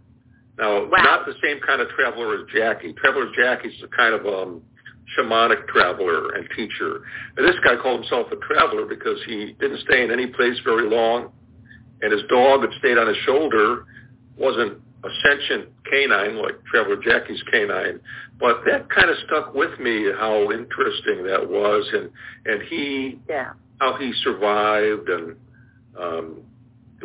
Now, 0.58 0.86
wow. 0.86 0.98
not 1.04 1.26
the 1.26 1.34
same 1.44 1.60
kind 1.66 1.82
of 1.82 1.90
traveler 1.90 2.36
as 2.36 2.46
Jackie. 2.54 2.94
Traveler 2.94 3.32
Jackie's 3.36 3.74
a 3.84 3.88
kind 3.88 4.14
of 4.14 4.26
um, 4.26 4.62
shamanic 5.18 5.68
traveler 5.68 6.32
and 6.36 6.48
teacher. 6.56 7.04
And 7.38 7.48
this 7.48 7.56
guy 7.64 7.76
called 7.82 8.02
himself 8.02 8.28
a 8.32 8.36
traveler 8.38 8.86
because 8.86 9.18
he 9.26 9.56
didn't 9.60 9.82
stay 9.82 10.04
in 10.04 10.12
any 10.12 10.28
place 10.28 10.58
very 10.64 10.90
long, 10.90 11.32
and 12.02 12.12
his 12.12 12.22
dog 12.30 12.62
that 12.62 12.70
stayed 12.80 12.98
on 12.98 13.08
his 13.08 13.18
shoulder 13.26 13.86
wasn't 14.38 14.80
a 15.04 15.10
sentient 15.26 15.70
canine 15.90 16.36
like 16.38 16.64
Traveler 16.66 16.98
Jackie's 17.02 17.42
canine, 17.52 18.00
but 18.40 18.62
that 18.66 18.90
kind 18.90 19.10
of 19.10 19.18
stuck 19.26 19.54
with 19.54 19.80
me 19.80 20.12
how 20.18 20.52
interesting 20.52 21.24
that 21.26 21.50
was, 21.50 21.90
and 21.94 22.10
and 22.46 22.62
he 22.70 23.20
yeah 23.28 23.54
how 23.80 23.98
he 23.98 24.14
survived, 24.24 25.10
and 25.10 25.36
um, 26.00 26.42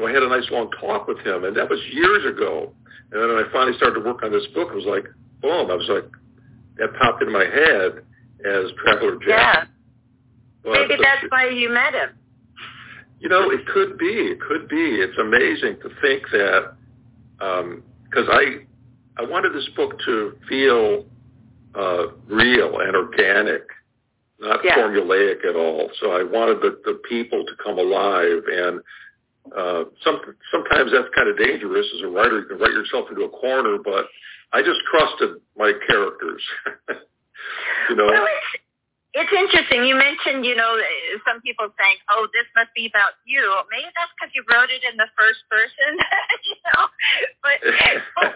I 0.05 0.11
had 0.11 0.23
a 0.23 0.29
nice 0.29 0.47
long 0.51 0.71
talk 0.79 1.09
with 1.09 1.19
him, 1.21 1.45
and 1.45 1.57
that 1.57 1.71
was 1.71 1.81
years 1.91 2.25
ago. 2.27 2.73
And 3.11 3.23
then 3.23 3.29
when 3.29 3.45
I 3.45 3.51
finally 3.51 3.77
started 3.79 4.01
to 4.01 4.05
work 4.05 4.23
on 4.23 4.33
this 4.33 4.47
book, 4.55 4.69
it 4.73 4.77
was 4.77 4.85
like, 4.85 5.05
boom! 5.41 5.71
I 5.71 5.75
was 5.75 5.89
like, 5.89 6.05
that 6.77 6.93
popped 7.01 7.23
in 7.23 7.33
my 7.33 7.45
head 7.45 8.05
as 8.45 8.71
Traveler 8.83 9.17
Jack. 9.17 9.29
Yeah. 9.29 9.65
But 10.65 10.73
Maybe 10.73 10.97
that's 11.01 11.23
the, 11.23 11.29
why 11.29 11.49
you 11.49 11.71
met 11.71 11.95
him. 11.95 12.11
You 13.21 13.31
know, 13.31 13.51
it 13.51 13.67
could 13.67 13.97
be. 13.97 14.07
It 14.07 14.41
could 14.41 14.69
be. 14.69 15.01
It's 15.01 15.17
amazing 15.19 15.79
to 15.83 15.89
think 16.03 16.25
that 16.33 16.75
because 17.39 18.29
um, 18.29 18.31
I 18.31 18.59
I 19.19 19.25
wanted 19.25 19.55
this 19.55 19.69
book 19.77 19.99
to 20.05 20.37
feel 20.49 21.05
uh, 21.75 22.09
real 22.29 22.81
and 22.81 22.97
organic 22.97 23.63
not 24.41 24.61
yeah. 24.65 24.77
formulaic 24.77 25.45
at 25.49 25.57
all. 25.57 25.91
So 26.01 26.13
I 26.13 26.23
wanted 26.23 26.61
the, 26.61 26.79
the 26.85 27.01
people 27.09 27.45
to 27.45 27.53
come 27.63 27.79
alive, 27.79 28.43
and 28.47 28.81
uh, 29.57 29.85
some, 30.05 30.21
sometimes 30.53 30.93
that's 30.93 31.09
kind 31.15 31.29
of 31.29 31.39
dangerous 31.39 31.87
as 31.97 32.03
a 32.03 32.09
writer. 32.09 32.41
You 32.41 32.47
can 32.47 32.59
write 32.59 32.73
yourself 32.73 33.07
into 33.11 33.23
a 33.23 33.31
corner, 33.31 33.79
but 33.83 34.07
I 34.53 34.61
just 34.63 34.81
trusted 34.91 35.41
my 35.57 35.73
characters. 35.89 36.43
you 37.89 37.97
know. 37.97 38.07
Well, 38.07 38.25
it's, 38.25 38.63
it's 39.17 39.33
interesting. 39.33 39.89
You 39.89 39.97
mentioned, 39.97 40.45
you 40.45 40.55
know, 40.55 40.77
some 41.25 41.41
people 41.41 41.73
saying, 41.73 41.99
"Oh, 42.13 42.29
this 42.37 42.45
must 42.55 42.71
be 42.77 42.87
about 42.93 43.17
you." 43.25 43.41
Maybe 43.73 43.89
that's 43.97 44.13
because 44.15 44.31
you 44.37 44.45
wrote 44.47 44.69
it 44.69 44.85
in 44.85 45.01
the 45.01 45.09
first 45.17 45.41
person, 45.49 45.97
you 46.49 46.59
know. 46.69 46.85
But, 47.41 47.59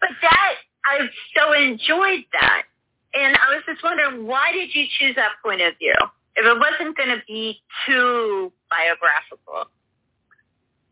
but 0.00 0.12
that 0.22 0.54
I 0.86 1.10
so 1.34 1.52
enjoyed 1.52 2.24
that 2.38 2.70
and 3.14 3.36
I 3.38 3.54
was 3.54 3.62
just 3.66 3.82
wondering, 3.82 4.26
why 4.26 4.50
did 4.52 4.74
you 4.74 4.86
choose 4.98 5.14
that 5.14 5.38
point 5.42 5.62
of 5.62 5.78
view? 5.78 5.94
If 6.34 6.44
it 6.44 6.58
wasn't 6.58 6.96
going 6.98 7.14
to 7.14 7.22
be 7.26 7.62
too 7.86 8.52
biographical, 8.66 9.70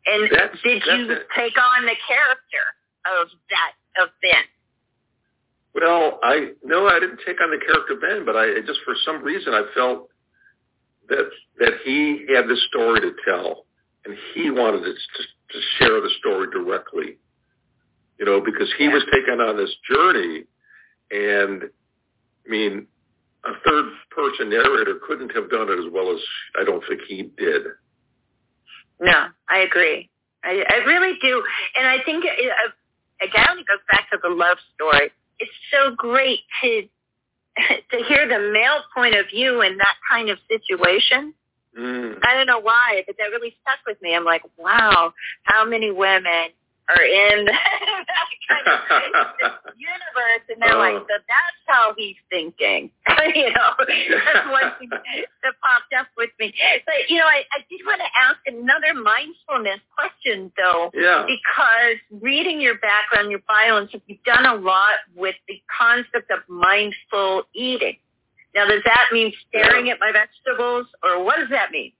and 0.07 0.31
that's, 0.31 0.55
did 0.63 0.83
that's 0.87 0.99
you 0.99 1.19
it. 1.19 1.27
take 1.35 1.59
on 1.59 1.83
the 1.83 1.99
character 2.07 2.65
of 3.11 3.27
that 3.51 3.75
of 3.99 4.15
Ben? 4.23 4.47
Well, 5.75 6.21
I 6.23 6.53
no, 6.63 6.87
I 6.87 7.01
didn't 7.01 7.21
take 7.25 7.41
on 7.41 7.51
the 7.51 7.65
character 7.65 7.97
Ben, 7.97 8.25
but 8.27 8.37
I 8.37 8.61
just 8.67 8.81
for 8.85 8.95
some 9.05 9.23
reason 9.23 9.55
I 9.55 9.65
felt 9.75 10.09
that 11.09 11.31
that 11.59 11.73
he 11.85 12.27
had 12.35 12.49
this 12.49 12.63
story 12.69 13.01
to 13.01 13.13
tell, 13.25 13.65
and 14.05 14.17
he 14.35 14.51
wanted 14.51 14.83
to, 14.83 14.93
to, 14.93 15.23
to 15.53 15.61
share 15.79 16.01
the 16.01 16.11
story 16.19 16.49
directly. 16.51 17.19
You 18.19 18.27
know, 18.27 18.41
because 18.41 18.73
he 18.77 18.85
yeah. 18.85 18.93
was 18.93 19.05
taken 19.13 19.41
on 19.41 19.57
this 19.57 19.75
journey, 19.91 20.45
and 21.11 21.65
I 22.47 22.51
mean, 22.51 22.87
a 23.45 23.53
third 23.67 23.87
person 24.11 24.51
narrator 24.51 25.01
couldn't 25.07 25.35
have 25.35 25.51
done 25.51 25.69
it 25.71 25.79
as 25.79 25.91
well 25.91 26.13
as 26.13 26.21
I 26.61 26.65
don't 26.65 26.85
think 26.87 27.01
he 27.09 27.31
did. 27.37 27.63
No, 29.01 29.29
I 29.49 29.59
agree. 29.59 30.09
I, 30.45 30.65
I 30.69 30.77
really 30.85 31.19
do, 31.23 31.43
and 31.77 31.87
I 31.87 32.03
think 32.05 32.25
it, 32.25 32.51
uh, 32.51 33.25
again 33.25 33.59
it 33.59 33.67
goes 33.67 33.83
back 33.91 34.11
to 34.11 34.19
the 34.23 34.29
love 34.29 34.59
story. 34.75 35.11
It's 35.43 35.51
so 35.73 35.95
great 35.97 36.41
to 36.63 36.83
to 37.91 38.05
hear 38.09 38.27
the 38.29 38.53
male 38.53 38.83
point 38.95 39.15
of 39.15 39.27
view 39.29 39.61
in 39.63 39.77
that 39.79 39.97
kind 40.09 40.31
of 40.31 40.39
situation. 40.49 41.35
Mm. 41.79 42.19
I 42.25 42.35
don't 42.35 42.47
know 42.47 42.61
why, 42.61 43.03
but 43.07 43.17
that 43.19 43.25
really 43.25 43.57
stuck 43.63 43.79
with 43.87 44.01
me. 44.03 44.15
I'm 44.15 44.25
like, 44.25 44.43
wow, 44.59 45.13
how 45.45 45.65
many 45.65 45.91
women 45.91 46.53
are 46.89 47.05
in 47.05 47.45
that 47.47 48.29
kind 48.49 48.67
of 48.67 49.53
universe, 49.77 50.45
and 50.49 50.61
they're 50.61 50.79
like, 50.79 50.95
so 50.95 51.17
that's 51.29 51.63
how 51.67 51.95
he's 51.97 52.17
thinking. 52.31 52.91
you 53.35 53.51
know, 53.53 53.71
that's 53.79 54.49
one 54.51 54.73
thing 54.79 54.89
that 54.91 55.55
popped 55.63 55.93
up 55.99 56.09
with 56.17 56.31
me. 56.41 56.53
But 56.87 57.09
you 57.09 57.19
know, 57.19 57.27
I, 57.27 57.43
I 57.53 57.65
did 57.69 57.81
want 57.87 58.01
to 58.01 58.11
ask 58.19 58.39
another 58.47 58.95
mindfulness 59.01 59.81
question, 59.97 60.53
though, 60.57 60.91
yeah. 60.95 61.25
because 61.27 61.99
reading 62.23 62.61
your 62.61 62.79
background, 62.79 63.31
your 63.31 63.43
bio, 63.49 63.77
and 63.77 63.89
stuff, 63.89 64.03
you've 64.07 64.23
done 64.25 64.47
a 64.47 64.55
lot 64.55 65.03
with 65.17 65.37
the 65.49 65.61
concept 65.79 66.31
of 66.31 66.41
mindful 66.49 67.45
eating. 67.55 67.97
Now, 68.55 68.67
does 68.67 68.83
that 68.85 69.07
mean 69.13 69.33
staring 69.49 69.87
yeah. 69.87 69.95
at 69.95 70.01
my 70.01 70.13
vegetables, 70.13 70.87
or 71.03 71.25
what 71.25 71.39
does 71.39 71.49
that 71.51 71.71
mean? 71.71 71.93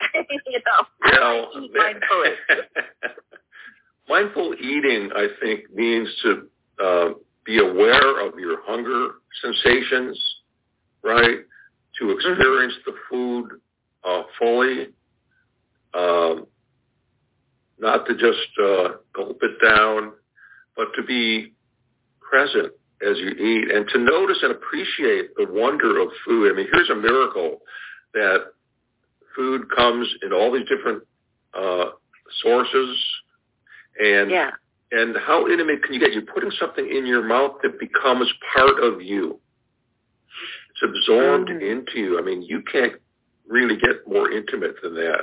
you 0.14 0.60
know, 0.64 0.86
how 1.00 1.48
eat 1.60 1.72
mindfully? 1.74 2.34
mindful 4.08 4.54
eating, 4.54 5.10
I 5.14 5.28
think, 5.40 5.72
means 5.74 6.08
to 6.22 6.46
uh, 6.82 7.08
be 7.44 7.58
aware 7.58 8.26
of 8.26 8.38
your 8.38 8.58
hunger 8.62 9.14
sensations, 9.42 10.18
right? 11.02 11.38
To 11.98 12.04
mm-hmm. 12.04 12.12
experience 12.12 12.74
the 12.86 12.92
food 13.08 13.60
uh, 14.04 14.22
fully, 14.38 14.88
um, 15.94 16.46
not 17.78 18.06
to 18.06 18.14
just 18.14 18.48
uh, 18.62 18.96
gulp 19.14 19.38
it 19.42 19.64
down, 19.64 20.12
but 20.76 20.88
to 20.96 21.02
be 21.02 21.52
present 22.20 22.72
as 23.02 23.16
you 23.18 23.30
eat 23.30 23.70
and 23.70 23.88
to 23.88 23.98
notice 23.98 24.38
and 24.42 24.52
appreciate 24.52 25.34
the 25.36 25.46
wonder 25.48 26.00
of 26.00 26.08
food. 26.24 26.52
I 26.52 26.56
mean, 26.56 26.66
here's 26.72 26.90
a 26.90 26.94
miracle 26.94 27.60
that 28.14 28.52
food 29.34 29.62
comes 29.74 30.08
in 30.22 30.32
all 30.32 30.52
these 30.52 30.68
different 30.68 31.02
uh, 31.54 31.90
sources, 32.42 32.96
and 33.98 34.30
yeah. 34.30 34.50
and 34.92 35.16
how 35.26 35.48
intimate 35.48 35.82
can 35.82 35.94
you 35.94 36.00
get? 36.00 36.12
You're 36.12 36.22
putting 36.22 36.50
something 36.58 36.86
in 36.86 37.06
your 37.06 37.26
mouth 37.26 37.56
that 37.62 37.80
becomes 37.80 38.30
part 38.54 38.82
of 38.82 39.00
you. 39.00 39.40
It's 40.80 40.96
absorbed 40.96 41.48
mm-hmm. 41.48 41.62
into 41.62 41.98
you. 41.98 42.18
I 42.18 42.22
mean, 42.22 42.42
you 42.42 42.62
can't 42.62 42.94
really 43.46 43.76
get 43.76 44.06
more 44.06 44.30
intimate 44.30 44.76
than 44.82 44.94
that. 44.94 45.22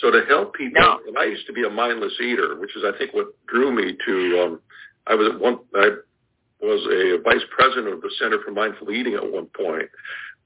So 0.00 0.10
to 0.10 0.22
help 0.28 0.54
people, 0.54 0.80
no. 0.80 0.98
and 1.06 1.18
I 1.18 1.24
used 1.24 1.46
to 1.46 1.52
be 1.52 1.64
a 1.64 1.70
mindless 1.70 2.14
eater, 2.20 2.58
which 2.58 2.74
is 2.76 2.82
I 2.84 2.96
think 2.96 3.12
what 3.12 3.26
drew 3.46 3.72
me 3.72 3.96
to. 4.06 4.42
Um, 4.42 4.60
I 5.06 5.14
was 5.14 5.32
at 5.32 5.40
one. 5.40 5.58
I 5.74 5.90
was 6.60 6.80
a 6.90 7.22
vice 7.22 7.44
president 7.50 7.94
of 7.94 8.00
the 8.00 8.10
Center 8.18 8.38
for 8.44 8.50
Mindful 8.50 8.90
Eating 8.90 9.14
at 9.14 9.32
one 9.32 9.46
point. 9.56 9.88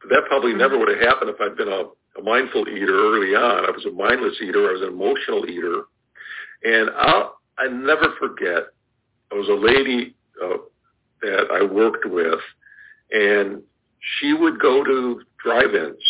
But 0.00 0.10
that 0.10 0.24
probably 0.28 0.50
mm-hmm. 0.50 0.58
never 0.58 0.78
would 0.78 0.88
have 0.88 1.00
happened 1.00 1.30
if 1.30 1.40
I'd 1.40 1.56
been 1.56 1.68
a, 1.68 1.84
a 2.18 2.22
mindful 2.22 2.68
eater 2.68 3.14
early 3.14 3.34
on. 3.34 3.64
I 3.64 3.70
was 3.70 3.86
a 3.86 3.92
mindless 3.92 4.36
eater. 4.42 4.68
I 4.68 4.72
was 4.72 4.82
an 4.82 4.88
emotional 4.88 5.48
eater. 5.48 5.84
And 6.64 6.90
I'll, 6.96 7.38
I 7.58 7.68
never 7.68 8.14
forget. 8.18 8.64
There 9.30 9.38
was 9.38 9.48
a 9.48 9.52
lady 9.52 10.16
uh, 10.42 10.58
that 11.22 11.46
I 11.52 11.62
worked 11.62 12.04
with, 12.04 12.40
and 13.12 13.62
she 14.18 14.32
would 14.32 14.60
go 14.60 14.84
to 14.84 15.22
drive-ins, 15.42 16.02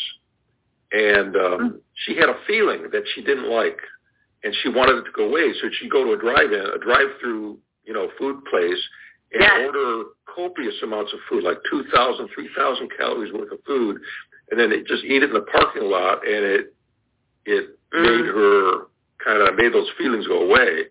and 0.92 1.36
um, 1.36 1.58
mm-hmm. 1.58 1.76
she 2.06 2.16
had 2.16 2.28
a 2.28 2.38
feeling 2.46 2.88
that 2.92 3.02
she 3.14 3.22
didn't 3.22 3.50
like, 3.50 3.78
and 4.42 4.54
she 4.62 4.68
wanted 4.68 4.98
it 4.98 5.04
to 5.04 5.12
go 5.14 5.28
away. 5.28 5.52
So 5.60 5.68
she'd 5.72 5.90
go 5.90 6.04
to 6.04 6.12
a 6.12 6.18
drive-in, 6.18 6.66
a 6.74 6.78
drive-through, 6.78 7.58
you 7.84 7.92
know, 7.92 8.08
food 8.18 8.44
place, 8.50 8.80
and 9.32 9.42
yes. 9.42 9.52
order 9.66 10.04
copious 10.34 10.74
amounts 10.82 11.12
of 11.12 11.20
food, 11.28 11.44
like 11.44 11.58
2,000, 11.70 12.28
3,000 12.34 12.88
calories 12.96 13.32
worth 13.32 13.52
of 13.52 13.58
food, 13.66 14.00
and 14.50 14.58
then 14.58 14.70
they 14.70 14.80
just 14.82 15.04
eat 15.04 15.22
it 15.22 15.30
in 15.30 15.32
the 15.32 15.46
parking 15.52 15.84
lot, 15.84 16.26
and 16.26 16.44
it 16.44 16.74
it 17.46 17.78
mm. 17.94 18.02
made 18.02 18.26
her 18.26 18.86
kind 19.24 19.40
of 19.40 19.54
made 19.56 19.72
those 19.72 19.88
feelings 19.98 20.26
go 20.26 20.42
away. 20.42 20.84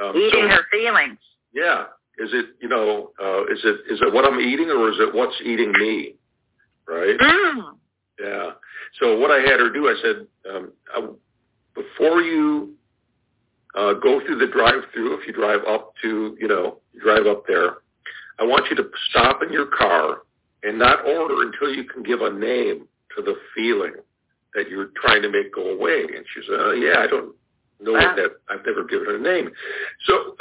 Um, 0.00 0.16
Eating 0.16 0.48
so, 0.48 0.48
her 0.48 0.66
feelings. 0.70 1.18
Yeah. 1.52 1.84
Is 2.18 2.30
it 2.32 2.46
you 2.60 2.68
know 2.68 3.12
uh, 3.20 3.44
is 3.44 3.60
it 3.64 3.92
is 3.92 4.00
it 4.00 4.12
what 4.12 4.24
I'm 4.24 4.40
eating 4.40 4.70
or 4.70 4.90
is 4.90 4.96
it 4.98 5.14
what's 5.14 5.40
eating 5.44 5.72
me? 5.72 6.14
Right. 6.88 7.18
Mm. 7.18 7.76
Yeah. 8.18 8.50
So 9.00 9.18
what 9.18 9.30
I 9.30 9.40
had 9.40 9.60
her 9.60 9.70
do, 9.70 9.88
I 9.88 9.94
said, 10.02 10.26
um, 10.50 10.72
I, 10.94 11.08
before 11.74 12.22
you 12.22 12.74
uh, 13.74 13.92
go 13.94 14.20
through 14.24 14.38
the 14.38 14.46
drive-through, 14.46 15.20
if 15.20 15.26
you 15.26 15.32
drive 15.32 15.60
up 15.68 15.92
to, 16.02 16.36
you 16.40 16.48
know, 16.48 16.78
you 16.92 17.00
drive 17.00 17.26
up 17.26 17.44
there, 17.46 17.78
I 18.40 18.44
want 18.44 18.70
you 18.70 18.76
to 18.76 18.90
stop 19.10 19.42
in 19.42 19.52
your 19.52 19.66
car 19.66 20.22
and 20.62 20.78
not 20.78 21.06
order 21.06 21.42
until 21.42 21.74
you 21.74 21.84
can 21.84 22.02
give 22.02 22.20
a 22.22 22.30
name 22.30 22.86
to 23.16 23.22
the 23.22 23.34
feeling 23.54 23.94
that 24.54 24.68
you're 24.68 24.90
trying 24.96 25.22
to 25.22 25.30
make 25.30 25.54
go 25.54 25.70
away. 25.70 26.02
And 26.02 26.24
she 26.34 26.40
said, 26.48 26.58
uh, 26.58 26.72
yeah, 26.72 26.98
I 26.98 27.06
don't 27.06 27.34
know 27.80 27.92
wow. 27.92 28.16
that. 28.16 28.30
I've 28.48 28.64
never 28.66 28.84
given 28.84 29.08
it 29.08 29.20
a 29.20 29.22
name. 29.22 29.50
So 30.06 30.34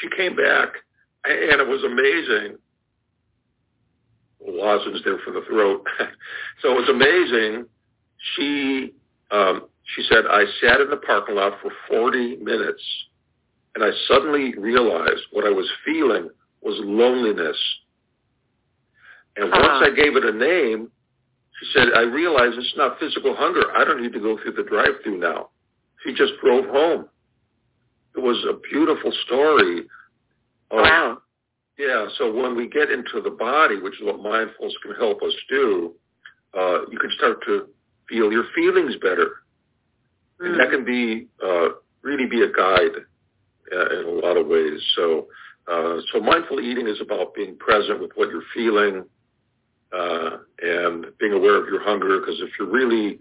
she 0.00 0.08
came 0.16 0.34
back, 0.34 0.70
and 1.24 1.60
it 1.60 1.66
was 1.68 1.84
amazing. 1.84 2.58
Lozenge 4.50 5.02
there 5.04 5.18
for 5.24 5.32
the 5.32 5.42
throat. 5.48 5.86
so 6.62 6.72
it 6.72 6.76
was 6.76 6.88
amazing. 6.88 7.66
She 8.36 8.94
um, 9.30 9.68
she 9.94 10.02
said, 10.08 10.24
I 10.28 10.44
sat 10.60 10.80
in 10.80 10.90
the 10.90 10.96
parking 10.96 11.36
lot 11.36 11.54
for 11.60 11.70
40 11.88 12.36
minutes, 12.36 12.82
and 13.74 13.84
I 13.84 13.90
suddenly 14.06 14.54
realized 14.56 15.22
what 15.32 15.44
I 15.44 15.50
was 15.50 15.68
feeling 15.84 16.28
was 16.62 16.78
loneliness. 16.84 17.56
And 19.36 19.50
once 19.50 19.64
uh-huh. 19.64 19.90
I 19.90 19.94
gave 19.94 20.16
it 20.16 20.24
a 20.24 20.32
name, 20.32 20.90
she 21.58 21.66
said, 21.74 21.88
I 21.94 22.02
realized 22.02 22.58
it's 22.58 22.74
not 22.76 22.98
physical 22.98 23.34
hunger. 23.36 23.62
I 23.76 23.84
don't 23.84 24.02
need 24.02 24.12
to 24.12 24.20
go 24.20 24.38
through 24.42 24.52
the 24.52 24.68
drive-through 24.68 25.18
now. 25.18 25.48
She 26.04 26.12
just 26.12 26.32
drove 26.42 26.66
home. 26.66 27.08
It 28.16 28.20
was 28.20 28.44
a 28.48 28.58
beautiful 28.70 29.12
story. 29.26 29.80
Of, 30.70 30.82
wow. 30.82 31.18
Yeah, 31.80 32.08
so 32.18 32.30
when 32.30 32.54
we 32.56 32.68
get 32.68 32.90
into 32.90 33.22
the 33.22 33.30
body, 33.30 33.80
which 33.80 33.94
is 33.94 34.04
what 34.04 34.20
mindfulness 34.20 34.76
can 34.82 34.94
help 34.96 35.22
us 35.22 35.32
do, 35.48 35.94
uh, 36.52 36.80
you 36.90 36.98
can 36.98 37.10
start 37.16 37.42
to 37.46 37.68
feel 38.06 38.30
your 38.30 38.44
feelings 38.54 38.96
better. 39.00 39.30
Mm. 40.42 40.46
And 40.46 40.60
that 40.60 40.68
mm. 40.68 40.72
can 40.72 40.84
be 40.84 41.28
uh, 41.42 41.68
really 42.02 42.26
be 42.26 42.42
a 42.42 42.52
guide 42.52 43.00
uh, 43.74 43.98
in 43.98 44.04
a 44.04 44.26
lot 44.26 44.36
of 44.36 44.46
ways. 44.46 44.78
So, 44.94 45.28
uh, 45.72 46.00
so 46.12 46.20
mindful 46.20 46.60
eating 46.60 46.86
is 46.86 47.00
about 47.00 47.34
being 47.34 47.56
present 47.56 47.98
with 48.02 48.10
what 48.14 48.28
you're 48.28 48.42
feeling 48.52 49.04
uh, 49.96 50.36
and 50.60 51.06
being 51.18 51.32
aware 51.32 51.62
of 51.62 51.66
your 51.68 51.82
hunger. 51.82 52.20
Because 52.20 52.42
if 52.42 52.50
you're 52.58 52.70
really, 52.70 53.18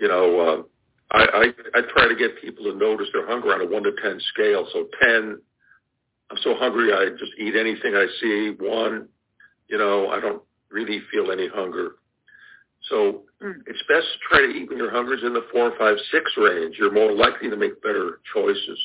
you 0.00 0.08
know, 0.08 0.40
uh, 0.40 0.62
I, 1.16 1.22
I 1.22 1.78
I 1.78 1.80
try 1.94 2.08
to 2.08 2.16
get 2.16 2.40
people 2.40 2.64
to 2.64 2.74
notice 2.74 3.06
their 3.12 3.26
hunger 3.28 3.54
on 3.54 3.60
a 3.60 3.66
one 3.66 3.84
to 3.84 3.92
ten 4.02 4.18
scale. 4.32 4.66
So 4.72 4.88
ten, 5.00 5.40
I'm 6.30 6.38
so 6.42 6.54
hungry 6.56 6.92
I 6.92 7.10
just 7.18 7.32
eat 7.38 7.56
anything 7.56 7.94
I 7.94 8.06
see. 8.20 8.54
One, 8.58 9.08
you 9.68 9.78
know, 9.78 10.10
I 10.10 10.20
don't 10.20 10.42
really 10.70 11.00
feel 11.10 11.30
any 11.32 11.48
hunger. 11.48 11.92
So 12.88 13.22
mm. 13.42 13.54
it's 13.66 13.82
best 13.88 14.06
to 14.06 14.18
try 14.28 14.40
to 14.40 14.48
eat 14.48 14.68
when 14.68 14.78
your 14.78 14.90
hunger 14.90 15.14
is 15.14 15.22
in 15.22 15.34
the 15.34 15.44
four, 15.52 15.72
five, 15.78 15.96
six 16.10 16.30
range. 16.36 16.76
You're 16.78 16.92
more 16.92 17.12
likely 17.12 17.50
to 17.50 17.56
make 17.56 17.82
better 17.82 18.20
choices. 18.32 18.78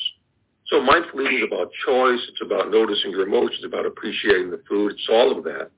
So 0.66 0.82
mindful 0.82 1.20
eating 1.22 1.38
is 1.38 1.44
about 1.46 1.70
choice. 1.86 2.20
It's 2.28 2.42
about 2.42 2.70
noticing 2.70 3.12
your 3.12 3.26
emotions, 3.26 3.64
about 3.64 3.86
appreciating 3.86 4.50
the 4.50 4.60
food. 4.68 4.92
It's 4.92 5.08
all 5.08 5.36
of 5.36 5.44
that. 5.44 5.70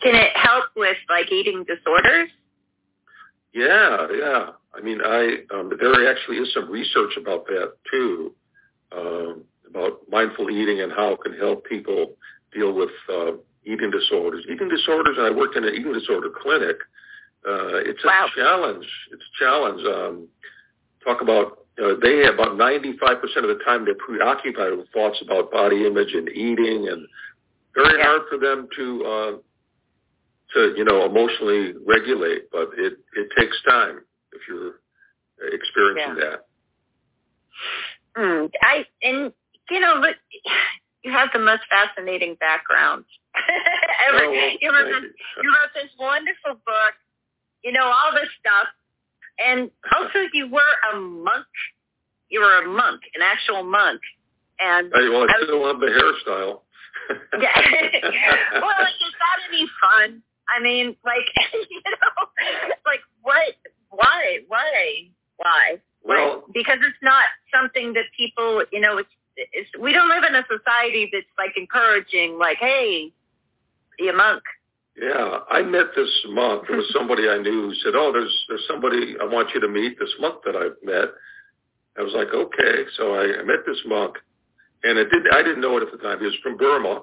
Can 0.00 0.14
it 0.14 0.30
help 0.34 0.66
with 0.76 0.96
like 1.08 1.30
eating 1.30 1.64
disorders? 1.64 2.30
Yeah, 3.52 4.06
yeah. 4.16 4.46
I 4.72 4.80
mean, 4.80 5.00
I 5.04 5.38
um, 5.52 5.72
there 5.80 6.10
actually 6.10 6.36
is 6.36 6.52
some 6.54 6.70
research 6.70 7.16
about 7.20 7.46
that 7.46 7.72
too, 7.90 8.32
um, 8.96 9.42
about 9.70 10.00
mindful 10.10 10.50
eating 10.50 10.80
and 10.80 10.92
how 10.92 11.12
it 11.12 11.20
can 11.22 11.34
help 11.34 11.64
people 11.64 12.14
deal 12.52 12.72
with 12.72 12.90
uh, 13.08 13.32
eating 13.64 13.90
disorders. 13.90 14.44
Eating 14.50 14.68
disorders, 14.68 15.16
and 15.16 15.26
I 15.26 15.30
worked 15.30 15.56
in 15.56 15.64
an 15.64 15.74
eating 15.74 15.92
disorder 15.92 16.30
clinic. 16.42 16.76
Uh, 17.46 17.80
it's 17.86 18.04
wow. 18.04 18.26
a 18.26 18.38
challenge. 18.38 18.86
It's 19.12 19.22
a 19.22 19.44
challenge. 19.44 19.80
Um, 19.86 20.28
talk 21.04 21.22
about 21.22 21.58
uh, 21.82 21.94
they 22.02 22.18
have 22.18 22.34
about 22.34 22.58
95% 22.58 22.82
of 23.22 23.48
the 23.48 23.60
time 23.64 23.84
they're 23.84 23.94
preoccupied 23.94 24.76
with 24.76 24.88
thoughts 24.92 25.18
about 25.22 25.50
body 25.50 25.86
image 25.86 26.12
and 26.12 26.28
eating, 26.28 26.88
and 26.88 27.06
very 27.74 27.98
yeah. 27.98 28.04
hard 28.04 28.22
for 28.28 28.38
them 28.38 28.68
to 28.76 29.04
uh, 29.04 29.32
to 30.54 30.74
you 30.76 30.84
know 30.84 31.06
emotionally 31.06 31.72
regulate. 31.86 32.50
But 32.52 32.70
it 32.76 32.94
it 33.16 33.28
takes 33.38 33.56
time 33.66 34.00
if 34.32 34.42
you're 34.48 34.74
experiencing 35.52 36.16
yeah. 36.18 36.30
that. 36.30 36.46
Mm, 38.16 38.50
I 38.62 38.84
and 39.02 39.32
you 39.70 39.80
know, 39.80 40.00
but 40.00 40.16
you 41.02 41.12
have 41.12 41.28
the 41.32 41.38
most 41.38 41.62
fascinating 41.70 42.36
background 42.40 43.04
ever. 44.08 44.24
Oh, 44.24 44.30
well, 44.30 44.50
you, 44.60 44.70
wrote 44.70 44.86
this, 44.86 45.10
you 45.42 45.48
wrote 45.48 45.72
this 45.74 45.90
wonderful 45.98 46.54
book. 46.66 46.94
You 47.62 47.72
know 47.72 47.84
all 47.84 48.12
this 48.12 48.28
stuff, 48.40 48.68
and 49.38 49.70
also 49.94 50.28
you 50.32 50.50
were 50.50 50.74
a 50.92 50.96
monk. 50.98 51.46
You 52.30 52.40
were 52.40 52.62
a 52.62 52.68
monk, 52.68 53.02
an 53.14 53.22
actual 53.22 53.62
monk. 53.62 54.00
And 54.60 54.90
hey, 54.94 55.08
well, 55.08 55.26
I, 55.28 55.32
I 55.32 55.44
still 55.44 55.66
have 55.66 55.80
the 55.80 55.86
hairstyle. 55.86 56.60
yeah. 57.40 57.52
well, 58.60 58.76
like, 58.80 58.96
is 58.96 59.14
that 59.20 59.38
any 59.48 59.66
fun? 59.80 60.22
I 60.48 60.62
mean, 60.62 60.96
like, 61.04 61.26
you 61.70 61.80
know, 61.84 62.26
like 62.86 63.00
what? 63.22 63.54
Why? 63.90 64.38
Why? 64.48 65.08
Why? 65.36 65.80
Well, 66.02 66.44
because 66.52 66.78
it's 66.80 67.02
not 67.02 67.24
something 67.52 67.92
that 67.92 68.04
people, 68.16 68.64
you 68.72 68.80
know, 68.80 68.98
it's 68.98 69.10
we 69.80 69.92
don't 69.92 70.08
live 70.08 70.24
in 70.24 70.34
a 70.34 70.44
society 70.48 71.10
that's 71.12 71.26
like 71.38 71.56
encouraging, 71.56 72.38
like, 72.38 72.58
hey, 72.58 73.12
be 73.98 74.08
a 74.08 74.12
monk. 74.12 74.42
Yeah, 74.96 75.40
I 75.50 75.62
met 75.62 75.94
this 75.94 76.10
monk. 76.28 76.64
There 76.68 76.76
was 76.76 76.90
somebody 76.94 77.28
I 77.28 77.38
knew 77.38 77.68
who 77.68 77.74
said, 77.82 77.94
"Oh, 77.94 78.12
there's 78.12 78.44
there's 78.48 78.64
somebody 78.68 79.14
I 79.20 79.24
want 79.24 79.50
you 79.54 79.60
to 79.60 79.68
meet. 79.68 79.98
This 79.98 80.14
monk 80.20 80.42
that 80.44 80.56
I've 80.56 80.76
met." 80.82 81.10
I 81.98 82.02
was 82.02 82.12
like, 82.14 82.28
"Okay." 82.34 82.84
So 82.96 83.14
I, 83.14 83.40
I 83.40 83.42
met 83.44 83.64
this 83.66 83.80
monk, 83.86 84.16
and 84.84 84.98
it 84.98 85.10
did 85.10 85.22
I 85.32 85.42
didn't 85.42 85.60
know 85.60 85.76
it 85.76 85.82
at 85.82 85.92
the 85.92 85.98
time. 85.98 86.18
He 86.18 86.26
was 86.26 86.36
from 86.42 86.56
Burma, 86.56 87.02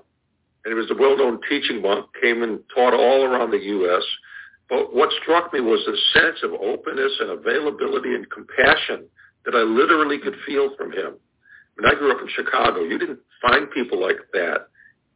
and 0.66 0.72
he 0.72 0.74
was 0.74 0.92
a 0.92 0.96
well-known 0.96 1.40
teaching 1.50 1.82
monk. 1.82 2.06
Came 2.22 2.44
and 2.44 2.60
taught 2.74 2.94
all 2.94 3.26
around 3.26 3.52
the 3.52 3.64
U.S. 3.82 4.04
But 4.70 4.94
what 4.94 5.10
struck 5.22 5.54
me 5.54 5.62
was 5.62 5.80
the 5.86 5.98
sense 6.20 6.40
of 6.44 6.52
openness 6.52 7.14
and 7.22 7.30
availability 7.32 8.14
and 8.14 8.30
compassion 8.30 9.08
that 9.46 9.56
I 9.56 9.64
literally 9.64 10.20
could 10.20 10.36
feel 10.46 10.76
from 10.76 10.92
him. 10.92 11.16
When 11.78 11.86
I 11.90 11.96
grew 11.96 12.12
up 12.12 12.22
in 12.22 12.28
Chicago, 12.30 12.82
you 12.82 12.98
didn't 12.98 13.20
find 13.42 13.70
people 13.72 14.02
like 14.02 14.18
that. 14.34 14.68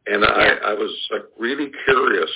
And 0.08 0.24
I, 0.24 0.72
I 0.72 0.74
was 0.74 0.96
like 1.12 1.24
really 1.38 1.72
curious 1.86 2.30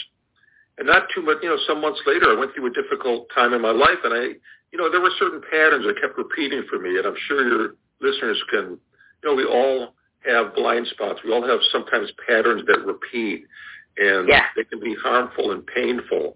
and 0.77 0.87
not 0.87 1.07
too 1.13 1.21
much, 1.21 1.37
you 1.41 1.49
know, 1.49 1.57
some 1.67 1.79
months 1.81 2.01
later, 2.05 2.25
I 2.29 2.39
went 2.39 2.53
through 2.53 2.67
a 2.67 2.73
difficult 2.73 3.27
time 3.33 3.53
in 3.53 3.61
my 3.61 3.71
life, 3.71 3.99
and 4.03 4.13
I, 4.13 4.23
you 4.71 4.77
know, 4.77 4.91
there 4.91 4.99
were 4.99 5.11
certain 5.17 5.41
patterns 5.49 5.85
that 5.85 6.01
kept 6.01 6.17
repeating 6.17 6.65
for 6.69 6.79
me, 6.79 6.97
and 6.97 7.05
I'm 7.05 7.15
sure 7.27 7.47
your 7.47 7.75
listeners 8.01 8.41
can, 8.49 8.77
you 9.23 9.25
know, 9.29 9.35
we 9.35 9.45
all 9.45 9.95
have 10.27 10.53
blind 10.53 10.87
spots. 10.87 11.19
We 11.23 11.31
all 11.31 11.47
have 11.47 11.59
sometimes 11.71 12.11
patterns 12.27 12.63
that 12.67 12.85
repeat, 12.85 13.45
and 13.97 14.27
yeah. 14.27 14.47
they 14.55 14.65
can 14.65 14.81
be 14.81 14.95
harmful 15.01 15.51
and 15.51 15.65
painful. 15.65 16.35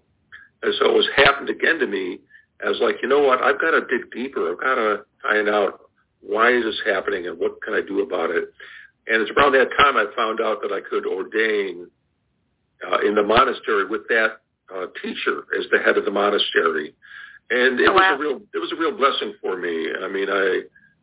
And 0.62 0.74
so 0.78 0.86
it 0.86 0.94
was 0.94 1.08
happened 1.16 1.50
again 1.50 1.78
to 1.78 1.86
me. 1.86 2.20
I 2.64 2.68
was 2.68 2.80
like, 2.80 2.96
you 3.02 3.08
know 3.08 3.20
what? 3.20 3.42
I've 3.42 3.60
got 3.60 3.72
to 3.72 3.80
dig 3.80 4.10
deeper. 4.10 4.52
I've 4.52 4.60
got 4.60 4.74
to 4.76 5.04
find 5.22 5.48
out 5.48 5.89
why 6.20 6.52
is 6.52 6.64
this 6.64 6.80
happening 6.86 7.26
and 7.26 7.38
what 7.38 7.62
can 7.62 7.74
I 7.74 7.80
do 7.80 8.00
about 8.00 8.30
it. 8.30 8.44
And 9.06 9.22
it's 9.22 9.30
around 9.36 9.52
that 9.52 9.70
time 9.78 9.96
I 9.96 10.06
found 10.14 10.40
out 10.40 10.60
that 10.62 10.72
I 10.72 10.80
could 10.80 11.06
ordain 11.06 11.88
uh, 12.86 12.98
in 13.06 13.14
the 13.14 13.22
monastery 13.22 13.86
with 13.86 14.06
that 14.08 14.40
uh, 14.74 14.86
teacher 15.02 15.44
as 15.58 15.66
the 15.70 15.78
head 15.78 15.98
of 15.98 16.04
the 16.04 16.10
monastery, 16.10 16.94
and 17.50 17.80
it 17.80 17.88
oh, 17.88 17.94
wow. 17.94 18.16
was 18.16 18.18
a 18.18 18.22
real 18.22 18.40
it 18.54 18.58
was 18.58 18.72
a 18.72 18.76
real 18.76 18.96
blessing 18.96 19.34
for 19.40 19.56
me. 19.56 19.88
I 20.00 20.08
mean, 20.08 20.28
I 20.30 20.62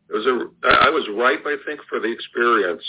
it 0.09 0.13
was 0.13 0.25
a 0.25 0.47
I 0.65 0.89
was 0.89 1.07
ripe, 1.13 1.43
I 1.45 1.57
think, 1.65 1.81
for 1.89 1.99
the 1.99 2.11
experience, 2.11 2.83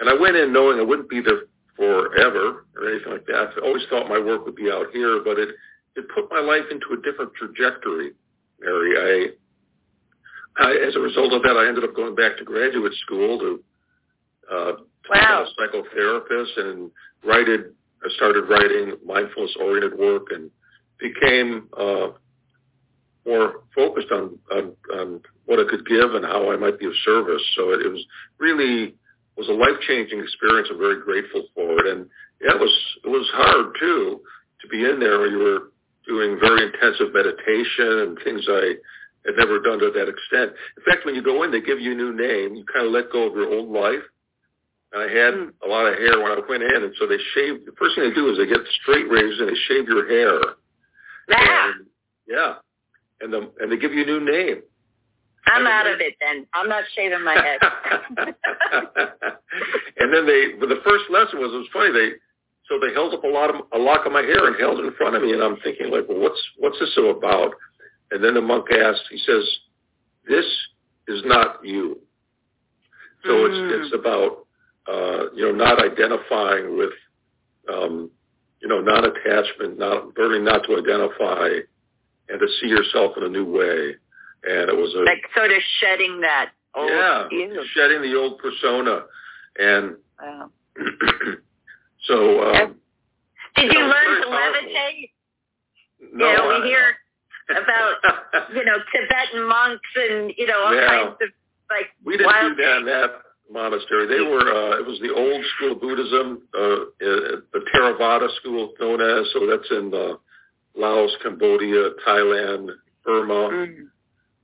and 0.00 0.10
I 0.10 0.14
went 0.14 0.36
in 0.36 0.52
knowing 0.52 0.78
I 0.78 0.82
wouldn't 0.82 1.08
be 1.08 1.20
there 1.20 1.46
forever 1.76 2.66
or 2.76 2.90
anything 2.90 3.12
like 3.12 3.26
that. 3.26 3.50
I 3.56 3.64
always 3.64 3.84
thought 3.88 4.08
my 4.08 4.18
work 4.18 4.44
would 4.46 4.56
be 4.56 4.70
out 4.70 4.86
here, 4.92 5.20
but 5.24 5.38
it 5.38 5.50
it 5.94 6.06
put 6.14 6.30
my 6.30 6.40
life 6.40 6.64
into 6.70 6.92
a 6.92 7.02
different 7.02 7.32
trajectory, 7.34 8.12
Mary. 8.60 8.92
I, 8.98 9.28
I 10.58 10.72
as 10.86 10.96
a 10.96 11.00
result 11.00 11.32
of 11.32 11.42
that, 11.42 11.56
I 11.56 11.68
ended 11.68 11.84
up 11.84 11.94
going 11.94 12.14
back 12.14 12.36
to 12.38 12.44
graduate 12.44 12.92
school 13.04 13.38
to 13.38 13.64
uh, 14.52 14.72
wow. 15.10 15.44
a 15.44 15.60
psychotherapist 15.60 16.58
and 16.58 16.90
writed, 17.24 17.72
I 18.04 18.08
started 18.16 18.48
writing 18.48 18.94
mindfulness-oriented 19.04 19.98
work 19.98 20.28
and 20.30 20.50
became 20.98 21.68
uh, 21.76 22.08
more 23.26 23.64
focused 23.74 24.12
on, 24.12 24.38
on, 24.52 24.72
on 24.94 25.20
what 25.46 25.58
I 25.58 25.68
could 25.68 25.86
give 25.86 26.14
and 26.14 26.24
how 26.24 26.50
I 26.52 26.56
might 26.56 26.78
be 26.78 26.86
of 26.86 26.92
service. 27.04 27.42
So 27.56 27.70
it, 27.72 27.84
it 27.84 27.88
was 27.88 28.04
really 28.38 28.94
was 29.36 29.48
a 29.48 29.52
life-changing 29.52 30.18
experience. 30.18 30.68
I'm 30.70 30.78
very 30.78 31.02
grateful 31.02 31.44
for 31.54 31.84
it. 31.84 31.86
And 31.86 32.08
yeah, 32.40 32.54
it 32.54 32.60
was 32.60 32.74
it 33.04 33.08
was 33.08 33.28
hard 33.34 33.74
too 33.78 34.20
to 34.62 34.68
be 34.68 34.84
in 34.84 34.98
there 34.98 35.18
where 35.18 35.28
you 35.28 35.38
were 35.38 35.72
doing 36.06 36.38
very 36.40 36.62
intensive 36.64 37.12
meditation 37.12 38.06
and 38.06 38.18
things 38.24 38.46
I 38.48 38.74
had 39.26 39.36
never 39.36 39.60
done 39.60 39.78
to 39.80 39.90
that 39.90 40.08
extent. 40.08 40.52
In 40.76 40.84
fact, 40.86 41.04
when 41.04 41.14
you 41.14 41.22
go 41.22 41.42
in, 41.42 41.50
they 41.50 41.60
give 41.60 41.80
you 41.80 41.92
a 41.92 41.94
new 41.94 42.14
name. 42.14 42.54
You 42.54 42.64
kind 42.64 42.86
of 42.86 42.92
let 42.92 43.12
go 43.12 43.28
of 43.28 43.34
your 43.34 43.52
old 43.52 43.68
life. 43.68 44.02
And 44.92 45.02
I 45.02 45.08
had 45.12 45.34
mm. 45.34 45.52
a 45.64 45.68
lot 45.68 45.86
of 45.86 45.98
hair 45.98 46.22
when 46.22 46.32
I 46.32 46.40
went 46.48 46.62
in, 46.62 46.84
and 46.84 46.94
so 46.98 47.06
they 47.06 47.18
shave. 47.34 47.66
The 47.66 47.72
first 47.78 47.96
thing 47.96 48.08
they 48.08 48.14
do 48.14 48.30
is 48.30 48.38
they 48.38 48.46
get 48.46 48.60
straight 48.82 49.10
razors 49.10 49.40
and 49.40 49.48
they 49.48 49.58
shave 49.68 49.88
your 49.88 50.08
hair. 50.08 50.40
Yeah. 51.28 51.72
And, 51.74 51.86
yeah, 52.26 52.54
and 53.20 53.32
the 53.32 53.50
and 53.60 53.70
they 53.70 53.76
give 53.76 53.92
you 53.92 54.02
a 54.02 54.06
new 54.06 54.20
name. 54.20 54.62
I'm 55.46 55.66
out 55.66 55.86
of 55.86 56.00
it 56.00 56.14
then. 56.20 56.46
I'm 56.54 56.68
not 56.68 56.84
shaving 56.94 57.24
my 57.24 57.34
head. 57.34 57.60
and 59.98 60.12
then 60.12 60.26
they, 60.26 60.58
but 60.58 60.68
the 60.68 60.82
first 60.82 61.04
lesson 61.08 61.38
was, 61.38 61.54
it 61.54 61.58
was 61.62 61.68
funny. 61.72 61.92
They, 61.92 62.18
so 62.66 62.80
they 62.82 62.92
held 62.92 63.14
up 63.14 63.22
a 63.22 63.28
lot 63.28 63.54
of 63.54 63.62
a 63.72 63.78
lock 63.78 64.06
of 64.06 64.12
my 64.12 64.22
hair 64.22 64.48
and 64.48 64.58
held 64.58 64.80
it 64.80 64.86
in 64.86 64.92
front 64.94 65.14
of 65.14 65.22
me, 65.22 65.32
and 65.32 65.42
I'm 65.42 65.56
thinking 65.62 65.90
like, 65.90 66.08
well, 66.08 66.18
what's 66.18 66.42
what's 66.58 66.78
this 66.80 66.94
all 66.98 67.12
about? 67.16 67.54
And 68.10 68.22
then 68.22 68.34
the 68.34 68.40
monk 68.40 68.66
asked, 68.70 69.02
he 69.10 69.18
says, 69.18 69.44
this 70.28 70.44
is 71.08 71.22
not 71.24 71.64
you. 71.64 71.98
So 73.24 73.30
mm. 73.30 73.48
it's 73.48 73.86
it's 73.86 73.94
about 73.94 74.46
uh, 74.88 75.30
you 75.34 75.44
know 75.46 75.52
not 75.52 75.82
identifying 75.82 76.76
with 76.76 76.92
um, 77.72 78.10
you 78.60 78.68
know 78.68 78.80
non-attachment, 78.80 79.78
not 79.78 80.16
learning 80.16 80.44
not 80.44 80.64
to 80.64 80.78
identify, 80.78 81.48
and 82.28 82.40
to 82.40 82.46
see 82.60 82.68
yourself 82.68 83.12
in 83.16 83.24
a 83.24 83.28
new 83.28 83.44
way. 83.44 83.96
And 84.44 84.70
it 84.70 84.76
was 84.76 84.94
a 84.94 84.98
like 84.98 85.22
sort 85.34 85.50
of 85.50 85.58
shedding 85.80 86.20
that 86.20 86.50
old 86.74 86.90
yeah, 86.90 87.26
you. 87.30 87.64
shedding 87.74 88.02
the 88.02 88.16
old 88.16 88.38
persona, 88.38 89.06
and 89.58 89.96
wow. 90.20 90.50
so. 92.06 92.44
Um, 92.52 92.76
Did 93.56 93.72
you, 93.72 93.78
you 93.78 93.86
know, 93.86 93.86
learn 93.86 94.20
to 94.20 94.28
levitate? 94.28 95.10
No, 96.12 96.30
you 96.30 96.36
know, 96.36 96.50
I, 96.50 96.60
we 96.60 96.68
hear 96.68 96.96
about 97.50 97.94
you 98.54 98.64
know 98.64 98.76
Tibetan 98.92 99.48
monks 99.48 99.88
and 99.94 100.32
you 100.36 100.46
know 100.46 100.60
all 100.66 100.74
yeah. 100.74 100.86
kinds 100.86 101.16
of 101.20 101.28
like 101.70 101.86
we 102.04 102.16
didn't 102.16 102.26
wild 102.26 102.56
do 102.56 102.62
that 102.62 102.76
in 102.78 102.86
that 102.86 103.10
monastery. 103.50 104.06
They 104.06 104.20
were 104.20 104.40
uh, 104.40 104.78
it 104.78 104.86
was 104.86 104.98
the 105.00 105.14
old 105.14 105.44
school 105.56 105.74
Buddhism, 105.74 106.42
uh, 106.54 106.90
the 107.00 107.60
Theravada 107.74 108.28
school 108.36 108.72
known 108.80 109.00
as. 109.00 109.26
So 109.32 109.46
that's 109.46 109.70
in 109.70 109.92
uh, 109.94 110.16
Laos, 110.76 111.10
Cambodia, 111.22 111.90
Thailand, 112.06 112.70
Burma, 113.04 113.50
mm-hmm. 113.52 113.82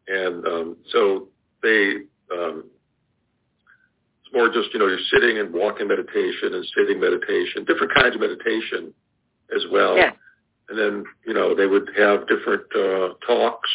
and 0.09 0.47
um, 0.47 0.77
so 0.91 1.29
they. 1.62 1.95
Um, 2.33 2.65
it's 4.25 4.35
more 4.35 4.49
just 4.49 4.73
you 4.73 4.79
know 4.79 4.87
you're 4.87 4.99
sitting 5.12 5.38
and 5.38 5.53
walking 5.53 5.88
meditation 5.88 6.55
and 6.55 6.65
sitting 6.77 6.99
meditation, 7.01 7.65
different 7.65 7.93
kinds 7.95 8.15
of 8.15 8.21
meditation 8.21 8.95
as 9.55 9.62
well. 9.71 9.97
Yeah. 9.97 10.12
And 10.68 10.79
then 10.79 11.05
you 11.27 11.35
know 11.35 11.55
they 11.55 11.66
would 11.66 11.90
have 11.96 12.29
different 12.29 12.64
uh, 12.75 13.14
talks 13.27 13.70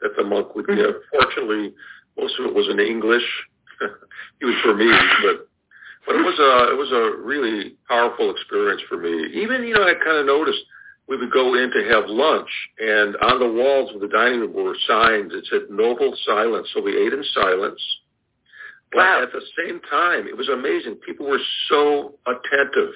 that 0.00 0.16
the 0.16 0.24
monk 0.24 0.54
would 0.54 0.66
mm-hmm. 0.66 0.80
give. 0.80 0.94
Fortunately, 1.12 1.74
most 2.16 2.38
of 2.38 2.46
it 2.46 2.54
was 2.54 2.68
in 2.68 2.80
English. 2.80 3.26
it 4.40 4.44
was 4.44 4.54
for 4.62 4.74
me, 4.74 4.90
but 5.22 5.48
but 6.06 6.16
it 6.16 6.24
was 6.24 6.38
a 6.38 6.72
it 6.72 6.78
was 6.78 6.92
a 6.92 7.22
really 7.22 7.76
powerful 7.88 8.30
experience 8.30 8.82
for 8.88 8.96
me. 8.96 9.28
Even 9.34 9.64
you 9.64 9.74
know 9.74 9.84
I 9.84 9.94
kind 9.94 10.18
of 10.18 10.26
noticed 10.26 10.60
we 11.08 11.16
would 11.16 11.32
go 11.32 11.54
in 11.54 11.70
to 11.70 11.88
have 11.90 12.04
lunch, 12.08 12.50
and 12.78 13.16
on 13.16 13.40
the 13.40 13.50
walls 13.50 13.94
of 13.94 14.00
the 14.00 14.08
dining 14.08 14.40
room 14.40 14.52
were 14.52 14.76
signs 14.86 15.32
that 15.32 15.46
said 15.50 15.70
"Noble 15.70 16.14
Silence." 16.24 16.68
So 16.74 16.82
we 16.82 16.96
ate 16.96 17.12
in 17.12 17.24
silence. 17.34 17.80
But 18.90 18.98
Wow. 18.98 19.22
at 19.22 19.32
the 19.32 19.42
same 19.56 19.80
time, 19.80 20.26
it 20.26 20.36
was 20.36 20.48
amazing. 20.48 20.96
People 20.96 21.26
were 21.26 21.40
so 21.68 22.18
attentive. 22.26 22.94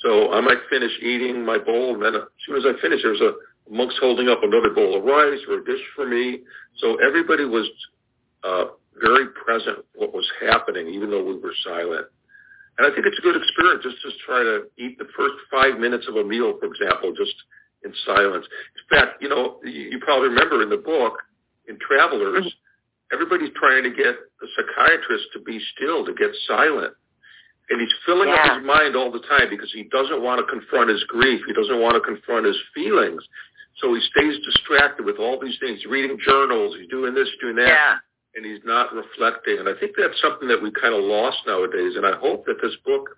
So 0.00 0.32
I 0.32 0.40
might 0.40 0.58
finish 0.70 0.92
eating 1.02 1.44
my 1.44 1.58
bowl, 1.58 1.94
and 1.94 2.02
then 2.02 2.14
as 2.14 2.28
soon 2.46 2.56
as 2.56 2.64
I 2.66 2.80
finish, 2.80 3.02
there 3.02 3.12
was 3.12 3.20
a 3.20 3.34
monk's 3.72 3.98
holding 4.00 4.28
up 4.28 4.42
another 4.42 4.70
bowl 4.70 4.96
of 4.96 5.04
rice 5.04 5.40
or 5.48 5.58
a 5.58 5.64
dish 5.64 5.82
for 5.94 6.06
me. 6.06 6.40
So 6.78 6.96
everybody 6.96 7.44
was 7.44 7.68
uh, 8.44 8.66
very 9.00 9.26
present 9.44 9.84
what 9.94 10.14
was 10.14 10.26
happening, 10.40 10.88
even 10.88 11.10
though 11.10 11.24
we 11.24 11.38
were 11.38 11.54
silent. 11.64 12.06
And 12.78 12.86
I 12.86 12.94
think 12.94 13.06
it's 13.06 13.18
a 13.18 13.22
good 13.22 13.36
experience 13.36 13.82
just 13.82 14.00
to 14.02 14.10
try 14.24 14.42
to 14.42 14.70
eat 14.78 14.98
the 14.98 15.10
first 15.16 15.34
five 15.50 15.80
minutes 15.80 16.06
of 16.08 16.14
a 16.14 16.22
meal, 16.22 16.54
for 16.60 16.66
example, 16.66 17.12
just 17.12 17.34
in 17.84 17.92
silence. 18.06 18.46
In 18.46 18.96
fact, 18.96 19.20
you 19.20 19.28
know, 19.28 19.58
you, 19.64 19.98
you 19.98 19.98
probably 19.98 20.28
remember 20.28 20.62
in 20.62 20.70
the 20.70 20.78
book, 20.78 21.18
in 21.66 21.76
Travelers, 21.82 22.46
everybody's 23.12 23.50
trying 23.58 23.82
to 23.82 23.90
get 23.90 24.14
the 24.40 24.48
psychiatrist 24.54 25.26
to 25.34 25.40
be 25.40 25.60
still, 25.74 26.06
to 26.06 26.14
get 26.14 26.30
silent. 26.46 26.94
And 27.70 27.80
he's 27.80 27.92
filling 28.06 28.28
Yeah. 28.28 28.36
up 28.36 28.56
his 28.58 28.64
mind 28.66 28.96
all 28.96 29.10
the 29.10 29.20
time 29.20 29.48
because 29.50 29.70
he 29.72 29.84
doesn't 29.84 30.22
want 30.22 30.38
to 30.40 30.46
confront 30.46 30.88
his 30.90 31.04
grief. 31.04 31.44
He 31.46 31.52
doesn't 31.52 31.80
want 31.80 31.94
to 31.94 32.00
confront 32.00 32.46
his 32.46 32.58
feelings. 32.74 33.22
So 33.76 33.94
he 33.94 34.00
stays 34.00 34.38
distracted 34.44 35.04
with 35.06 35.18
all 35.18 35.38
these 35.38 35.58
things, 35.60 35.78
He's 35.78 35.86
reading 35.86 36.18
journals, 36.18 36.74
he's 36.76 36.88
doing 36.88 37.14
this, 37.14 37.28
doing 37.40 37.56
that 37.56 37.68
yeah. 37.68 37.96
and 38.34 38.44
he's 38.44 38.64
not 38.64 38.92
reflecting. 38.92 39.58
And 39.58 39.68
I 39.68 39.74
think 39.78 39.94
that's 39.96 40.20
something 40.20 40.48
that 40.48 40.60
we 40.60 40.70
kind 40.72 40.94
of 40.94 41.04
lost 41.04 41.38
nowadays. 41.46 41.94
And 41.96 42.04
I 42.04 42.16
hope 42.16 42.44
that 42.46 42.60
this 42.60 42.74
book 42.84 43.08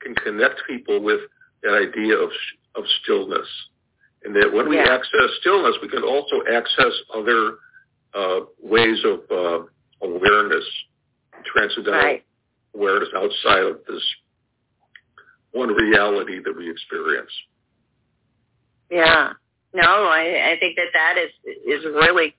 can 0.00 0.14
connect 0.14 0.62
people 0.66 1.00
with 1.00 1.20
that 1.62 1.74
idea 1.74 2.16
of 2.16 2.30
of 2.76 2.84
stillness, 3.02 3.48
and 4.24 4.36
that 4.36 4.52
when 4.52 4.68
we 4.68 4.76
Yeah. 4.76 4.92
access 4.92 5.34
stillness, 5.40 5.80
we 5.80 5.88
can 5.88 6.02
also 6.02 6.44
access 6.46 6.92
other 7.14 7.58
uh, 8.14 8.40
ways 8.60 9.02
of 9.04 9.20
uh, 9.30 9.64
awareness, 10.02 10.64
transcendental 11.44 12.00
Right. 12.00 12.24
Awareness 12.76 13.08
outside 13.16 13.64
of 13.64 13.78
this 13.88 14.02
one 15.52 15.70
reality 15.70 16.40
that 16.44 16.56
we 16.56 16.70
experience. 16.70 17.30
Yeah. 18.90 19.32
No, 19.74 19.82
I, 19.82 20.52
I 20.52 20.56
think 20.60 20.76
that 20.76 20.92
that 20.92 21.16
is 21.18 21.30
is 21.66 21.84
really 21.84 22.34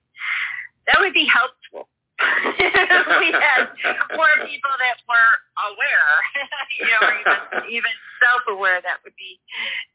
that 0.87 0.97
would 0.99 1.13
be 1.13 1.27
helpful. 1.27 1.89
we 2.19 3.31
had 3.31 3.69
more 4.15 4.33
people 4.49 4.73
that 4.79 4.97
were 5.05 5.33
aware, 5.69 6.13
you 6.79 6.85
know, 6.85 7.07
or 7.07 7.13
even 7.19 7.71
even 7.77 7.91
self-aware. 8.19 8.81
That 8.81 8.97
would 9.03 9.13
be 9.17 9.39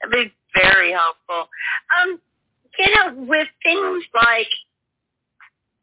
that'd 0.03 0.31
be 0.31 0.35
very 0.55 0.93
helpful. 0.93 1.49
Um, 1.91 2.21
you 2.79 2.95
know, 2.95 3.25
with 3.27 3.49
things 3.65 4.05
like 4.15 4.53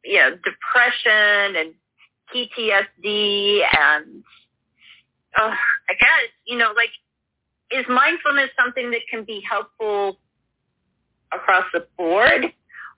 you 0.06 0.20
know 0.20 0.30
depression 0.32 1.56
and 1.58 1.74
PTSD 2.34 3.62
and 3.78 4.24
uh, 5.38 5.54
I 5.90 5.94
guess 6.00 6.30
you 6.46 6.58
know, 6.58 6.72
like, 6.76 6.90
is 7.72 7.86
mindfulness 7.90 8.50
something 8.60 8.92
that 8.92 9.02
can 9.10 9.24
be 9.24 9.42
helpful 9.48 10.20
across 11.34 11.66
the 11.74 11.86
board, 11.98 12.46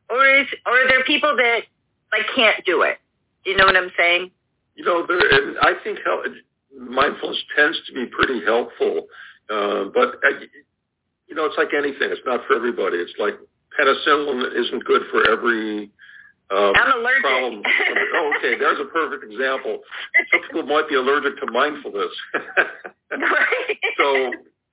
or 0.10 0.26
is 0.36 0.48
or 0.65 0.74
are 0.74 0.88
there 0.88 1.04
people 1.04 1.36
that 1.36 1.62
like 2.12 2.26
can't 2.36 2.63
do 2.65 2.82
it? 2.84 2.98
Do 3.44 3.52
you 3.52 3.58
know 3.58 3.65
what 3.65 3.76
I'm 3.76 3.91
saying? 3.98 4.32
You 4.76 4.86
know, 4.86 5.06
there, 5.06 5.20
I 5.62 5.74
think 5.84 6.00
mindfulness 6.78 7.44
tends 7.56 7.80
to 7.88 7.94
be 7.94 8.06
pretty 8.06 8.44
helpful, 8.46 9.08
uh, 9.50 9.86
but 9.94 10.15
uh, 10.24 10.39
you 11.28 11.36
know, 11.36 11.46
it's 11.46 11.58
like 11.58 11.74
anything. 11.74 12.10
It's 12.12 12.22
not 12.26 12.41
for 12.48 12.56
everybody. 12.56 12.98
It's 12.98 13.13
like 13.20 13.36
penicillin 13.80 14.54
isn't 14.56 14.84
good 14.86 15.04
for 15.12 15.30
every 15.30 15.91
um, 16.52 16.74
I'm 16.76 17.00
allergic. 17.00 17.22
problem. 17.22 17.62
oh, 18.16 18.34
okay, 18.38 18.58
there's 18.58 18.80
a 18.80 18.86
perfect 18.92 19.24
example. 19.24 19.80
Some 20.32 20.42
people 20.42 20.64
might 20.64 20.90
be 20.90 20.96
allergic 20.96 21.40
to 21.40 21.52
mindfulness. 21.52 22.12
Right. 23.12 23.78
so 23.98 24.32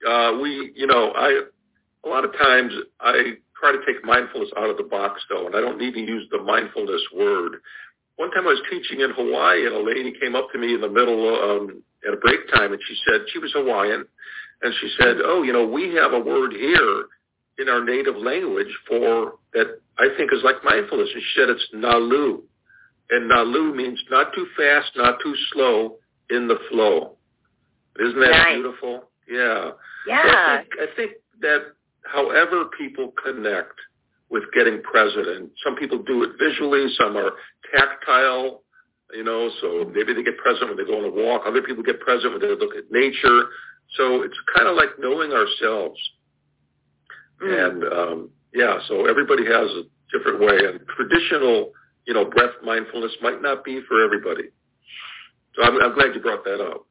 uh, 0.08 0.38
we, 0.38 0.70
you 0.76 0.86
know, 0.86 1.10
I 1.10 1.42
a 2.04 2.08
lot 2.08 2.24
of 2.24 2.32
times 2.34 2.72
I 3.00 3.34
try 3.58 3.72
to 3.72 3.78
take 3.84 4.04
mindfulness 4.04 4.50
out 4.56 4.70
of 4.70 4.76
the 4.76 4.84
box 4.84 5.20
though, 5.28 5.46
and 5.46 5.56
I 5.56 5.60
don't 5.60 5.76
need 5.76 5.94
to 5.94 6.00
use 6.00 6.28
the 6.30 6.40
mindfulness 6.40 7.02
word. 7.12 7.56
One 8.14 8.30
time 8.30 8.46
I 8.46 8.50
was 8.50 8.62
teaching 8.70 9.00
in 9.00 9.10
Hawaii, 9.10 9.66
and 9.66 9.74
a 9.74 9.82
lady 9.82 10.14
came 10.20 10.36
up 10.36 10.52
to 10.52 10.58
me 10.58 10.74
in 10.74 10.80
the 10.80 10.88
middle 10.88 11.34
um, 11.34 11.82
at 12.06 12.14
a 12.14 12.16
break 12.16 12.48
time, 12.54 12.72
and 12.72 12.80
she 12.86 12.96
said 13.06 13.22
she 13.32 13.40
was 13.40 13.52
Hawaiian, 13.52 14.04
and 14.62 14.74
she 14.80 14.88
said, 15.00 15.16
"Oh, 15.24 15.42
you 15.42 15.52
know, 15.52 15.66
we 15.66 15.94
have 15.94 16.12
a 16.12 16.20
word 16.20 16.52
here 16.52 17.06
in 17.58 17.68
our 17.68 17.84
native 17.84 18.16
language 18.16 18.72
for 18.86 19.34
that 19.54 19.80
I 19.98 20.08
think 20.16 20.32
is 20.32 20.42
like 20.42 20.62
mindfulness." 20.64 21.10
And 21.12 21.22
she 21.22 21.40
said 21.40 21.48
it's 21.50 21.68
nalu, 21.74 22.42
and 23.10 23.30
nalu 23.30 23.74
means 23.74 24.02
not 24.10 24.32
too 24.34 24.46
fast, 24.56 24.96
not 24.96 25.20
too 25.22 25.34
slow, 25.52 25.98
in 26.30 26.48
the 26.48 26.58
flow. 26.70 27.16
Isn't 27.98 28.20
that 28.20 28.30
Nice. 28.30 28.54
beautiful? 28.54 29.10
Yeah. 29.28 29.70
So 29.70 29.76
yeah. 30.06 30.22
I 30.24 30.56
think, 30.58 30.68
I 30.80 30.96
think 30.96 31.12
that 31.40 31.60
however 32.04 32.66
people 32.76 33.12
connect 33.22 33.74
with 34.30 34.44
getting 34.52 34.82
present, 34.82 35.26
and 35.26 35.50
some 35.64 35.74
people 35.76 35.98
do 35.98 36.22
it 36.22 36.30
visually, 36.38 36.86
some 36.96 37.16
are 37.16 37.32
tactile, 37.74 38.62
You 39.14 39.24
know, 39.24 39.48
so 39.62 39.90
maybe 39.94 40.12
they 40.12 40.22
get 40.22 40.36
present 40.36 40.68
when 40.68 40.76
they 40.76 40.84
go 40.84 40.98
on 40.98 41.04
a 41.04 41.10
walk. 41.10 41.42
Other 41.46 41.62
people 41.62 41.82
get 41.82 41.98
present 41.98 42.32
when 42.32 42.42
they 42.42 42.48
look 42.48 42.76
at 42.76 42.90
nature. 42.90 43.48
So 43.96 44.20
it's 44.22 44.36
kind 44.54 44.68
of 44.68 44.76
like 44.76 44.98
knowing 44.98 45.32
ourselves. 45.32 45.98
Mm. 47.42 47.66
And 47.66 47.84
um, 47.84 48.30
yeah, 48.52 48.78
so 48.88 49.06
everybody 49.06 49.44
has 49.44 49.70
a 49.70 49.82
different 50.12 50.40
way. 50.40 50.58
And 50.66 50.80
traditional, 50.96 51.72
you 52.06 52.14
know, 52.14 52.24
breath 52.24 52.54
mindfulness 52.64 53.12
might 53.22 53.42
not 53.42 53.64
be 53.64 53.80
for 53.88 54.02
everybody. 54.02 54.44
So 55.54 55.62
I'm, 55.62 55.80
I'm 55.82 55.94
glad 55.94 56.14
you 56.14 56.20
brought 56.20 56.44
that 56.44 56.60
up. 56.60 56.86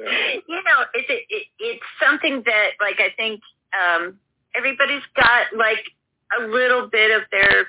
Well, 0.00 0.12
yeah. 0.12 0.40
you 0.46 0.62
know, 0.62 0.84
it's 0.94 1.08
it, 1.10 1.24
it, 1.28 1.46
it's 1.58 1.82
something 2.00 2.40
that 2.46 2.70
like 2.80 3.00
I 3.00 3.08
think 3.16 3.40
um, 3.74 4.16
everybody's 4.54 5.02
got 5.16 5.46
like 5.56 5.84
a 6.38 6.46
little 6.46 6.88
bit 6.88 7.10
of 7.10 7.22
their, 7.32 7.66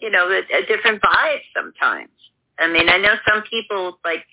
you 0.00 0.10
know, 0.10 0.28
a, 0.30 0.38
a 0.38 0.66
different 0.66 1.02
vibe 1.02 1.40
sometimes. 1.54 2.08
I 2.58 2.68
mean, 2.68 2.88
I 2.88 2.98
know 2.98 3.14
some 3.28 3.42
people 3.42 3.98
like, 4.04 4.24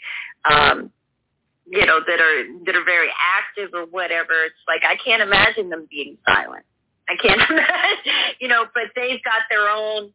um, 0.50 0.92
you 1.66 1.86
know, 1.86 2.00
that 2.06 2.20
are 2.20 2.44
that 2.66 2.76
are 2.76 2.84
very 2.84 3.10
active 3.10 3.72
or 3.74 3.86
whatever. 3.86 4.46
It's 4.46 4.56
like 4.68 4.82
I 4.84 4.96
can't 5.04 5.22
imagine 5.22 5.70
them 5.70 5.88
being 5.90 6.18
silent. 6.26 6.66
I 7.10 7.16
can't 7.22 7.42
imagine, 7.50 8.14
you 8.40 8.48
know, 8.48 8.66
but 8.74 8.92
they've 8.96 9.24
got 9.24 9.44
their 9.50 9.70
own, 9.70 10.12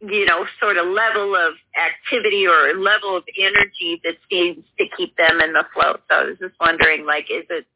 you 0.00 0.24
know, 0.26 0.46
sort 0.60 0.76
of 0.76 0.86
level 0.86 1.34
of 1.34 1.54
activity 1.76 2.46
or 2.46 2.74
level 2.78 3.16
of 3.16 3.24
energy 3.38 4.00
that 4.04 4.14
seems 4.30 4.64
to 4.78 4.86
keep 4.96 5.16
them 5.16 5.40
in 5.40 5.52
the 5.52 5.64
flow. 5.74 5.96
So 6.08 6.14
I 6.14 6.24
was 6.24 6.38
just 6.38 6.54
wondering, 6.60 7.06
like, 7.06 7.26
is 7.30 7.44
it 7.50 7.66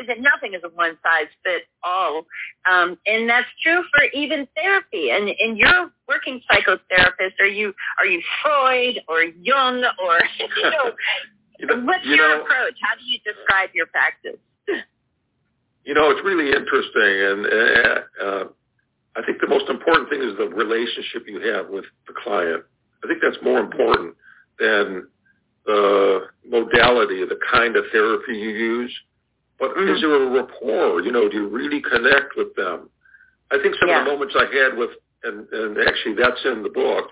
is 0.00 0.06
that 0.06 0.20
nothing 0.20 0.54
is 0.54 0.62
a 0.64 0.68
one 0.68 0.96
size 1.02 1.26
fits 1.42 1.66
all, 1.82 2.26
um, 2.70 2.96
and 3.06 3.28
that's 3.28 3.48
true 3.62 3.82
for 3.92 4.04
even 4.14 4.46
therapy. 4.54 5.10
And 5.10 5.28
and 5.28 5.58
you're 5.58 5.90
working 6.06 6.40
psychotherapist. 6.50 7.40
Are 7.40 7.46
you 7.46 7.74
are 7.98 8.06
you 8.06 8.22
Freud 8.42 9.00
or 9.08 9.22
Jung 9.22 9.82
or 10.00 10.20
you 10.56 10.70
know? 10.70 10.92
What's 11.84 12.04
you 12.04 12.16
your 12.16 12.28
know, 12.28 12.42
approach? 12.42 12.74
How 12.82 12.94
do 12.96 13.04
you 13.04 13.18
describe 13.24 13.70
your 13.74 13.86
practice? 13.86 14.38
You 15.84 15.94
know, 15.94 16.10
it's 16.10 16.20
really 16.22 16.52
interesting, 16.52 17.14
and 17.24 17.40
uh, 17.46 18.00
uh, 18.22 18.44
I 19.16 19.24
think 19.24 19.40
the 19.40 19.48
most 19.48 19.68
important 19.70 20.10
thing 20.10 20.20
is 20.20 20.36
the 20.36 20.48
relationship 20.48 21.24
you 21.26 21.40
have 21.52 21.70
with 21.70 21.86
the 22.06 22.12
client. 22.22 22.62
I 23.02 23.08
think 23.08 23.20
that's 23.22 23.42
more 23.42 23.58
important 23.58 24.14
than 24.58 25.08
the 25.64 26.26
modality, 26.46 27.24
the 27.24 27.38
kind 27.50 27.76
of 27.76 27.84
therapy 27.90 28.32
you 28.36 28.50
use. 28.50 28.94
But 29.58 29.70
mm-hmm. 29.70 29.94
is 29.94 30.00
there 30.00 30.22
a 30.22 30.30
rapport? 30.30 31.02
You 31.02 31.10
know, 31.10 31.28
do 31.28 31.36
you 31.36 31.48
really 31.48 31.80
connect 31.80 32.36
with 32.36 32.54
them? 32.54 32.90
I 33.50 33.58
think 33.62 33.74
some 33.80 33.88
yeah. 33.88 34.00
of 34.00 34.04
the 34.04 34.12
moments 34.12 34.34
I 34.36 34.44
had 34.44 34.76
with, 34.76 34.90
and, 35.24 35.48
and 35.50 35.78
actually 35.88 36.14
that's 36.14 36.40
in 36.44 36.62
the 36.62 36.68
book, 36.68 37.08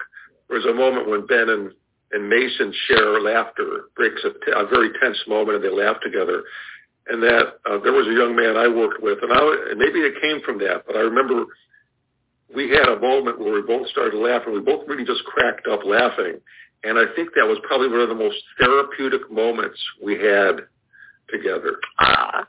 there 0.49 0.59
was 0.59 0.67
a 0.67 0.75
moment 0.75 1.09
when 1.09 1.27
Ben 1.27 1.49
and, 1.49 1.73
and 2.13 2.29
Mason 2.29 2.73
share 2.87 3.21
laughter, 3.21 3.91
breaks 3.97 4.23
a, 4.25 4.31
t- 4.31 4.55
a 4.55 4.67
very 4.67 4.91
tense 5.01 5.19
moment, 5.27 5.57
and 5.57 5.65
they 5.65 5.71
laugh 5.71 5.97
together. 6.03 6.45
And 7.09 7.23
that 7.23 7.59
uh, 7.67 7.79
there 7.83 7.93
was 7.93 8.07
a 8.07 8.13
young 8.13 8.35
man 8.35 8.57
I 8.57 8.69
worked 8.69 9.03
with, 9.03 9.19
and, 9.23 9.33
I, 9.33 9.75
maybe 9.77 10.01
it 10.01 10.21
came 10.21 10.41
from 10.43 10.59
that, 10.59 10.85
but 10.87 10.97
I 10.97 11.01
remember 11.01 11.47
we 12.55 12.71
had 12.71 12.89
a 12.89 13.01
moment 13.01 13.39
where 13.39 13.55
we 13.55 13.63
both 13.63 13.89
started 13.89 14.17
laughing. 14.19 14.53
We 14.55 14.61
both 14.61 14.87
really 14.87 15.05
just 15.05 15.25
cracked 15.25 15.67
up 15.67 15.81
laughing. 15.85 16.39
And 16.85 16.99
I 16.99 17.05
think 17.17 17.31
that 17.35 17.47
was 17.47 17.59
probably 17.67 17.89
one 17.89 18.01
of 18.01 18.09
the 18.09 18.15
most 18.15 18.37
therapeutic 18.59 19.31
moments 19.31 19.79
we 20.03 20.15
had 20.15 20.67
together. 21.29 21.79
Ah, 21.99 22.47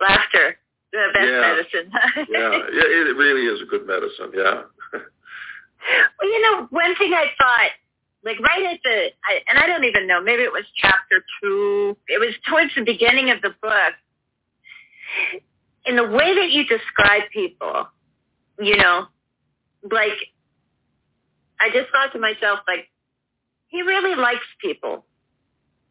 laughter, 0.00 0.56
the 0.92 1.08
best 1.12 1.28
yeah. 1.28 1.40
medicine. 1.40 1.92
yeah, 2.30 2.52
yeah, 2.72 2.88
it 2.88 3.16
really 3.16 3.42
is 3.42 3.60
a 3.60 3.66
good 3.66 3.86
medicine. 3.86 4.32
Yeah. 4.34 4.62
well, 4.92 6.28
you 6.28 6.40
know, 6.42 6.66
one 6.70 6.96
thing 6.96 7.12
I 7.12 7.26
thought, 7.36 7.70
like 8.24 8.38
right 8.40 8.74
at 8.74 8.80
the, 8.84 9.08
I, 9.24 9.40
and 9.48 9.58
I 9.58 9.66
don't 9.66 9.84
even 9.84 10.06
know, 10.06 10.22
maybe 10.22 10.42
it 10.42 10.52
was 10.52 10.64
chapter 10.76 11.24
two. 11.40 11.96
It 12.08 12.20
was 12.20 12.34
towards 12.48 12.74
the 12.74 12.84
beginning 12.84 13.30
of 13.30 13.42
the 13.42 13.50
book. 13.60 13.94
In 15.84 15.96
the 15.96 16.04
way 16.04 16.34
that 16.34 16.50
you 16.50 16.64
describe 16.64 17.22
people, 17.32 17.88
you 18.60 18.76
know, 18.76 19.06
like 19.90 20.16
I 21.62 21.70
just 21.70 21.90
thought 21.92 22.12
to 22.12 22.18
myself, 22.18 22.60
like, 22.66 22.90
he 23.68 23.82
really 23.82 24.16
likes 24.16 24.46
people. 24.60 25.06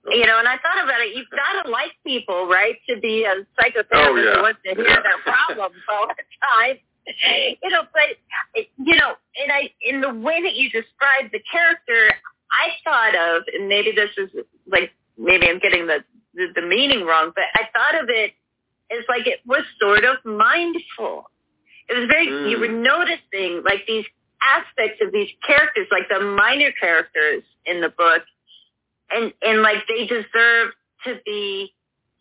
You 0.09 0.25
know, 0.25 0.39
and 0.39 0.47
I 0.47 0.57
thought 0.57 0.83
about 0.83 0.99
it. 1.01 1.15
You've 1.15 1.29
got 1.29 1.63
to 1.63 1.69
like 1.69 1.91
people, 2.05 2.47
right, 2.47 2.75
to 2.89 2.99
be 2.99 3.23
a 3.23 3.45
psychotherapist 3.55 3.85
oh, 3.93 4.15
yeah. 4.15 4.35
who 4.35 4.41
wants 4.41 4.59
to 4.65 4.75
hear 4.75 4.87
yeah. 4.87 4.95
their 4.95 5.21
problems 5.23 5.77
all 5.87 6.07
the 6.07 6.23
time. 6.41 6.77
You 7.63 7.69
know, 7.69 7.83
but 7.93 8.65
you 8.77 8.95
know, 8.95 9.13
and 9.41 9.51
I, 9.51 9.71
in 9.81 10.01
the 10.01 10.13
way 10.13 10.41
that 10.41 10.55
you 10.55 10.69
described 10.69 11.31
the 11.31 11.41
character, 11.51 12.15
I 12.51 12.69
thought 12.83 13.15
of, 13.15 13.43
and 13.53 13.67
maybe 13.67 13.91
this 13.91 14.09
is 14.17 14.29
like, 14.67 14.91
maybe 15.17 15.47
I'm 15.47 15.59
getting 15.59 15.87
the 15.87 16.03
the, 16.33 16.47
the 16.55 16.61
meaning 16.61 17.05
wrong, 17.05 17.31
but 17.35 17.43
I 17.53 17.67
thought 17.73 18.01
of 18.01 18.09
it 18.09 18.31
as 18.91 19.03
like 19.09 19.27
it 19.27 19.39
was 19.45 19.63
sort 19.79 20.05
of 20.05 20.17
mindful. 20.25 21.29
It 21.89 21.99
was 21.99 22.07
very, 22.07 22.27
mm. 22.27 22.49
you 22.49 22.59
were 22.59 22.67
mm. 22.67 22.83
noticing 22.83 23.63
like 23.65 23.85
these 23.85 24.05
aspects 24.41 25.01
of 25.05 25.11
these 25.11 25.29
characters, 25.45 25.87
like 25.91 26.07
the 26.09 26.19
minor 26.23 26.71
characters 26.71 27.43
in 27.65 27.81
the 27.81 27.89
book 27.89 28.23
and 29.11 29.33
and 29.41 29.61
like 29.61 29.85
they 29.87 30.05
deserve 30.05 30.71
to 31.05 31.19
be 31.25 31.73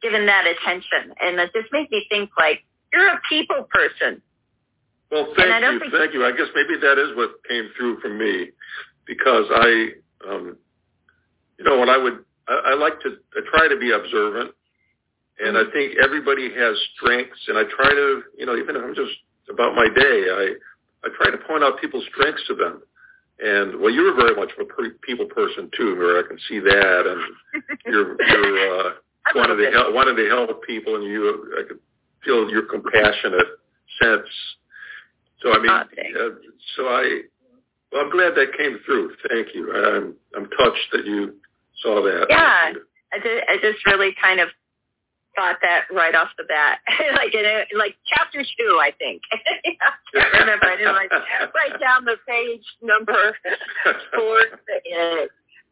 given 0.02 0.26
that 0.26 0.46
attention. 0.46 1.14
And 1.20 1.38
that 1.38 1.52
just 1.52 1.68
makes 1.72 1.90
me 1.90 2.06
think 2.08 2.30
like 2.38 2.64
you're 2.92 3.08
a 3.08 3.20
people 3.28 3.66
person. 3.70 4.22
Well, 5.10 5.32
thank 5.36 5.62
you, 5.62 5.78
think... 5.80 5.92
thank 5.92 6.14
you. 6.14 6.24
I 6.24 6.32
guess 6.32 6.46
maybe 6.54 6.78
that 6.80 6.98
is 6.98 7.16
what 7.16 7.30
came 7.48 7.68
through 7.76 8.00
from 8.00 8.18
me 8.18 8.50
because 9.06 9.46
I, 9.50 9.88
um, 10.28 10.56
you 11.58 11.64
know, 11.64 11.78
when 11.78 11.88
I 11.88 11.96
would, 11.96 12.24
I, 12.48 12.72
I 12.72 12.74
like 12.74 13.00
to, 13.00 13.16
I 13.34 13.40
try 13.50 13.68
to 13.68 13.76
be 13.78 13.90
observant, 13.90 14.54
and 15.40 15.56
mm-hmm. 15.56 15.68
I 15.68 15.72
think 15.72 15.94
everybody 16.02 16.52
has 16.54 16.76
strengths, 16.94 17.40
and 17.48 17.58
I 17.58 17.64
try 17.64 17.90
to, 17.90 18.22
you 18.38 18.46
know, 18.46 18.56
even 18.56 18.76
if 18.76 18.82
I'm 18.82 18.94
just 18.94 19.12
about 19.50 19.74
my 19.74 19.88
day, 19.88 20.26
I, 20.30 20.54
I 21.04 21.08
try 21.16 21.30
to 21.30 21.38
point 21.48 21.64
out 21.64 21.80
people's 21.80 22.04
strengths 22.14 22.46
to 22.46 22.54
them. 22.54 22.82
And 23.42 23.80
well, 23.80 23.90
you're 23.90 24.14
very 24.14 24.36
much 24.36 24.50
of 24.58 24.66
a 24.68 24.90
people 25.00 25.24
person 25.26 25.70
too, 25.76 25.96
Mary. 25.96 26.22
I 26.22 26.28
can 26.28 26.38
see 26.46 26.60
that, 26.60 27.02
and 27.06 27.68
you're 27.86 28.16
you're 28.22 28.88
uh, 28.88 28.90
wanting 29.34 29.56
to 29.56 29.70
help 29.72 29.94
wanting 29.94 30.16
to 30.16 30.28
help 30.28 30.62
people, 30.62 30.96
and 30.96 31.04
you 31.04 31.54
I 31.58 31.66
can 31.66 31.78
feel 32.22 32.50
your 32.50 32.66
compassionate 32.66 33.46
sense. 34.02 34.28
So 35.42 35.52
I 35.52 35.58
mean, 35.58 35.70
oh, 35.70 35.80
uh, 35.80 36.30
so 36.76 36.86
I 36.86 37.22
well, 37.92 38.02
I'm 38.02 38.10
glad 38.10 38.34
that 38.36 38.56
came 38.56 38.78
through. 38.84 39.12
Thank 39.28 39.54
you. 39.54 39.72
I'm 39.72 40.14
I'm 40.36 40.48
touched 40.50 40.88
that 40.92 41.06
you 41.06 41.34
saw 41.82 42.02
that. 42.02 42.26
Yeah, 42.28 42.72
I 43.12 43.18
just, 43.18 43.48
I 43.48 43.56
just 43.60 43.86
really 43.86 44.14
kind 44.20 44.40
of 44.40 44.48
thought 45.36 45.56
that 45.62 45.86
right 45.92 46.14
off 46.14 46.28
the 46.36 46.44
bat, 46.44 46.78
like 47.16 47.34
in, 47.34 47.44
a, 47.44 47.64
like 47.76 47.96
chapter 48.14 48.42
two, 48.42 48.78
I 48.80 48.92
think. 48.98 49.22
I 49.32 49.92
can't 50.12 50.32
remember. 50.40 50.66
I 50.66 50.76
didn't 50.76 50.94
like 50.94 51.10
write 51.10 51.80
down 51.80 52.04
the 52.04 52.16
page 52.26 52.64
number 52.82 53.36
for 54.14 54.40
it. 54.40 55.30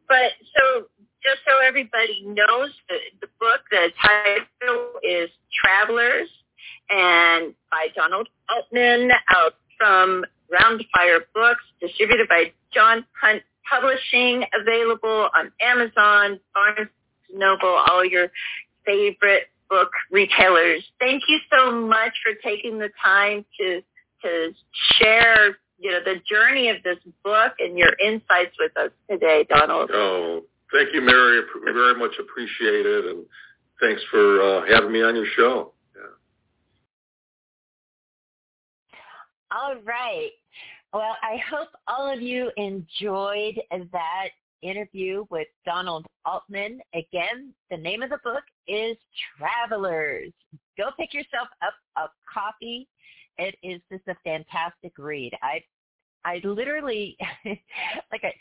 But 0.09 0.33
so 0.57 0.87
just 1.23 1.43
so 1.45 1.59
everybody 1.67 2.25
knows, 2.25 2.71
the, 2.89 2.97
the 3.21 3.29
book, 3.41 3.61
the 3.71 3.91
title 4.01 4.93
is 5.03 5.29
Travelers, 5.53 6.29
and 6.91 7.55
by 7.71 7.89
Donald 7.95 8.29
Altman, 8.49 9.11
out 9.31 9.55
from 9.79 10.25
Roundfire 10.53 11.21
Books, 11.35 11.63
distributed 11.81 12.29
by 12.29 12.53
John 12.73 13.05
Hunt 13.21 13.43
Publishing, 13.71 14.45
available 14.59 15.29
on 15.37 15.53
Amazon, 15.61 16.41
Barnes 16.55 16.89
& 17.11 17.35
Noble, 17.35 17.69
all 17.69 18.05
your 18.05 18.29
favorite 18.87 19.49
book 19.69 19.91
retailers. 20.11 20.83
Thank 20.99 21.25
you 21.29 21.39
so 21.53 21.71
much 21.71 22.13
for 22.25 22.33
taking 22.43 22.79
the 22.79 22.89
time 23.03 23.45
to 23.61 23.83
to 24.23 24.51
share, 24.99 25.59
you 25.79 25.93
know, 25.93 26.01
the 26.05 26.17
journey 26.29 26.71
of 26.71 26.83
this 26.83 26.97
book 27.23 27.53
and 27.61 27.79
your 27.79 27.93
insights 28.05 28.57
with 28.59 28.77
us 28.77 28.91
today, 29.09 29.47
Donald. 29.49 29.91
Oh, 29.93 30.43
thank 30.73 30.93
you, 30.93 31.01
Mary. 31.03 31.43
Very 31.65 31.97
much 31.97 32.13
appreciated, 32.19 33.05
and 33.05 33.25
thanks 33.81 34.03
for 34.11 34.41
uh, 34.43 34.67
having 34.67 34.91
me 34.91 35.03
on 35.03 35.15
your 35.15 35.27
show. 35.37 35.73
All 39.51 39.77
right. 39.85 40.31
Well, 40.93 41.17
I 41.23 41.39
hope 41.51 41.69
all 41.87 42.11
of 42.11 42.21
you 42.21 42.51
enjoyed 42.57 43.61
that 43.93 44.29
interview 44.63 45.25
with 45.31 45.49
Donald 45.65 46.07
Altman. 46.25 46.81
Again, 46.95 47.55
the 47.71 47.77
name 47.77 48.03
of 48.03 48.11
the 48.11 48.19
book 48.25 48.43
is 48.67 48.97
Travelers. 49.39 50.33
Go 50.77 50.91
pick 50.99 51.15
yourself 51.15 51.49
up 51.63 51.75
a 51.97 52.09
copy. 52.33 52.89
It 53.39 53.55
is 53.63 53.81
just 53.91 54.07
a 54.09 54.17
fantastic 54.25 54.93
read. 54.99 55.33
I 55.43 55.63
I 56.25 56.41
literally 56.45 57.17
like 57.45 58.25
I 58.25 58.35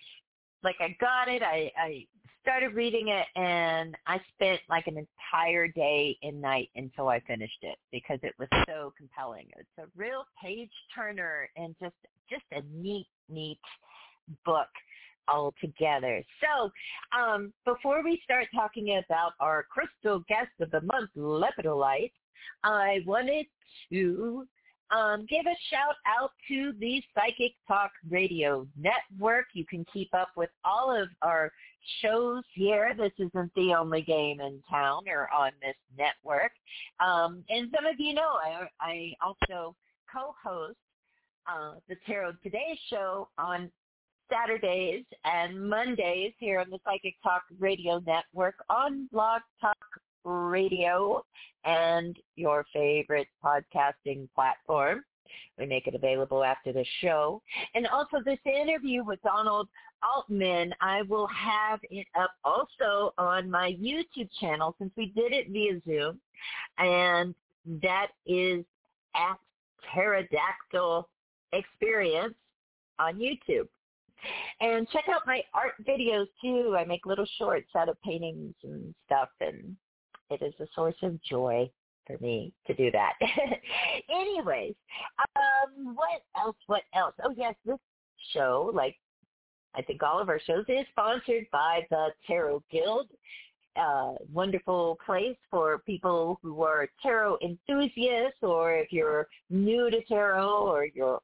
like 0.63 0.77
I 0.79 0.95
got 0.99 1.27
it. 1.27 1.43
I 1.43 1.71
I 1.77 2.07
started 2.47 2.73
reading 2.75 3.09
it 3.09 3.25
and 3.35 3.97
I 4.07 4.21
spent 4.33 4.61
like 4.69 4.87
an 4.87 4.95
entire 4.97 5.67
day 5.67 6.17
and 6.23 6.39
night 6.41 6.69
until 6.77 7.09
I 7.09 7.19
finished 7.27 7.57
it 7.61 7.77
because 7.91 8.19
it 8.23 8.33
was 8.39 8.47
so 8.65 8.93
compelling. 8.97 9.47
It's 9.57 9.67
a 9.77 9.83
real 9.97 10.23
page 10.41 10.71
turner 10.95 11.49
and 11.57 11.75
just 11.81 11.95
just 12.29 12.45
a 12.53 12.61
neat 12.73 13.07
neat 13.27 13.59
book 14.45 14.69
all 15.27 15.53
together. 15.59 16.23
So 16.39 16.71
um, 17.19 17.51
before 17.65 18.01
we 18.01 18.21
start 18.23 18.45
talking 18.55 19.03
about 19.05 19.33
our 19.41 19.65
crystal 19.69 20.23
guest 20.29 20.51
of 20.61 20.71
the 20.71 20.79
month, 20.79 21.09
lepidolite, 21.17 22.13
I 22.63 22.99
wanted 23.05 23.47
to 23.91 24.47
um, 24.91 25.25
give 25.29 25.45
a 25.45 25.55
shout 25.69 25.95
out 26.05 26.31
to 26.47 26.73
the 26.79 27.01
Psychic 27.13 27.53
Talk 27.67 27.91
Radio 28.09 28.67
Network. 28.77 29.47
You 29.53 29.65
can 29.65 29.85
keep 29.91 30.13
up 30.13 30.29
with 30.35 30.49
all 30.63 30.95
of 30.95 31.09
our 31.21 31.51
shows 32.01 32.43
here. 32.53 32.93
This 32.97 33.11
isn't 33.17 33.51
the 33.55 33.73
only 33.73 34.01
game 34.01 34.39
in 34.39 34.61
town 34.69 35.03
or 35.07 35.29
on 35.33 35.51
this 35.61 35.75
network. 35.97 36.51
Um, 36.99 37.43
and 37.49 37.69
some 37.75 37.85
of 37.85 37.99
you 37.99 38.13
know 38.13 38.37
I, 38.43 38.67
I 38.79 39.13
also 39.21 39.75
co-host 40.11 40.77
uh, 41.47 41.75
the 41.87 41.95
Tarot 42.05 42.33
Today 42.43 42.77
show 42.89 43.29
on 43.37 43.71
Saturdays 44.29 45.05
and 45.23 45.69
Mondays 45.69 46.33
here 46.37 46.59
on 46.59 46.69
the 46.69 46.79
Psychic 46.85 47.15
Talk 47.23 47.43
Radio 47.59 48.01
Network 48.05 48.55
on 48.69 49.07
Blog 49.11 49.41
Talk 49.61 49.77
Radio 50.27 51.23
and 51.65 52.17
your 52.35 52.65
favorite 52.73 53.27
podcasting 53.43 54.27
platform. 54.35 55.03
We 55.57 55.65
make 55.65 55.87
it 55.87 55.95
available 55.95 56.43
after 56.43 56.71
the 56.71 56.85
show. 57.01 57.41
And 57.75 57.87
also 57.87 58.17
this 58.23 58.39
interview 58.45 59.03
with 59.03 59.21
Donald 59.23 59.67
Altman, 60.03 60.73
I 60.81 61.01
will 61.03 61.27
have 61.27 61.79
it 61.89 62.07
up 62.19 62.31
also 62.43 63.13
on 63.17 63.49
my 63.49 63.73
YouTube 63.73 64.29
channel 64.39 64.75
since 64.77 64.91
we 64.95 65.07
did 65.07 65.33
it 65.33 65.49
via 65.49 65.81
Zoom. 65.85 66.19
And 66.77 67.33
that 67.81 68.07
is 68.25 68.63
at 69.15 69.37
TarotDactyl 69.93 71.05
Experience 71.53 72.35
on 72.99 73.15
YouTube. 73.19 73.67
And 74.61 74.89
check 74.89 75.05
out 75.09 75.21
my 75.25 75.41
art 75.53 75.73
videos 75.87 76.27
too. 76.41 76.75
I 76.77 76.85
make 76.85 77.05
little 77.05 77.27
shorts 77.37 77.69
out 77.75 77.89
of 77.89 78.01
paintings 78.01 78.55
and 78.63 78.93
stuff 79.05 79.29
and 79.39 79.75
it 80.29 80.41
is 80.41 80.53
a 80.59 80.67
source 80.73 80.95
of 81.03 81.21
joy 81.23 81.69
for 82.05 82.17
me 82.19 82.53
to 82.65 82.73
do 82.73 82.89
that. 82.91 83.13
Anyways, 84.09 84.73
um, 85.35 85.95
what 85.95 86.23
else? 86.39 86.55
What 86.67 86.83
else? 86.95 87.13
Oh 87.23 87.33
yes, 87.35 87.55
this 87.65 87.77
show, 88.33 88.71
like 88.73 88.95
I 89.75 89.81
think 89.81 90.01
all 90.01 90.19
of 90.19 90.29
our 90.29 90.39
shows, 90.39 90.65
is 90.67 90.85
sponsored 90.91 91.47
by 91.51 91.85
the 91.89 92.07
Tarot 92.25 92.63
Guild. 92.71 93.07
Uh, 93.75 94.13
wonderful 94.33 94.97
place 95.05 95.37
for 95.51 95.77
people 95.79 96.39
who 96.41 96.63
are 96.63 96.87
tarot 97.03 97.37
enthusiasts, 97.43 98.39
or 98.41 98.73
if 98.73 98.91
you're 98.91 99.27
new 99.51 99.91
to 99.91 100.03
tarot, 100.05 100.65
or 100.65 100.87
you're 100.95 101.21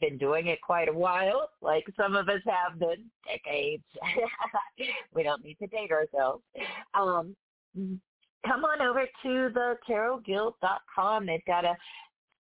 been 0.00 0.18
doing 0.18 0.48
it 0.48 0.60
quite 0.60 0.88
a 0.88 0.92
while, 0.92 1.48
like 1.62 1.84
some 1.96 2.14
of 2.14 2.28
us 2.28 2.42
have 2.46 2.78
been 2.78 3.04
decades. 3.26 3.82
we 5.14 5.22
don't 5.22 5.42
need 5.42 5.58
to 5.58 5.66
date 5.68 5.90
ourselves. 5.90 6.42
Um, 6.92 7.34
come 8.46 8.64
on 8.64 8.80
over 8.82 9.06
to 9.22 9.50
the 9.52 9.76
tarotguild.com. 9.88 11.26
They've 11.26 11.44
got 11.46 11.64
a 11.64 11.76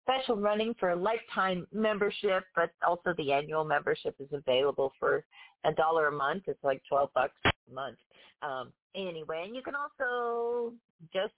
special 0.04 0.36
running 0.38 0.74
for 0.80 0.92
a 0.92 0.96
lifetime 0.96 1.68
membership, 1.72 2.44
but 2.56 2.72
also 2.86 3.14
the 3.18 3.32
annual 3.32 3.64
membership 3.64 4.16
is 4.20 4.28
available 4.32 4.94
for 5.00 5.24
a 5.66 5.74
dollar 5.74 6.08
a 6.08 6.12
month. 6.12 6.44
It's 6.48 6.64
like 6.64 6.82
12 6.90 7.10
bucks 7.14 7.36
a 7.46 7.52
month. 7.74 7.98
Um, 8.42 8.72
anyway, 8.96 9.44
and 9.46 9.56
you 9.56 9.62
can 9.62 9.76
also 9.76 10.74
just 11.14 11.34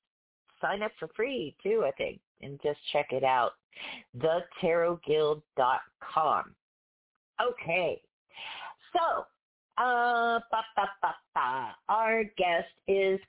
sign 0.62 0.82
up 0.84 0.92
for 1.00 1.10
free 1.16 1.56
too, 1.62 1.84
I 1.86 1.92
think, 1.92 2.22
and 2.42 2.60
just 2.64 2.80
check 2.94 3.08
it 3.12 3.24
out. 3.24 3.52
TheTarotGuild.com. 4.18 6.56
Okay. 7.42 8.02
So, 8.94 9.26
uh, 9.78 10.40
ba, 10.52 10.62
ba, 10.76 10.90
ba, 11.34 11.76
our 11.90 12.24
guest 12.38 12.68
is 12.88 13.20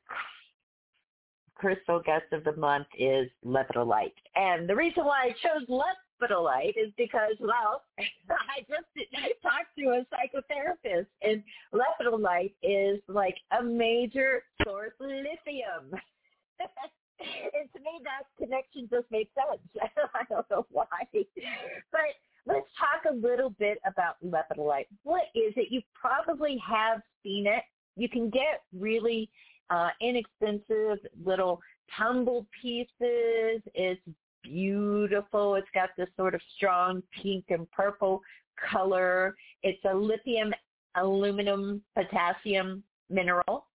crystal 1.62 2.00
guest 2.04 2.24
of 2.32 2.42
the 2.42 2.56
month 2.56 2.88
is 2.98 3.28
lepidolite. 3.46 4.18
And 4.34 4.68
the 4.68 4.74
reason 4.74 5.04
why 5.04 5.26
I 5.26 5.30
chose 5.30 5.68
lepidolite 5.68 6.74
is 6.76 6.92
because, 6.96 7.36
well, 7.38 7.84
I 7.98 8.62
just 8.68 8.88
I 9.14 9.28
talked 9.40 9.70
to 9.78 9.84
a 9.90 10.04
psychotherapist, 10.10 11.06
and 11.22 11.40
lepidolite 11.72 12.54
is 12.64 13.00
like 13.06 13.36
a 13.56 13.62
major 13.62 14.42
source 14.64 14.92
of 15.00 15.06
lithium. 15.06 15.92
and 16.60 17.68
to 17.72 17.78
me, 17.78 18.00
that 18.02 18.24
connection 18.36 18.88
just 18.90 19.06
made 19.12 19.28
sense. 19.36 19.62
I 20.14 20.24
don't 20.28 20.50
know 20.50 20.66
why. 20.72 20.86
But 21.12 22.00
let's 22.44 22.66
talk 22.76 23.08
a 23.08 23.14
little 23.14 23.50
bit 23.50 23.78
about 23.86 24.16
lepidolite. 24.24 24.86
What 25.04 25.26
is 25.36 25.52
it? 25.54 25.70
You 25.70 25.80
probably 25.94 26.60
have 26.68 27.02
seen 27.22 27.46
it. 27.46 27.62
You 27.94 28.08
can 28.08 28.30
get 28.30 28.62
really 28.76 29.30
uh, 29.70 29.90
inexpensive 30.00 30.98
little 31.24 31.60
tumbled 31.96 32.46
pieces. 32.60 33.62
It's 33.74 34.00
beautiful. 34.42 35.54
It's 35.54 35.68
got 35.74 35.90
this 35.96 36.08
sort 36.16 36.34
of 36.34 36.40
strong 36.56 37.02
pink 37.22 37.46
and 37.48 37.70
purple 37.70 38.22
color. 38.70 39.34
It's 39.62 39.82
a 39.84 39.94
lithium, 39.94 40.52
aluminum, 40.94 41.82
potassium 41.94 42.82
mineral 43.08 43.66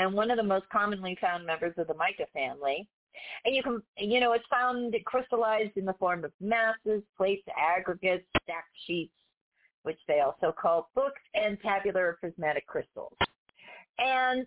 and 0.00 0.14
one 0.14 0.30
of 0.30 0.38
the 0.38 0.42
most 0.42 0.66
commonly 0.72 1.16
found 1.20 1.44
members 1.44 1.74
of 1.76 1.86
the 1.86 1.94
mica 1.94 2.24
family. 2.32 2.88
And 3.44 3.54
you 3.54 3.62
can, 3.62 3.82
you 3.98 4.18
know, 4.18 4.32
it's 4.32 4.44
found 4.50 4.94
crystallized 5.04 5.76
in 5.76 5.84
the 5.84 5.92
form 5.94 6.24
of 6.24 6.32
masses, 6.40 7.02
plates, 7.16 7.46
aggregates, 7.58 8.24
stacked 8.42 8.74
sheets, 8.86 9.12
which 9.82 9.98
they 10.08 10.20
also 10.20 10.54
call 10.58 10.88
books, 10.94 11.20
and 11.34 11.58
tabular 11.60 12.16
prismatic 12.18 12.66
crystals. 12.66 13.12
And 13.98 14.46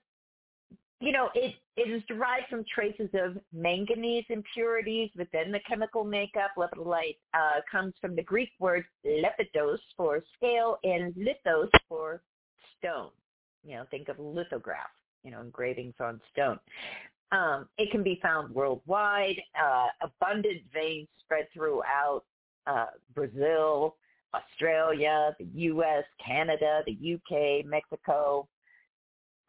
you 1.04 1.12
know, 1.12 1.30
it, 1.36 1.56
it 1.76 1.90
is 1.90 2.02
derived 2.08 2.48
from 2.50 2.64
traces 2.74 3.10
of 3.14 3.38
manganese 3.52 4.24
impurities 4.30 5.10
within 5.18 5.52
the 5.52 5.60
chemical 5.68 6.06
makeup. 6.06 6.52
Lepidolite 6.58 7.18
uh, 7.34 7.60
comes 7.70 7.94
from 8.00 8.16
the 8.16 8.24
Greek 8.24 8.52
word 8.58 8.86
lepidos 9.06 9.80
for 9.98 10.24
scale 10.38 10.78
and 10.86 11.14
lithos 11.16 11.70
for 11.90 12.22
stone. 12.78 13.10
You 13.66 13.76
know, 13.76 13.86
think 13.92 14.08
of 14.08 14.18
lithograph, 14.18 14.92
you 15.26 15.32
know, 15.32 15.42
engravings 15.42 15.96
on 16.00 16.22
stone. 16.32 16.58
Um, 17.34 17.68
it 17.78 17.92
can 17.92 18.02
be 18.02 18.18
found 18.22 18.56
worldwide. 18.56 19.42
Uh, 19.62 19.88
abundant 20.02 20.62
veins 20.74 21.10
spread 21.20 21.48
throughout 21.54 22.24
uh, 22.66 22.86
Brazil, 23.14 23.98
Australia, 24.34 25.36
the 25.38 25.48
U.S., 25.54 26.06
Canada, 26.26 26.82
the 26.86 27.16
UK, 27.16 27.66
Mexico, 27.66 28.48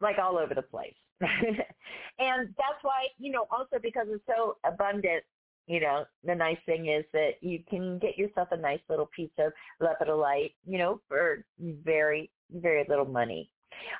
like 0.01 0.17
all 0.21 0.37
over 0.37 0.53
the 0.53 0.61
place. 0.61 0.93
and 1.21 2.49
that's 2.57 2.81
why, 2.81 3.07
you 3.17 3.31
know, 3.31 3.47
also 3.51 3.77
because 3.81 4.07
it's 4.09 4.23
so 4.27 4.57
abundant, 4.65 5.23
you 5.67 5.79
know, 5.79 6.05
the 6.23 6.35
nice 6.35 6.57
thing 6.65 6.87
is 6.87 7.05
that 7.13 7.31
you 7.41 7.59
can 7.69 7.97
get 7.99 8.17
yourself 8.17 8.49
a 8.51 8.57
nice 8.57 8.81
little 8.89 9.09
piece 9.15 9.31
of 9.39 9.51
lepidolite, 9.81 10.53
you 10.65 10.77
know, 10.77 11.01
for 11.07 11.43
very, 11.59 12.29
very 12.51 12.85
little 12.87 13.05
money. 13.05 13.49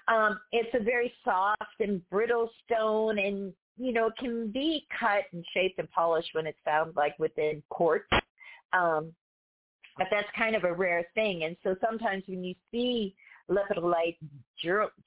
Um, 0.07 0.39
it's 0.51 0.73
a 0.73 0.83
very 0.83 1.11
soft 1.23 1.79
and 1.79 2.07
brittle 2.09 2.49
stone 2.65 3.17
and, 3.19 3.53
you 3.77 3.93
know, 3.93 4.11
can 4.19 4.51
be 4.51 4.85
cut 4.97 5.23
and 5.33 5.43
shaped 5.53 5.79
and 5.79 5.89
polished 5.91 6.29
when 6.33 6.47
it's 6.47 6.59
found 6.63 6.95
like 6.95 7.17
within 7.19 7.63
quartz. 7.69 8.05
Um, 8.73 9.13
but 9.97 10.07
that's 10.11 10.27
kind 10.37 10.55
of 10.55 10.65
a 10.65 10.73
rare 10.73 11.05
thing. 11.13 11.43
And 11.43 11.55
so 11.63 11.75
sometimes 11.81 12.23
when 12.27 12.43
you 12.43 12.55
see 12.71 13.15
lepidolite 13.49 14.17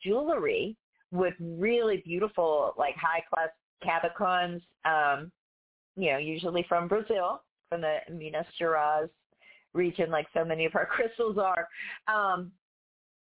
jewelry, 0.03 0.77
with 1.11 1.35
really 1.41 2.03
beautiful, 2.05 2.75
like 2.77 2.95
high 2.97 3.23
class 3.33 3.49
cabochons, 3.85 4.61
um, 4.85 5.31
you 5.97 6.13
know, 6.13 6.19
usually 6.19 6.65
from 6.69 6.89
Brazil, 6.89 7.43
from 7.69 7.81
the 7.81 7.99
Minas 8.13 8.47
Gerais 8.61 9.09
region, 9.75 10.11
like 10.11 10.27
so 10.35 10.45
many 10.45 10.65
of 10.65 10.75
our 10.75 10.87
crystals 10.91 11.39
are. 11.39 11.69
Um, 12.13 12.53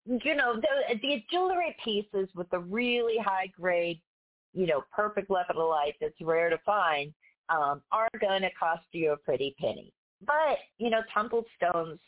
you 0.05 0.35
know, 0.35 0.55
the, 0.55 0.95
the 1.01 1.23
jewelry 1.29 1.75
pieces 1.83 2.29
with 2.33 2.49
the 2.49 2.59
really 2.59 3.17
high 3.17 3.51
grade, 3.59 4.01
you 4.53 4.65
know, 4.65 4.83
perfect 4.95 5.29
lepidolite 5.29 5.95
that's 5.99 6.19
rare 6.21 6.49
to 6.49 6.57
find 6.65 7.13
um, 7.49 7.81
are 7.91 8.07
going 8.19 8.41
to 8.41 8.49
cost 8.57 8.85
you 8.91 9.11
a 9.11 9.17
pretty 9.17 9.55
penny. 9.59 9.91
But, 10.25 10.59
you 10.77 10.89
know, 10.89 11.01
tumbled 11.13 11.45
stones 11.57 11.99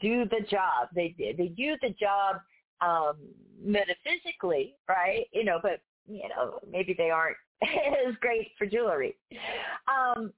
do 0.00 0.24
the 0.24 0.44
job. 0.50 0.88
They 0.94 1.14
they 1.16 1.48
do 1.48 1.76
the 1.80 1.90
job 1.90 2.40
um, 2.80 3.16
metaphysically, 3.62 4.74
right? 4.88 5.26
You 5.32 5.44
know, 5.44 5.58
but 5.62 5.80
you 6.08 6.28
know, 6.28 6.60
maybe 6.70 6.94
they 6.96 7.10
aren't 7.10 7.36
as 7.62 8.14
great 8.20 8.48
for 8.58 8.66
jewelry. 8.66 9.16
Um, 9.88 10.32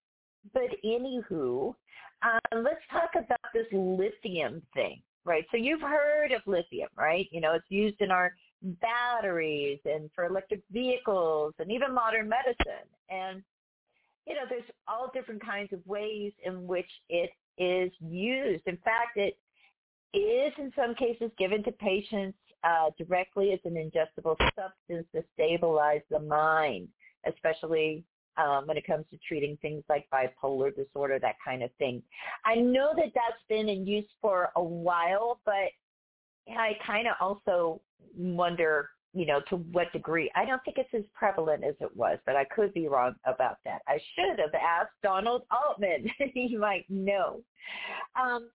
but 0.53 0.71
anywho, 0.85 1.75
um, 2.23 2.65
let's 2.65 2.81
talk 2.91 3.11
about 3.15 3.39
this 3.53 3.67
lithium 3.73 4.63
thing, 4.75 5.03
right? 5.25 5.45
So 5.51 5.57
you've 5.57 5.81
heard 5.81 6.33
of 6.33 6.43
lithium, 6.47 6.89
right? 6.97 7.29
You 7.31 7.41
know, 7.41 7.55
it's 7.55 7.67
used 7.69 8.01
in 8.01 8.11
our 8.11 8.33
batteries 8.63 9.79
and 9.85 10.11
for 10.15 10.25
electric 10.27 10.63
vehicles 10.73 11.55
and 11.59 11.71
even 11.71 11.95
modern 11.95 12.29
medicine. 12.29 12.89
And, 13.11 13.43
you 14.27 14.35
know, 14.35 14.43
there's 14.49 14.65
all 14.87 15.11
different 15.15 15.45
kinds 15.45 15.73
of 15.73 15.87
ways 15.87 16.33
in 16.45 16.67
which 16.67 16.91
it 17.09 17.31
is 17.57 17.93
used. 18.01 18.63
In 18.67 18.77
fact, 18.79 19.17
it 19.17 19.37
is 20.15 20.53
in 20.59 20.73
some 20.77 20.95
cases 20.95 21.31
given 21.39 21.63
to 21.65 21.73
patients 21.73 22.39
uh, 22.65 22.91
directly 22.97 23.53
as 23.53 23.61
an 23.65 23.75
ingestible 23.75 24.37
substance 24.57 25.07
to 25.15 25.23
stabilize 25.35 26.01
the 26.11 26.19
mind, 26.19 26.89
especially 27.27 28.05
um, 28.37 28.67
when 28.67 28.77
it 28.77 28.87
comes 28.87 29.05
to 29.11 29.19
treating 29.27 29.57
things 29.61 29.83
like 29.89 30.07
bipolar 30.13 30.75
disorder, 30.75 31.19
that 31.19 31.35
kind 31.45 31.63
of 31.63 31.71
thing. 31.79 32.03
I 32.45 32.55
know 32.55 32.93
that 32.97 33.13
that's 33.15 33.43
been 33.49 33.69
in 33.69 33.87
use 33.87 34.09
for 34.21 34.51
a 34.57 34.63
while, 34.63 35.41
but 35.45 35.73
I 36.57 36.73
kind 36.87 37.09
of 37.09 37.15
also 37.21 37.81
wonder, 38.17 38.91
you 39.13 39.27
know, 39.27 39.41
to 39.51 39.57
what 39.57 39.93
degree. 39.93 40.31
I 40.37 40.45
don't 40.45 40.63
think 40.65 40.79
it's 40.79 40.95
as 40.95 41.03
prevalent 41.15 41.65
as 41.65 41.75
it 41.81 41.95
was, 41.97 42.19
but 42.27 42.37
I 42.37 42.45
could 42.45 42.73
be 42.73 42.89
wrong 42.89 43.15
about 43.25 43.59
that. 43.65 43.83
I 43.89 43.99
should 44.15 44.39
have 44.39 44.55
asked 44.55 44.93
Donald 45.03 45.43
Altman. 45.51 46.11
he 46.35 46.57
might 46.57 46.87
know. 46.89 47.41
Um, 48.21 48.51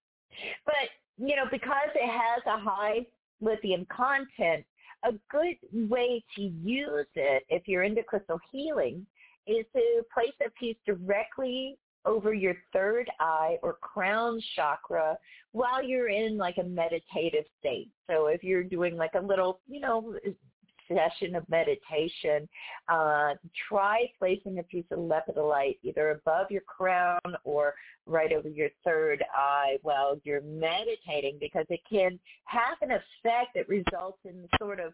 but, 0.66 0.90
you 1.18 1.36
know, 1.36 1.46
because 1.52 1.90
it 1.96 2.10
has 2.10 2.42
a 2.48 2.60
high 2.60 3.06
lithium 3.42 3.86
content, 3.96 4.66
a 5.04 5.12
good 5.30 5.56
way 5.90 6.24
to 6.36 6.42
use 6.42 7.08
it 7.16 7.44
if 7.50 7.68
you're 7.68 7.84
into 7.84 8.04
crystal 8.04 8.40
healing 8.52 9.06
is 9.46 9.66
to 9.74 10.02
place 10.14 10.34
a 10.46 10.50
piece 10.52 10.78
directly 10.86 11.78
over 12.06 12.34
your 12.34 12.56
third 12.72 13.10
eye 13.20 13.58
or 13.62 13.78
crown 13.82 14.42
chakra 14.56 15.18
while 15.52 15.84
you're 15.84 16.10
in 16.10 16.38
like 16.38 16.58
a 16.58 16.64
meditative 16.64 17.46
state. 17.60 17.90
So 18.10 18.28
if 18.28 18.44
you're 18.44 18.64
doing 18.64 18.98
like 18.98 19.14
a 19.16 19.26
little, 19.26 19.60
you 19.68 19.80
know, 19.80 20.16
session 20.88 21.36
of 21.36 21.48
meditation, 21.50 22.48
uh, 22.88 23.34
try 23.68 24.06
placing 24.20 24.60
a 24.60 24.64
piece 24.64 24.86
of 24.92 25.00
lepidolite 25.00 25.78
either 25.84 26.12
above 26.12 26.50
your 26.50 26.62
crown 26.62 27.20
or 27.44 27.74
right 28.06 28.34
over 28.34 28.50
your 28.50 28.70
third 28.84 29.24
eye 29.36 29.78
while 29.82 30.20
you're 30.24 30.42
meditating 30.42 31.38
because 31.40 31.66
it 31.70 31.82
can 31.90 32.20
have 32.46 32.78
an 32.82 32.92
effect 32.92 33.56
that 33.56 33.68
results 33.70 34.20
in 34.26 34.48
sort 34.60 34.80
of 34.80 34.94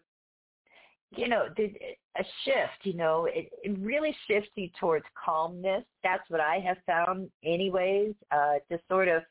you 1.16 1.28
know, 1.28 1.46
a 1.58 2.24
shift, 2.44 2.84
you 2.84 2.94
know, 2.94 3.24
it, 3.24 3.50
it 3.64 3.76
really 3.80 4.14
shifts 4.28 4.50
you 4.54 4.68
towards 4.78 5.04
calmness. 5.22 5.84
That's 6.04 6.22
what 6.28 6.40
I 6.40 6.60
have 6.60 6.76
found 6.86 7.30
anyways, 7.44 8.14
uh, 8.30 8.54
to 8.70 8.78
sort 8.88 9.08
of, 9.08 9.22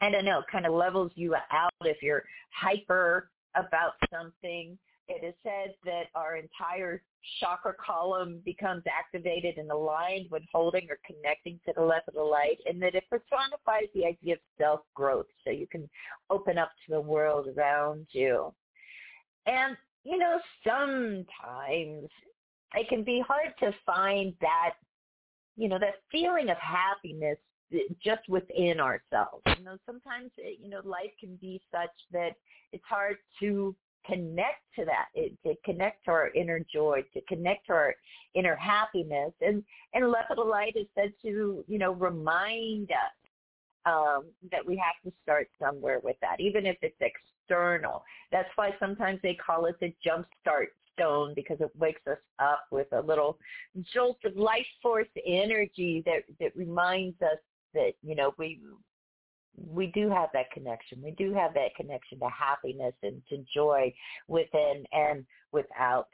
I 0.00 0.10
don't 0.10 0.24
know, 0.24 0.42
kind 0.50 0.66
of 0.66 0.72
levels 0.72 1.10
you 1.16 1.34
out 1.34 1.72
if 1.82 2.00
you're 2.00 2.22
hyper 2.50 3.28
about 3.56 3.94
something. 4.12 4.78
It 5.08 5.24
is 5.24 5.34
said 5.42 5.74
that 5.84 6.04
our 6.14 6.36
entire 6.36 7.02
chakra 7.40 7.74
column 7.74 8.40
becomes 8.44 8.82
activated 8.86 9.58
and 9.58 9.70
aligned 9.70 10.26
when 10.30 10.42
holding 10.52 10.88
or 10.90 10.98
connecting 11.06 11.60
to 11.66 11.72
the 11.74 11.80
lepidolite, 11.80 12.58
and 12.66 12.80
that 12.82 12.94
it 12.94 13.04
personifies 13.10 13.88
the 13.94 14.06
idea 14.06 14.34
of 14.34 14.40
self-growth 14.58 15.26
so 15.44 15.50
you 15.50 15.66
can 15.66 15.88
open 16.30 16.58
up 16.58 16.70
to 16.86 16.92
the 16.92 17.00
world 17.00 17.48
around 17.56 18.06
you. 18.12 18.52
And 19.46 19.76
you 20.04 20.18
know, 20.18 20.40
sometimes 20.66 22.08
it 22.74 22.88
can 22.88 23.04
be 23.04 23.22
hard 23.26 23.54
to 23.60 23.72
find 23.86 24.34
that, 24.40 24.74
you 25.56 25.68
know, 25.68 25.78
that 25.78 26.02
feeling 26.10 26.50
of 26.50 26.56
happiness 26.56 27.38
just 28.04 28.28
within 28.28 28.80
ourselves. 28.80 29.42
You 29.56 29.64
know, 29.64 29.76
sometimes, 29.86 30.30
it, 30.38 30.58
you 30.60 30.68
know, 30.68 30.80
life 30.84 31.12
can 31.20 31.36
be 31.36 31.60
such 31.70 31.90
that 32.10 32.30
it's 32.72 32.84
hard 32.88 33.16
to 33.40 33.74
connect 34.06 34.60
to 34.76 34.84
that, 34.84 35.06
it, 35.14 35.32
to 35.44 35.54
connect 35.64 36.04
to 36.04 36.10
our 36.10 36.30
inner 36.34 36.60
joy, 36.72 37.02
to 37.14 37.20
connect 37.22 37.66
to 37.66 37.72
our 37.72 37.94
inner 38.34 38.56
happiness. 38.56 39.32
And, 39.40 39.62
and 39.94 40.04
lepidolite 40.04 40.76
is 40.76 40.86
said 40.94 41.12
to, 41.22 41.64
you 41.66 41.78
know, 41.78 41.92
remind 41.92 42.90
us 42.90 43.22
um, 43.86 44.26
that 44.50 44.64
we 44.64 44.76
have 44.76 44.94
to 45.04 45.16
start 45.22 45.48
somewhere 45.60 46.00
with 46.02 46.16
that, 46.20 46.40
even 46.40 46.66
if 46.66 46.76
it's 46.82 47.00
external. 47.00 48.04
That's 48.30 48.48
why 48.56 48.70
sometimes 48.78 49.20
they 49.22 49.34
call 49.34 49.66
it 49.66 49.76
the 49.80 49.94
jumpstart 50.06 50.68
stone 50.92 51.32
because 51.34 51.58
it 51.60 51.70
wakes 51.76 52.00
us 52.06 52.18
up 52.38 52.66
with 52.70 52.86
a 52.92 53.00
little 53.00 53.38
jolt 53.94 54.18
of 54.24 54.36
life 54.36 54.66
force 54.82 55.08
energy 55.26 56.02
that 56.06 56.22
that 56.38 56.54
reminds 56.54 57.20
us 57.22 57.38
that 57.74 57.92
you 58.02 58.14
know 58.14 58.34
we 58.38 58.60
we 59.56 59.86
do 59.88 60.08
have 60.08 60.30
that 60.32 60.50
connection. 60.50 61.02
We 61.02 61.12
do 61.12 61.32
have 61.34 61.54
that 61.54 61.74
connection 61.76 62.18
to 62.20 62.28
happiness 62.28 62.94
and 63.02 63.22
to 63.28 63.44
joy 63.54 63.92
within 64.28 64.84
and 64.92 65.24
without. 65.52 66.08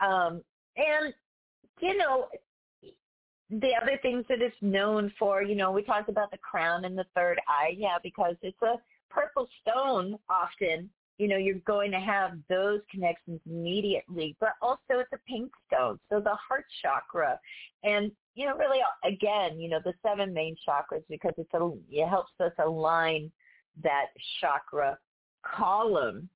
Um, 0.00 0.42
and 0.76 1.12
you 1.80 1.96
know, 1.96 2.26
the 3.50 3.70
other 3.80 3.98
things 4.02 4.24
that 4.28 4.40
it's 4.40 4.56
known 4.60 5.12
for, 5.18 5.42
you 5.42 5.56
know, 5.56 5.72
we 5.72 5.82
talked 5.82 6.08
about 6.08 6.30
the 6.30 6.38
crown 6.38 6.84
and 6.84 6.96
the 6.96 7.06
third 7.16 7.40
eye, 7.48 7.74
yeah, 7.76 7.96
because 8.02 8.36
it's 8.42 8.62
a 8.62 8.76
purple 9.10 9.48
stone 9.60 10.16
often, 10.28 10.88
you 11.20 11.28
know, 11.28 11.36
you're 11.36 11.56
going 11.66 11.90
to 11.90 12.00
have 12.00 12.38
those 12.48 12.80
connections 12.90 13.40
immediately, 13.44 14.34
but 14.40 14.54
also 14.62 14.80
it's 14.90 15.12
a 15.12 15.18
pink 15.28 15.52
stone, 15.66 16.00
so 16.08 16.18
the 16.18 16.34
heart 16.48 16.64
chakra. 16.80 17.38
And, 17.84 18.10
you 18.34 18.46
know, 18.46 18.56
really, 18.56 18.78
again, 19.04 19.60
you 19.60 19.68
know, 19.68 19.80
the 19.84 19.92
seven 20.02 20.32
main 20.32 20.56
chakras 20.66 21.02
because 21.10 21.34
it's 21.36 21.52
a, 21.52 21.72
it 21.90 22.08
helps 22.08 22.32
us 22.40 22.52
align 22.58 23.30
that 23.82 24.06
chakra 24.40 24.96
column. 25.42 26.26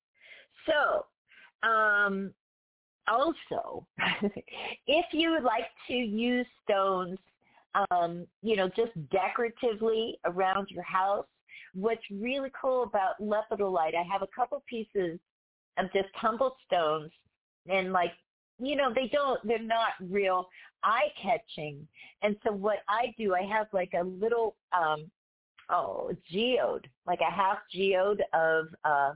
So, 0.67 1.67
um, 1.67 2.31
also, 3.07 3.87
if 4.85 5.05
you 5.13 5.31
would 5.31 5.43
like 5.43 5.65
to 5.87 5.93
use 5.95 6.45
stones, 6.63 7.17
um, 7.89 8.27
you 8.43 8.55
know, 8.55 8.69
just 8.69 8.91
decoratively 9.09 10.19
around 10.25 10.67
your 10.69 10.83
house, 10.83 11.25
what's 11.75 12.03
really 12.11 12.49
cool 12.59 12.83
about 12.83 13.21
lepidolite, 13.21 13.95
I 13.95 14.03
have 14.11 14.21
a 14.21 14.27
couple 14.35 14.63
pieces 14.67 15.19
of 15.77 15.91
just 15.93 16.07
tumbled 16.19 16.53
stones 16.65 17.11
and 17.67 17.91
like, 17.91 18.11
you 18.59 18.75
know, 18.75 18.93
they 18.93 19.09
don't, 19.11 19.45
they're 19.45 19.59
not 19.59 19.89
real 20.09 20.47
eye 20.83 21.09
catching. 21.21 21.85
And 22.21 22.35
so 22.45 22.53
what 22.53 22.79
I 22.87 23.13
do, 23.17 23.35
I 23.35 23.41
have 23.41 23.67
like 23.73 23.91
a 23.99 24.03
little, 24.03 24.55
um, 24.71 25.11
oh, 25.69 26.11
geode, 26.31 26.87
like 27.05 27.19
a 27.19 27.31
half 27.31 27.57
geode 27.73 28.23
of 28.33 28.67
uh, 28.85 29.11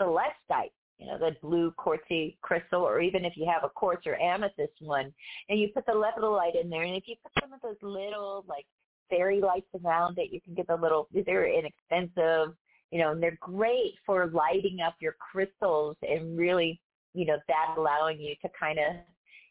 celestite 0.00 0.70
you 0.98 1.06
know, 1.06 1.18
the 1.18 1.36
blue 1.42 1.72
quartzy 1.72 2.36
crystal, 2.40 2.82
or 2.82 3.00
even 3.00 3.24
if 3.24 3.36
you 3.36 3.46
have 3.46 3.64
a 3.64 3.68
quartz 3.68 4.06
or 4.06 4.16
amethyst 4.16 4.74
one, 4.80 5.12
and 5.48 5.58
you 5.58 5.68
put 5.74 5.84
the 5.86 5.92
lepidolite 5.92 6.60
in 6.60 6.70
there, 6.70 6.82
and 6.82 6.94
if 6.94 7.08
you 7.08 7.16
put 7.22 7.32
some 7.42 7.52
of 7.52 7.60
those 7.62 7.76
little 7.82 8.44
like 8.48 8.66
fairy 9.08 9.40
lights 9.40 9.68
around 9.84 10.18
it, 10.18 10.32
you 10.32 10.40
can 10.40 10.54
get 10.54 10.66
the 10.66 10.76
little, 10.76 11.08
they're 11.26 11.46
inexpensive, 11.46 12.54
you 12.90 12.98
know, 12.98 13.12
and 13.12 13.22
they're 13.22 13.38
great 13.40 13.94
for 14.06 14.28
lighting 14.28 14.80
up 14.80 14.94
your 15.00 15.16
crystals 15.18 15.96
and 16.02 16.36
really, 16.38 16.80
you 17.12 17.26
know, 17.26 17.38
that 17.48 17.74
allowing 17.76 18.20
you 18.20 18.34
to 18.42 18.48
kind 18.58 18.78
of, 18.78 18.96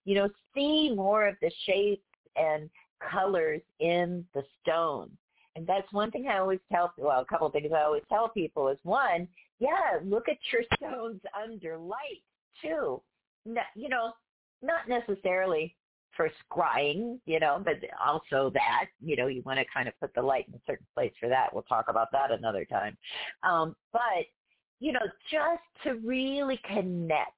you 0.06 0.16
know, 0.16 0.30
see 0.54 0.94
more 0.96 1.28
of 1.28 1.36
the 1.42 1.52
shapes 1.66 2.04
and 2.36 2.70
colors 3.12 3.62
in 3.80 4.26
the 4.34 4.44
stone. 4.62 5.10
And 5.56 5.68
that's 5.68 5.92
one 5.92 6.10
thing 6.10 6.28
I 6.28 6.40
always 6.40 6.60
tell, 6.72 6.94
well, 6.98 7.22
a 7.22 7.26
couple 7.26 7.48
of 7.48 7.54
things 7.54 7.72
I 7.76 7.84
always 7.84 8.04
tell 8.10 8.30
people 8.30 8.70
is 8.70 8.78
one, 8.84 9.28
yeah, 9.60 10.00
look 10.04 10.28
at 10.28 10.38
your 10.52 10.64
stones 10.78 11.22
under 11.42 11.78
light 11.78 12.24
too. 12.62 13.02
No, 13.46 13.62
you 13.76 13.90
know, 13.90 14.14
not 14.62 14.88
necessarily 14.88 15.76
for 16.16 16.30
scrying, 16.52 17.20
you 17.26 17.40
know, 17.40 17.62
but 17.64 17.76
also 18.04 18.52
that, 18.54 18.86
you 19.04 19.16
know, 19.16 19.28
you 19.28 19.42
want 19.44 19.60
to 19.60 19.66
kind 19.74 19.88
of 19.88 20.00
put 20.00 20.14
the 20.14 20.22
light 20.22 20.48
in 20.48 20.54
a 20.54 20.62
certain 20.68 20.86
place 20.94 21.14
for 21.20 21.30
that. 21.30 21.54
We'll 21.54 21.64
talk 21.64 21.86
about 21.90 22.12
that 22.12 22.32
another 22.32 22.66
time. 22.66 22.98
Um, 23.44 23.76
but, 23.92 24.26
you 24.80 24.92
know, 24.92 25.00
just 25.32 25.64
to 25.84 25.96
really 26.06 26.60
connect, 26.66 27.32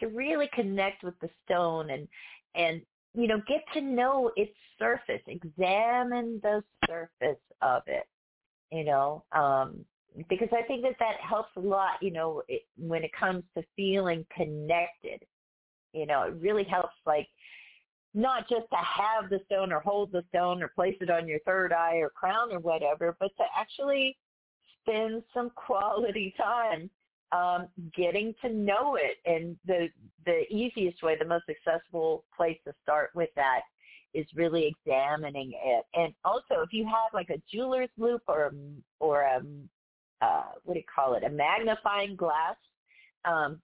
to 0.00 0.08
really 0.08 0.48
connect 0.52 1.02
with 1.04 1.18
the 1.20 1.30
stone 1.44 1.90
and, 1.90 2.08
and, 2.54 2.82
you 3.14 3.26
know, 3.26 3.40
get 3.48 3.64
to 3.74 3.80
know 3.80 4.30
its 4.36 4.52
surface, 4.78 5.22
examine 5.26 6.40
the 6.42 6.62
surface 6.86 7.40
of 7.62 7.82
it, 7.86 8.06
you 8.70 8.84
know, 8.84 9.24
um, 9.32 9.84
because 10.28 10.48
I 10.52 10.62
think 10.62 10.82
that 10.82 10.96
that 10.98 11.16
helps 11.20 11.50
a 11.56 11.60
lot, 11.60 12.02
you 12.02 12.10
know, 12.10 12.42
it, 12.48 12.62
when 12.78 13.04
it 13.04 13.10
comes 13.18 13.44
to 13.56 13.64
feeling 13.74 14.24
connected. 14.34 15.22
You 15.92 16.04
know, 16.04 16.24
it 16.24 16.34
really 16.40 16.64
helps 16.64 16.94
like 17.06 17.26
not 18.16 18.48
just 18.48 18.64
to 18.70 18.76
have 18.76 19.28
the 19.28 19.40
stone 19.44 19.70
or 19.70 19.80
hold 19.80 20.10
the 20.10 20.24
stone 20.30 20.62
or 20.62 20.68
place 20.68 20.96
it 21.02 21.10
on 21.10 21.28
your 21.28 21.38
third 21.40 21.70
eye 21.72 21.96
or 21.96 22.08
crown 22.08 22.50
or 22.50 22.58
whatever, 22.58 23.14
but 23.20 23.30
to 23.36 23.44
actually 23.56 24.16
spend 24.80 25.22
some 25.34 25.50
quality 25.50 26.34
time 26.38 26.88
um, 27.32 27.68
getting 27.94 28.34
to 28.40 28.48
know 28.48 28.96
it. 28.96 29.18
And 29.30 29.56
the 29.66 29.88
the 30.24 30.42
easiest 30.50 31.02
way, 31.02 31.16
the 31.18 31.26
most 31.26 31.44
accessible 31.50 32.24
place 32.34 32.58
to 32.66 32.72
start 32.82 33.10
with 33.14 33.28
that 33.36 33.60
is 34.14 34.26
really 34.34 34.66
examining 34.66 35.52
it. 35.52 35.84
And 35.94 36.14
also, 36.24 36.62
if 36.62 36.72
you 36.72 36.86
have 36.86 37.12
like 37.12 37.28
a 37.28 37.42
jeweler's 37.52 37.90
loupe 37.98 38.22
or 38.28 38.54
or 38.98 39.22
a 39.22 39.42
uh, 40.22 40.52
what 40.64 40.72
do 40.72 40.80
you 40.80 40.86
call 40.92 41.14
it, 41.14 41.24
a 41.24 41.28
magnifying 41.28 42.16
glass. 42.16 42.56
Um, 43.26 43.60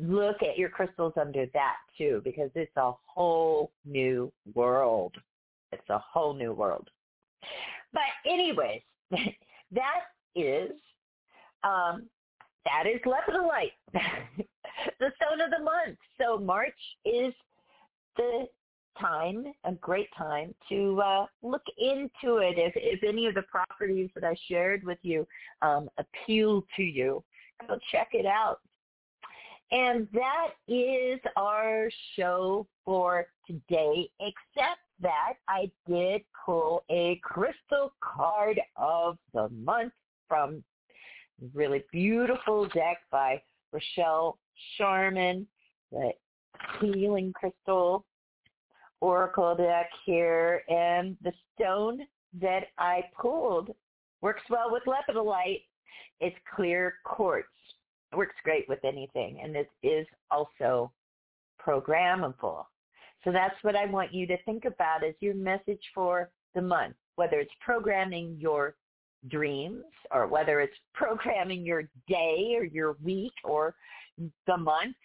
look 0.00 0.42
at 0.42 0.58
your 0.58 0.68
crystals 0.68 1.14
under 1.20 1.46
that 1.54 1.76
too, 1.96 2.20
because 2.24 2.50
it's 2.54 2.76
a 2.76 2.92
whole 3.06 3.72
new 3.84 4.32
world. 4.54 5.14
It's 5.72 5.88
a 5.88 5.98
whole 5.98 6.34
new 6.34 6.52
world. 6.52 6.88
But 7.92 8.02
anyways, 8.26 8.82
that 9.10 10.00
is 10.34 10.70
um, 11.64 12.08
that 12.64 12.84
is 12.86 13.00
lepidolite, 13.04 13.72
the 13.92 15.12
stone 15.16 15.40
of 15.40 15.50
the 15.50 15.62
month. 15.62 15.98
So 16.18 16.38
March 16.38 16.74
is 17.04 17.32
the 18.16 18.46
time, 19.00 19.44
a 19.64 19.72
great 19.72 20.08
time 20.16 20.54
to 20.68 21.00
uh, 21.00 21.26
look 21.42 21.62
into 21.78 22.36
it. 22.38 22.58
If, 22.58 22.72
if 22.76 23.02
any 23.02 23.26
of 23.26 23.34
the 23.34 23.42
properties 23.42 24.10
that 24.14 24.24
I 24.24 24.34
shared 24.48 24.84
with 24.84 24.98
you 25.02 25.26
um, 25.62 25.88
appeal 25.98 26.64
to 26.76 26.82
you, 26.82 27.22
go 27.66 27.78
check 27.90 28.08
it 28.12 28.26
out. 28.26 28.60
And 29.72 30.06
that 30.12 30.50
is 30.68 31.18
our 31.34 31.88
show 32.14 32.66
for 32.84 33.26
today, 33.46 34.10
except 34.20 34.80
that 35.00 35.34
I 35.48 35.70
did 35.88 36.20
pull 36.44 36.84
a 36.90 37.18
crystal 37.22 37.94
card 38.00 38.60
of 38.76 39.16
the 39.32 39.48
month 39.48 39.94
from 40.28 40.62
really 41.54 41.84
beautiful 41.90 42.68
deck 42.68 42.98
by 43.10 43.40
Rochelle 43.72 44.38
Sharman, 44.76 45.46
the 45.90 46.12
Healing 46.78 47.32
Crystal 47.32 48.04
Oracle 49.00 49.56
deck 49.56 49.88
here. 50.04 50.64
And 50.68 51.16
the 51.22 51.32
stone 51.54 52.00
that 52.40 52.64
I 52.76 53.04
pulled 53.18 53.70
works 54.20 54.42
well 54.50 54.70
with 54.70 54.82
lepidolite. 54.84 55.62
It's 56.20 56.36
clear 56.54 56.94
quartz. 57.04 57.48
Works 58.14 58.36
great 58.44 58.68
with 58.68 58.84
anything. 58.84 59.40
And 59.42 59.56
it 59.56 59.70
is 59.82 60.06
also 60.30 60.92
programmable. 61.64 62.64
So 63.24 63.32
that's 63.32 63.54
what 63.62 63.76
I 63.76 63.86
want 63.86 64.12
you 64.12 64.26
to 64.26 64.36
think 64.44 64.64
about 64.64 65.04
as 65.04 65.14
your 65.20 65.34
message 65.34 65.82
for 65.94 66.30
the 66.54 66.62
month, 66.62 66.96
whether 67.16 67.38
it's 67.38 67.52
programming 67.60 68.36
your 68.38 68.74
dreams 69.28 69.84
or 70.10 70.26
whether 70.26 70.60
it's 70.60 70.76
programming 70.94 71.64
your 71.64 71.84
day 72.08 72.54
or 72.56 72.64
your 72.64 72.96
week 73.02 73.32
or 73.44 73.74
the 74.46 74.56
month. 74.56 74.96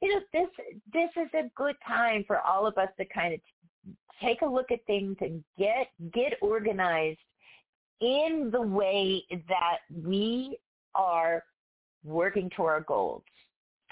You 0.00 0.14
know, 0.14 0.20
this 0.32 0.48
this 0.92 1.10
is 1.16 1.28
a 1.34 1.50
good 1.56 1.76
time 1.86 2.24
for 2.26 2.40
all 2.40 2.66
of 2.66 2.76
us 2.78 2.88
to 2.98 3.04
kind 3.06 3.34
of 3.34 3.40
take 4.22 4.42
a 4.42 4.46
look 4.46 4.70
at 4.70 4.84
things 4.86 5.16
and 5.20 5.42
get 5.58 5.88
get 6.12 6.34
organized 6.40 7.18
in 8.00 8.50
the 8.52 8.60
way 8.60 9.24
that 9.48 9.78
we 9.90 10.58
are 10.94 11.42
working 12.04 12.50
toward 12.50 12.72
our 12.72 12.80
goals, 12.82 13.22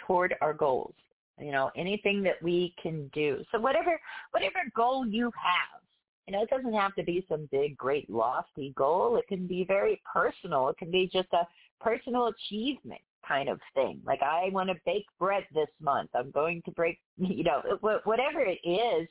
toward 0.07 0.35
our 0.41 0.55
goals 0.55 0.95
you 1.39 1.53
know, 1.53 1.71
anything 1.77 2.23
that 2.23 2.43
we 2.43 2.75
can 2.83 3.11
do. 3.13 3.43
So 3.51 3.59
whatever 3.59 4.01
whatever 4.31 4.59
goal 4.77 5.07
you 5.07 5.31
have, 5.43 5.83
you 6.27 6.33
know, 6.33 6.43
it 6.43 6.51
doesn't 6.51 6.75
have 6.75 6.95
to 6.97 7.03
be 7.03 7.25
some 7.29 7.49
big, 7.51 7.77
great, 7.77 8.09
lofty 8.09 8.73
goal. 8.77 9.17
It 9.17 9.27
can 9.29 9.47
be 9.47 9.65
very 9.65 10.01
personal. 10.11 10.69
It 10.69 10.79
can 10.79 10.91
be 10.91 11.11
just 11.13 11.29
a 11.33 11.47
personal 11.81 12.29
achievement 12.29 13.01
kind 13.27 13.49
of 13.49 13.61
thing. 13.75 14.01
Like 14.05 14.23
I 14.23 14.51
want 14.53 14.69
to 14.69 14.77
bake 14.87 15.07
bread 15.19 15.45
this 15.55 15.69
month. 15.81 16.11
I'm 16.15 16.31
going 16.31 16.63
to 16.65 16.71
break, 16.73 17.01
you 17.17 17.45
know, 17.45 17.63
whatever 18.05 18.41
it 18.41 18.61
is 18.67 19.09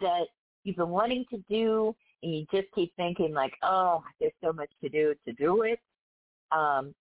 that 0.00 0.26
you've 0.64 0.76
been 0.76 0.90
wanting 0.90 1.24
to 1.30 1.42
do 1.48 1.94
and 2.22 2.34
you 2.34 2.46
just 2.52 2.72
keep 2.74 2.94
thinking 2.96 3.32
like, 3.34 3.54
oh, 3.62 4.02
there's 4.20 4.32
so 4.42 4.52
much 4.52 4.70
to 4.82 4.88
do 4.88 5.14
to 5.26 5.32
do 5.32 5.62
it. 5.62 5.80
Um, 6.52 6.94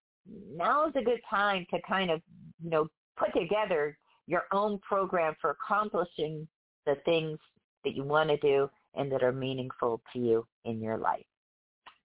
now 0.56 0.88
is 0.88 0.94
a 0.96 1.04
good 1.04 1.22
time 1.30 1.66
to 1.72 1.80
kind 1.88 2.12
of, 2.12 2.22
you 2.64 2.70
know, 2.70 2.88
put 3.18 3.34
together 3.34 3.98
your 4.28 4.44
own 4.52 4.80
program 4.80 5.36
for 5.42 5.52
accomplishing 5.52 6.48
the 6.86 6.96
things 7.06 7.38
that 7.84 7.96
you 7.96 8.04
want 8.04 8.30
to 8.30 8.38
do 8.38 8.70
and 8.96 9.12
that 9.12 9.24
are 9.24 9.32
meaningful 9.32 10.02
to 10.14 10.20
you 10.20 10.48
in 10.66 10.82
your 10.82 10.98
life. 10.98 11.26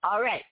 All 0.05 0.23
right. 0.23 0.43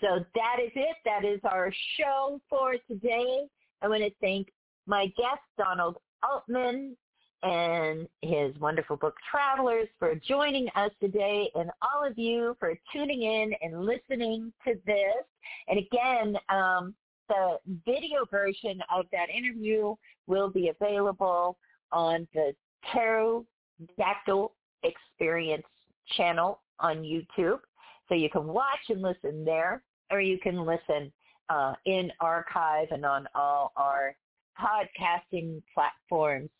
So 0.00 0.24
that 0.34 0.56
is 0.64 0.70
it. 0.74 0.96
That 1.04 1.24
is 1.24 1.40
our 1.44 1.72
show 1.96 2.40
for 2.48 2.76
today. 2.88 3.46
I 3.82 3.88
want 3.88 4.02
to 4.02 4.10
thank 4.20 4.48
my 4.86 5.06
guest, 5.16 5.42
Donald 5.58 5.96
Altman, 6.22 6.96
and 7.42 8.06
his 8.22 8.56
wonderful 8.60 8.96
book, 8.96 9.16
Travelers, 9.28 9.88
for 9.98 10.14
joining 10.14 10.68
us 10.76 10.92
today, 11.00 11.50
and 11.56 11.70
all 11.82 12.06
of 12.06 12.16
you 12.16 12.56
for 12.60 12.78
tuning 12.92 13.22
in 13.22 13.52
and 13.60 13.84
listening 13.84 14.52
to 14.64 14.74
this. 14.86 15.24
And 15.66 15.78
again, 15.78 16.36
um, 16.48 16.94
the 17.32 17.58
video 17.86 18.24
version 18.30 18.80
of 18.94 19.06
that 19.12 19.30
interview 19.30 19.94
will 20.26 20.50
be 20.50 20.68
available 20.68 21.56
on 21.90 22.26
the 22.34 22.52
TarotDactyl 22.94 24.50
Experience 24.82 25.66
channel 26.16 26.60
on 26.80 26.98
YouTube. 26.98 27.60
So 28.08 28.14
you 28.14 28.28
can 28.28 28.46
watch 28.46 28.80
and 28.88 29.00
listen 29.00 29.44
there, 29.44 29.82
or 30.10 30.20
you 30.20 30.38
can 30.38 30.66
listen 30.66 31.12
uh, 31.48 31.74
in 31.86 32.10
archive 32.20 32.88
and 32.90 33.06
on 33.06 33.26
all 33.34 33.72
our 33.76 34.16
podcasting 34.60 35.62
platforms 35.72 36.50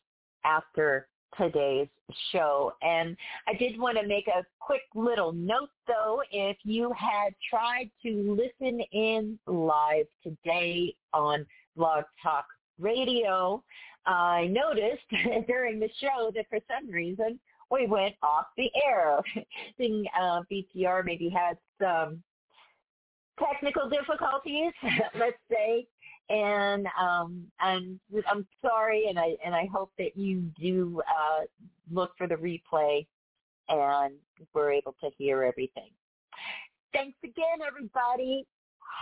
after 0.45 1.09
today's 1.37 1.89
show. 2.31 2.73
And 2.83 3.17
I 3.49 3.55
did 3.55 3.79
want 3.79 3.99
to 3.99 4.07
make 4.07 4.29
a 4.29 4.45
quick 4.61 4.83
little 4.95 5.33
note 5.33 5.71
though, 5.87 6.23
if 6.31 6.57
you 6.65 6.93
had 6.99 7.35
tried 7.49 7.91
to 8.03 8.37
listen 8.39 8.81
in 8.93 9.39
live 9.47 10.07
today 10.23 10.95
on 11.13 11.47
Blog 11.77 12.05
Talk 12.23 12.47
Radio, 12.79 13.63
I 14.07 14.47
noticed 14.47 15.03
during 15.47 15.81
the 15.81 15.91
show 16.01 16.31
that 16.35 16.47
for 16.49 16.59
some 16.69 16.91
reason 16.91 17.39
we 17.71 17.87
went 17.87 18.15
off 18.23 18.47
the 18.57 18.71
air. 18.87 19.21
Thing 19.79 20.05
uh, 20.21 20.43
BTR 20.51 21.05
maybe 21.05 21.29
had 21.29 21.57
some 21.81 22.23
technical 23.39 23.89
difficulties, 23.89 24.73
let's 25.19 25.39
say, 25.51 25.87
and 26.33 26.87
um, 26.99 27.45
and 27.61 28.01
I'm 28.29 28.47
sorry, 28.63 29.07
and 29.09 29.19
I 29.19 29.37
and 29.45 29.55
I 29.55 29.69
hope 29.73 29.93
that 29.99 30.17
you 30.17 30.51
do 30.61 31.03
uh, 31.07 31.43
look 31.93 32.13
for 32.17 32.27
the 32.27 32.37
replay, 32.37 33.07
and 33.69 34.15
we're 34.55 34.73
able 34.73 34.97
to 35.03 35.11
hear 35.19 35.43
everything. 35.43 35.91
Thanks 36.93 37.19
again, 37.23 37.61
everybody. 37.67 38.47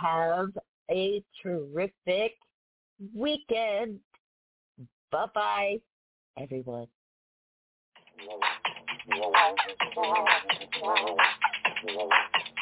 Have 0.01 0.49
a 0.89 1.23
terrific 1.41 2.33
weekend. 3.15 3.99
Bye 5.11 5.25
bye, 5.33 5.77
everyone. 6.37 6.87